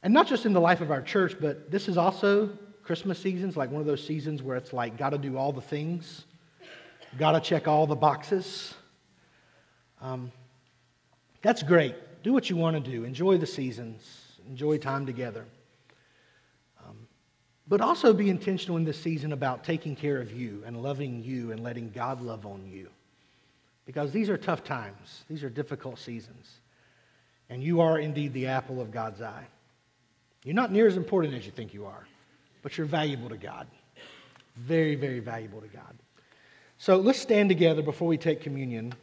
And 0.04 0.14
not 0.14 0.28
just 0.28 0.46
in 0.46 0.54
the 0.54 0.62
life 0.62 0.82
of 0.82 0.92
our 0.92 1.02
church, 1.02 1.36
but 1.40 1.72
this 1.72 1.88
is 1.88 1.98
also 1.98 2.50
Christmas 2.84 3.18
seasons, 3.18 3.58
like 3.58 3.72
one 3.72 3.82
of 3.82 3.88
those 3.88 4.06
seasons 4.06 4.44
where 4.44 4.58
it's 4.58 4.72
like, 4.72 4.98
got 4.98 5.10
to 5.10 5.18
do 5.18 5.38
all 5.38 5.52
the 5.52 5.62
things, 5.62 6.26
got 7.18 7.32
to 7.32 7.40
check 7.40 7.68
all 7.68 7.88
the 7.88 7.96
boxes. 7.96 8.76
Um, 10.02 10.32
that's 11.42 11.64
great. 11.64 11.96
Do 12.24 12.34
what 12.34 12.50
you 12.50 12.56
want 12.56 12.76
to 12.76 12.92
do. 12.92 13.04
Enjoy 13.04 13.38
the 13.38 13.48
seasons, 13.48 14.04
enjoy 14.48 14.78
time 14.78 15.06
together. 15.06 15.46
But 17.68 17.82
also 17.82 18.14
be 18.14 18.30
intentional 18.30 18.78
in 18.78 18.84
this 18.84 19.00
season 19.00 19.34
about 19.34 19.64
taking 19.64 19.96
care 19.96 20.20
of 20.20 20.32
you 20.32 20.64
and 20.66 20.84
loving 20.84 21.24
you 21.24 21.52
and 21.52 21.64
letting 21.64 21.90
God 21.90 22.22
love 22.22 22.46
on 22.46 22.68
you. 22.68 22.90
Because 23.86 24.12
these 24.12 24.30
are 24.30 24.38
tough 24.38 24.64
times, 24.64 25.24
these 25.30 25.44
are 25.44 25.50
difficult 25.50 26.00
seasons. 26.00 26.60
And 27.50 27.64
you 27.64 27.82
are 27.82 28.00
indeed 28.00 28.34
the 28.34 28.48
apple 28.48 28.82
of 28.82 28.92
God's 28.92 29.22
eye. 29.22 29.46
You're 30.44 30.56
not 30.56 30.72
near 30.72 30.88
as 30.88 30.98
important 30.98 31.34
as 31.34 31.46
you 31.46 31.52
think 31.52 31.74
you 31.74 31.86
are, 31.86 32.08
but 32.62 32.78
you're 32.78 32.88
valuable 32.88 33.30
to 33.30 33.38
God. 33.38 33.68
Very, 34.56 34.96
very 34.96 35.20
valuable 35.20 35.62
to 35.62 35.68
God. 35.68 35.96
So 36.78 36.98
let's 36.98 37.20
stand 37.20 37.50
together 37.50 37.82
before 37.82 38.08
we 38.08 38.18
take 38.18 38.42
communion 38.42 38.94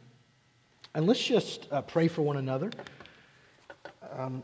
and 0.95 1.07
let's 1.07 1.23
just 1.23 1.67
uh, 1.71 1.81
pray 1.81 2.07
for 2.07 2.21
one 2.21 2.37
another. 2.37 2.71
Um, 4.15 4.43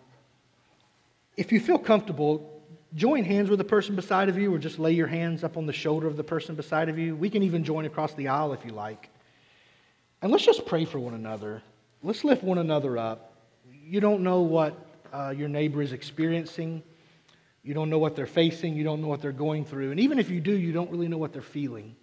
if 1.37 1.51
you 1.51 1.59
feel 1.59 1.77
comfortable, 1.77 2.58
join 2.95 3.23
hands 3.23 3.49
with 3.49 3.59
the 3.59 3.65
person 3.65 3.95
beside 3.95 4.29
of 4.29 4.37
you 4.37 4.53
or 4.53 4.57
just 4.57 4.79
lay 4.79 4.91
your 4.91 5.07
hands 5.07 5.43
up 5.43 5.57
on 5.57 5.65
the 5.65 5.73
shoulder 5.73 6.07
of 6.07 6.17
the 6.17 6.23
person 6.23 6.55
beside 6.55 6.89
of 6.89 6.97
you. 6.97 7.15
We 7.15 7.29
can 7.29 7.43
even 7.43 7.63
join 7.63 7.85
across 7.85 8.13
the 8.13 8.27
aisle 8.27 8.53
if 8.53 8.65
you 8.65 8.71
like. 8.71 9.09
And 10.21 10.31
let's 10.31 10.45
just 10.45 10.65
pray 10.65 10.85
for 10.85 10.99
one 10.99 11.13
another. 11.13 11.61
Let's 12.03 12.23
lift 12.23 12.43
one 12.43 12.57
another 12.57 12.97
up. 12.97 13.33
You 13.85 13.99
don't 13.99 14.21
know 14.21 14.41
what 14.41 14.77
uh, 15.13 15.33
your 15.35 15.49
neighbor 15.49 15.81
is 15.81 15.93
experiencing. 15.93 16.83
You 17.63 17.73
don't 17.73 17.89
know 17.89 17.99
what 17.99 18.15
they're 18.15 18.25
facing. 18.25 18.75
You 18.75 18.83
don't 18.83 19.01
know 19.01 19.07
what 19.07 19.21
they're 19.21 19.31
going 19.31 19.65
through. 19.65 19.91
And 19.91 19.99
even 19.99 20.17
if 20.19 20.29
you 20.29 20.39
do, 20.39 20.51
you 20.51 20.71
don't 20.71 20.89
really 20.89 21.07
know 21.07 21.17
what 21.17 21.33
they're 21.33 21.41
feeling. 21.41 21.95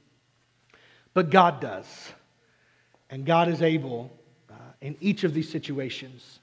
But 1.14 1.30
God 1.30 1.60
does. 1.60 1.86
And 3.10 3.24
God 3.24 3.48
is 3.48 3.62
able, 3.62 4.12
uh, 4.50 4.54
in 4.80 4.96
each 5.00 5.24
of 5.24 5.32
these 5.32 5.48
situations, 5.48 6.40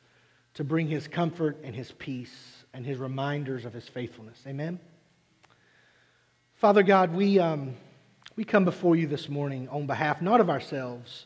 to 0.55 0.63
bring 0.63 0.87
his 0.87 1.07
comfort 1.07 1.57
and 1.63 1.75
his 1.75 1.91
peace 1.91 2.52
and 2.73 2.85
his 2.85 2.97
reminders 2.97 3.65
of 3.65 3.73
his 3.73 3.87
faithfulness. 3.87 4.39
Amen? 4.47 4.79
Father 6.55 6.83
God, 6.83 7.13
we, 7.13 7.39
um, 7.39 7.75
we 8.35 8.43
come 8.43 8.65
before 8.65 8.95
you 8.95 9.07
this 9.07 9.29
morning 9.29 9.67
on 9.69 9.85
behalf 9.85 10.21
not 10.21 10.41
of 10.41 10.49
ourselves 10.49 11.25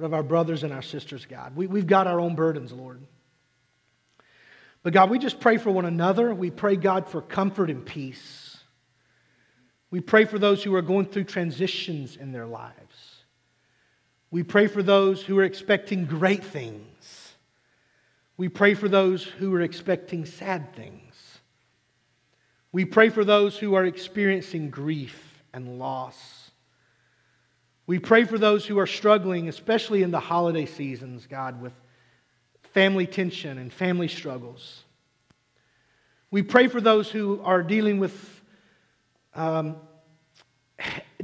but 0.00 0.06
of 0.06 0.14
our 0.14 0.22
brothers 0.22 0.62
and 0.62 0.72
our 0.72 0.80
sisters, 0.80 1.26
God. 1.26 1.54
We, 1.54 1.66
we've 1.66 1.86
got 1.86 2.06
our 2.06 2.18
own 2.18 2.34
burdens, 2.34 2.72
Lord. 2.72 3.02
But 4.82 4.94
God, 4.94 5.10
we 5.10 5.18
just 5.18 5.40
pray 5.40 5.58
for 5.58 5.70
one 5.70 5.84
another. 5.84 6.34
We 6.34 6.50
pray, 6.50 6.76
God, 6.76 7.06
for 7.06 7.20
comfort 7.20 7.68
and 7.68 7.84
peace. 7.84 8.56
We 9.90 10.00
pray 10.00 10.24
for 10.24 10.38
those 10.38 10.64
who 10.64 10.74
are 10.74 10.80
going 10.80 11.04
through 11.04 11.24
transitions 11.24 12.16
in 12.16 12.32
their 12.32 12.46
lives. 12.46 13.16
We 14.30 14.42
pray 14.42 14.68
for 14.68 14.82
those 14.82 15.22
who 15.22 15.38
are 15.38 15.44
expecting 15.44 16.06
great 16.06 16.44
things. 16.44 17.19
We 18.40 18.48
pray 18.48 18.72
for 18.72 18.88
those 18.88 19.22
who 19.22 19.52
are 19.52 19.60
expecting 19.60 20.24
sad 20.24 20.74
things. 20.74 21.12
We 22.72 22.86
pray 22.86 23.10
for 23.10 23.22
those 23.22 23.58
who 23.58 23.74
are 23.74 23.84
experiencing 23.84 24.70
grief 24.70 25.42
and 25.52 25.78
loss. 25.78 26.50
We 27.86 27.98
pray 27.98 28.24
for 28.24 28.38
those 28.38 28.64
who 28.64 28.78
are 28.78 28.86
struggling, 28.86 29.50
especially 29.50 30.02
in 30.02 30.10
the 30.10 30.20
holiday 30.20 30.64
seasons, 30.64 31.26
God, 31.26 31.60
with 31.60 31.74
family 32.72 33.06
tension 33.06 33.58
and 33.58 33.70
family 33.70 34.08
struggles. 34.08 34.84
We 36.30 36.40
pray 36.40 36.68
for 36.68 36.80
those 36.80 37.10
who 37.10 37.42
are 37.42 37.62
dealing 37.62 37.98
with 37.98 38.42
um, 39.34 39.76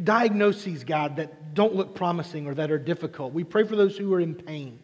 diagnoses, 0.05 0.85
God, 0.85 1.17
that 1.17 1.55
don't 1.55 1.75
look 1.75 1.95
promising 1.95 2.47
or 2.47 2.53
that 2.57 2.71
are 2.71 2.79
difficult. 2.79 3.33
We 3.33 3.45
pray 3.45 3.64
for 3.64 3.75
those 3.75 3.97
who 3.97 4.12
are 4.12 4.21
in 4.21 4.35
pain. 4.35 4.81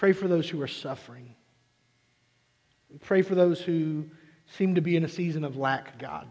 Pray 0.00 0.12
for 0.14 0.28
those 0.28 0.48
who 0.48 0.62
are 0.62 0.66
suffering. 0.66 1.34
Pray 3.00 3.20
for 3.20 3.34
those 3.34 3.60
who 3.60 4.06
seem 4.56 4.76
to 4.76 4.80
be 4.80 4.96
in 4.96 5.04
a 5.04 5.08
season 5.08 5.44
of 5.44 5.58
lack, 5.58 5.98
God. 5.98 6.26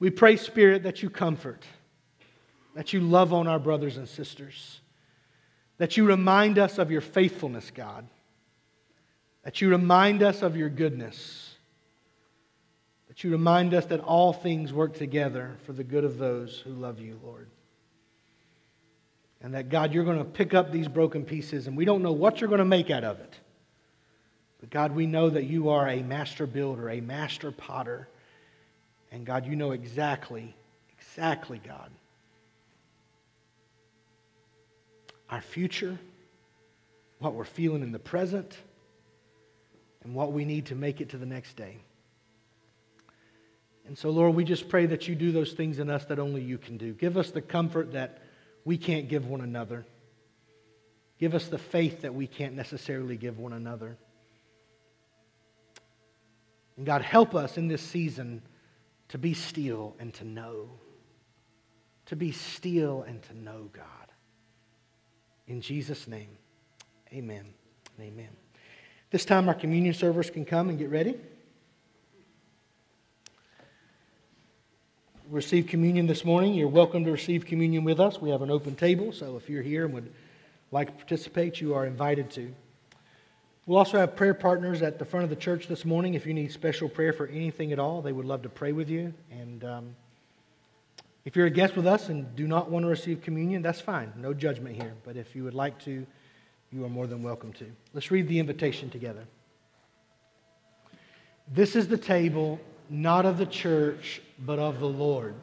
We 0.00 0.10
pray, 0.10 0.36
Spirit, 0.36 0.82
that 0.82 1.00
you 1.00 1.10
comfort 1.10 1.64
that 2.74 2.92
you 2.92 2.98
love 2.98 3.32
on 3.32 3.46
our 3.46 3.60
brothers 3.60 3.98
and 3.98 4.08
sisters, 4.08 4.80
that 5.78 5.96
you 5.96 6.04
remind 6.04 6.58
us 6.58 6.76
of 6.76 6.90
your 6.90 7.00
faithfulness, 7.00 7.70
God, 7.70 8.04
that 9.44 9.60
you 9.60 9.70
remind 9.70 10.24
us 10.24 10.42
of 10.42 10.56
your 10.56 10.70
goodness, 10.70 11.54
that 13.06 13.22
you 13.22 13.30
remind 13.30 13.74
us 13.74 13.86
that 13.86 14.00
all 14.00 14.32
things 14.32 14.72
work 14.72 14.94
together 14.94 15.56
for 15.66 15.72
the 15.72 15.84
good 15.84 16.02
of 16.02 16.18
those 16.18 16.58
who 16.58 16.70
love 16.70 16.98
you, 16.98 17.20
Lord. 17.22 17.48
And 19.42 19.54
that, 19.54 19.70
God, 19.70 19.94
you're 19.94 20.04
going 20.04 20.18
to 20.18 20.24
pick 20.24 20.52
up 20.52 20.70
these 20.70 20.86
broken 20.86 21.24
pieces, 21.24 21.66
and 21.66 21.76
we 21.76 21.84
don't 21.84 22.02
know 22.02 22.12
what 22.12 22.40
you're 22.40 22.48
going 22.48 22.58
to 22.58 22.64
make 22.64 22.90
out 22.90 23.04
of 23.04 23.20
it. 23.20 23.34
But, 24.60 24.68
God, 24.68 24.94
we 24.94 25.06
know 25.06 25.30
that 25.30 25.44
you 25.44 25.70
are 25.70 25.88
a 25.88 26.02
master 26.02 26.46
builder, 26.46 26.90
a 26.90 27.00
master 27.00 27.50
potter. 27.50 28.06
And, 29.10 29.24
God, 29.24 29.46
you 29.46 29.56
know 29.56 29.70
exactly, 29.70 30.54
exactly, 30.98 31.60
God, 31.66 31.90
our 35.30 35.40
future, 35.40 35.98
what 37.18 37.32
we're 37.34 37.44
feeling 37.44 37.82
in 37.82 37.92
the 37.92 37.98
present, 37.98 38.58
and 40.04 40.14
what 40.14 40.32
we 40.32 40.44
need 40.44 40.66
to 40.66 40.74
make 40.74 41.00
it 41.00 41.10
to 41.10 41.16
the 41.16 41.26
next 41.26 41.56
day. 41.56 41.78
And 43.86 43.96
so, 43.96 44.10
Lord, 44.10 44.34
we 44.34 44.44
just 44.44 44.68
pray 44.68 44.86
that 44.86 45.08
you 45.08 45.14
do 45.14 45.32
those 45.32 45.52
things 45.52 45.78
in 45.78 45.88
us 45.88 46.04
that 46.04 46.18
only 46.18 46.42
you 46.42 46.58
can 46.58 46.76
do. 46.76 46.92
Give 46.92 47.16
us 47.16 47.30
the 47.30 47.40
comfort 47.40 47.92
that 47.92 48.22
we 48.64 48.78
can't 48.78 49.08
give 49.08 49.26
one 49.26 49.40
another. 49.40 49.86
Give 51.18 51.34
us 51.34 51.48
the 51.48 51.58
faith 51.58 52.02
that 52.02 52.14
we 52.14 52.26
can't 52.26 52.54
necessarily 52.54 53.16
give 53.16 53.38
one 53.38 53.52
another. 53.52 53.96
And 56.76 56.86
God, 56.86 57.02
help 57.02 57.34
us 57.34 57.58
in 57.58 57.68
this 57.68 57.82
season 57.82 58.42
to 59.08 59.18
be 59.18 59.34
still 59.34 59.96
and 59.98 60.14
to 60.14 60.24
know. 60.24 60.70
to 62.06 62.16
be 62.16 62.32
still 62.32 63.02
and 63.02 63.22
to 63.22 63.38
know 63.38 63.70
God. 63.72 63.84
In 65.46 65.60
Jesus' 65.60 66.08
name, 66.08 66.36
amen 67.12 67.54
amen. 68.02 68.28
This 69.10 69.24
time, 69.24 69.48
our 69.48 69.54
communion 69.54 69.94
servers 69.94 70.30
can 70.30 70.44
come 70.44 70.68
and 70.68 70.78
get 70.78 70.90
ready. 70.90 71.16
Receive 75.30 75.68
communion 75.68 76.08
this 76.08 76.24
morning. 76.24 76.54
You're 76.54 76.66
welcome 76.66 77.04
to 77.04 77.12
receive 77.12 77.46
communion 77.46 77.84
with 77.84 78.00
us. 78.00 78.20
We 78.20 78.30
have 78.30 78.42
an 78.42 78.50
open 78.50 78.74
table, 78.74 79.12
so 79.12 79.36
if 79.36 79.48
you're 79.48 79.62
here 79.62 79.84
and 79.84 79.94
would 79.94 80.12
like 80.72 80.88
to 80.88 80.92
participate, 80.94 81.60
you 81.60 81.72
are 81.72 81.86
invited 81.86 82.30
to. 82.32 82.52
We'll 83.64 83.78
also 83.78 83.96
have 83.96 84.16
prayer 84.16 84.34
partners 84.34 84.82
at 84.82 84.98
the 84.98 85.04
front 85.04 85.22
of 85.22 85.30
the 85.30 85.36
church 85.36 85.68
this 85.68 85.84
morning. 85.84 86.14
If 86.14 86.26
you 86.26 86.34
need 86.34 86.50
special 86.50 86.88
prayer 86.88 87.12
for 87.12 87.28
anything 87.28 87.70
at 87.70 87.78
all, 87.78 88.02
they 88.02 88.10
would 88.10 88.26
love 88.26 88.42
to 88.42 88.48
pray 88.48 88.72
with 88.72 88.90
you. 88.90 89.14
And 89.30 89.62
um, 89.62 89.96
if 91.24 91.36
you're 91.36 91.46
a 91.46 91.50
guest 91.50 91.76
with 91.76 91.86
us 91.86 92.08
and 92.08 92.34
do 92.34 92.48
not 92.48 92.68
want 92.68 92.84
to 92.84 92.88
receive 92.88 93.22
communion, 93.22 93.62
that's 93.62 93.80
fine. 93.80 94.12
No 94.16 94.34
judgment 94.34 94.74
here. 94.74 94.94
But 95.04 95.16
if 95.16 95.36
you 95.36 95.44
would 95.44 95.54
like 95.54 95.78
to, 95.84 96.04
you 96.72 96.84
are 96.84 96.90
more 96.90 97.06
than 97.06 97.22
welcome 97.22 97.52
to. 97.52 97.66
Let's 97.94 98.10
read 98.10 98.26
the 98.26 98.40
invitation 98.40 98.90
together. 98.90 99.24
This 101.46 101.76
is 101.76 101.86
the 101.86 101.98
table, 101.98 102.58
not 102.88 103.26
of 103.26 103.38
the 103.38 103.46
church, 103.46 104.22
but 104.40 104.58
of 104.58 104.80
the 104.80 104.88
Lord. 104.88 105.34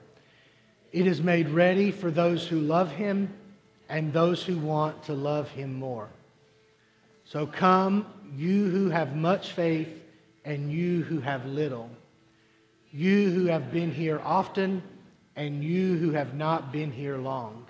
It 0.91 1.07
is 1.07 1.21
made 1.21 1.49
ready 1.49 1.91
for 1.91 2.11
those 2.11 2.47
who 2.47 2.59
love 2.59 2.91
him 2.91 3.33
and 3.89 4.11
those 4.11 4.43
who 4.43 4.57
want 4.57 5.03
to 5.03 5.13
love 5.13 5.49
him 5.49 5.73
more. 5.73 6.09
So 7.25 7.45
come, 7.45 8.05
you 8.35 8.69
who 8.69 8.89
have 8.89 9.15
much 9.15 9.51
faith, 9.51 9.89
and 10.45 10.71
you 10.71 11.03
who 11.03 11.19
have 11.19 11.45
little. 11.45 11.89
You 12.91 13.29
who 13.31 13.45
have 13.45 13.71
been 13.71 13.91
here 13.91 14.21
often, 14.23 14.81
and 15.35 15.61
you 15.61 15.97
who 15.97 16.11
have 16.11 16.33
not 16.33 16.71
been 16.71 16.91
here 16.91 17.17
long. 17.17 17.65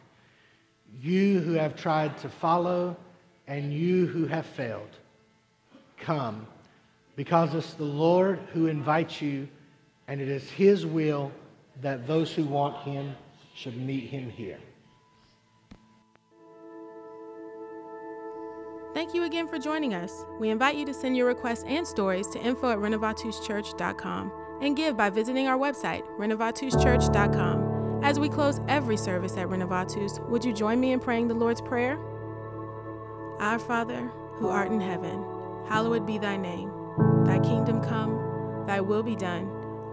You 1.02 1.40
who 1.40 1.54
have 1.54 1.76
tried 1.76 2.18
to 2.20 2.30
follow, 2.30 2.96
and 3.48 3.74
you 3.74 4.06
who 4.06 4.28
have 4.28 4.46
failed. 4.46 4.96
Come, 6.00 6.46
because 7.16 7.56
it's 7.56 7.74
the 7.74 7.84
Lord 7.84 8.40
who 8.54 8.68
invites 8.68 9.22
you, 9.22 9.48
and 10.08 10.22
it 10.22 10.30
is 10.30 10.50
His 10.50 10.86
will 10.86 11.32
that 11.82 12.08
those 12.08 12.34
who 12.34 12.46
want 12.46 12.78
Him 12.84 13.16
should 13.56 13.78
meet 13.78 14.10
Him 14.10 14.30
here. 14.30 14.58
Thank 18.94 19.14
you 19.14 19.26
again 19.26 19.48
for 19.48 19.60
joining 19.60 19.94
us. 19.94 20.26
We 20.40 20.50
invite 20.50 20.76
you 20.76 20.86
to 20.86 20.94
send 20.94 21.16
your 21.16 21.28
requests 21.28 21.64
and 21.68 21.86
stories 21.86 22.28
to 22.30 22.40
info 22.42 22.72
at 22.72 22.80
renovatuschurch.com 22.80 24.32
and 24.62 24.76
give 24.76 24.98
by 24.98 25.12
visiting 25.12 25.48
our 25.48 25.58
website, 25.58 26.02
renovatuschurch.com. 26.18 28.04
As 28.04 28.20
we 28.20 28.28
close 28.30 28.60
every 28.68 28.98
service 28.98 29.38
at 29.38 29.48
Renovatus, 29.48 30.28
would 30.30 30.44
you 30.44 30.54
join 30.54 30.80
me 30.80 30.94
in 30.94 31.00
praying 31.00 31.28
the 31.28 31.36
Lord's 31.36 31.62
Prayer? 31.62 32.00
Our 33.40 33.60
Father, 33.60 34.12
who 34.36 34.50
art 34.50 34.72
in 34.72 34.82
heaven, 34.82 35.24
hallowed 35.68 36.08
be 36.08 36.18
thy 36.18 36.38
name. 36.38 36.72
Thy 37.24 37.40
kingdom 37.40 37.84
come, 37.84 38.64
thy 38.66 38.82
will 38.82 39.04
be 39.04 39.16
done, 39.16 39.57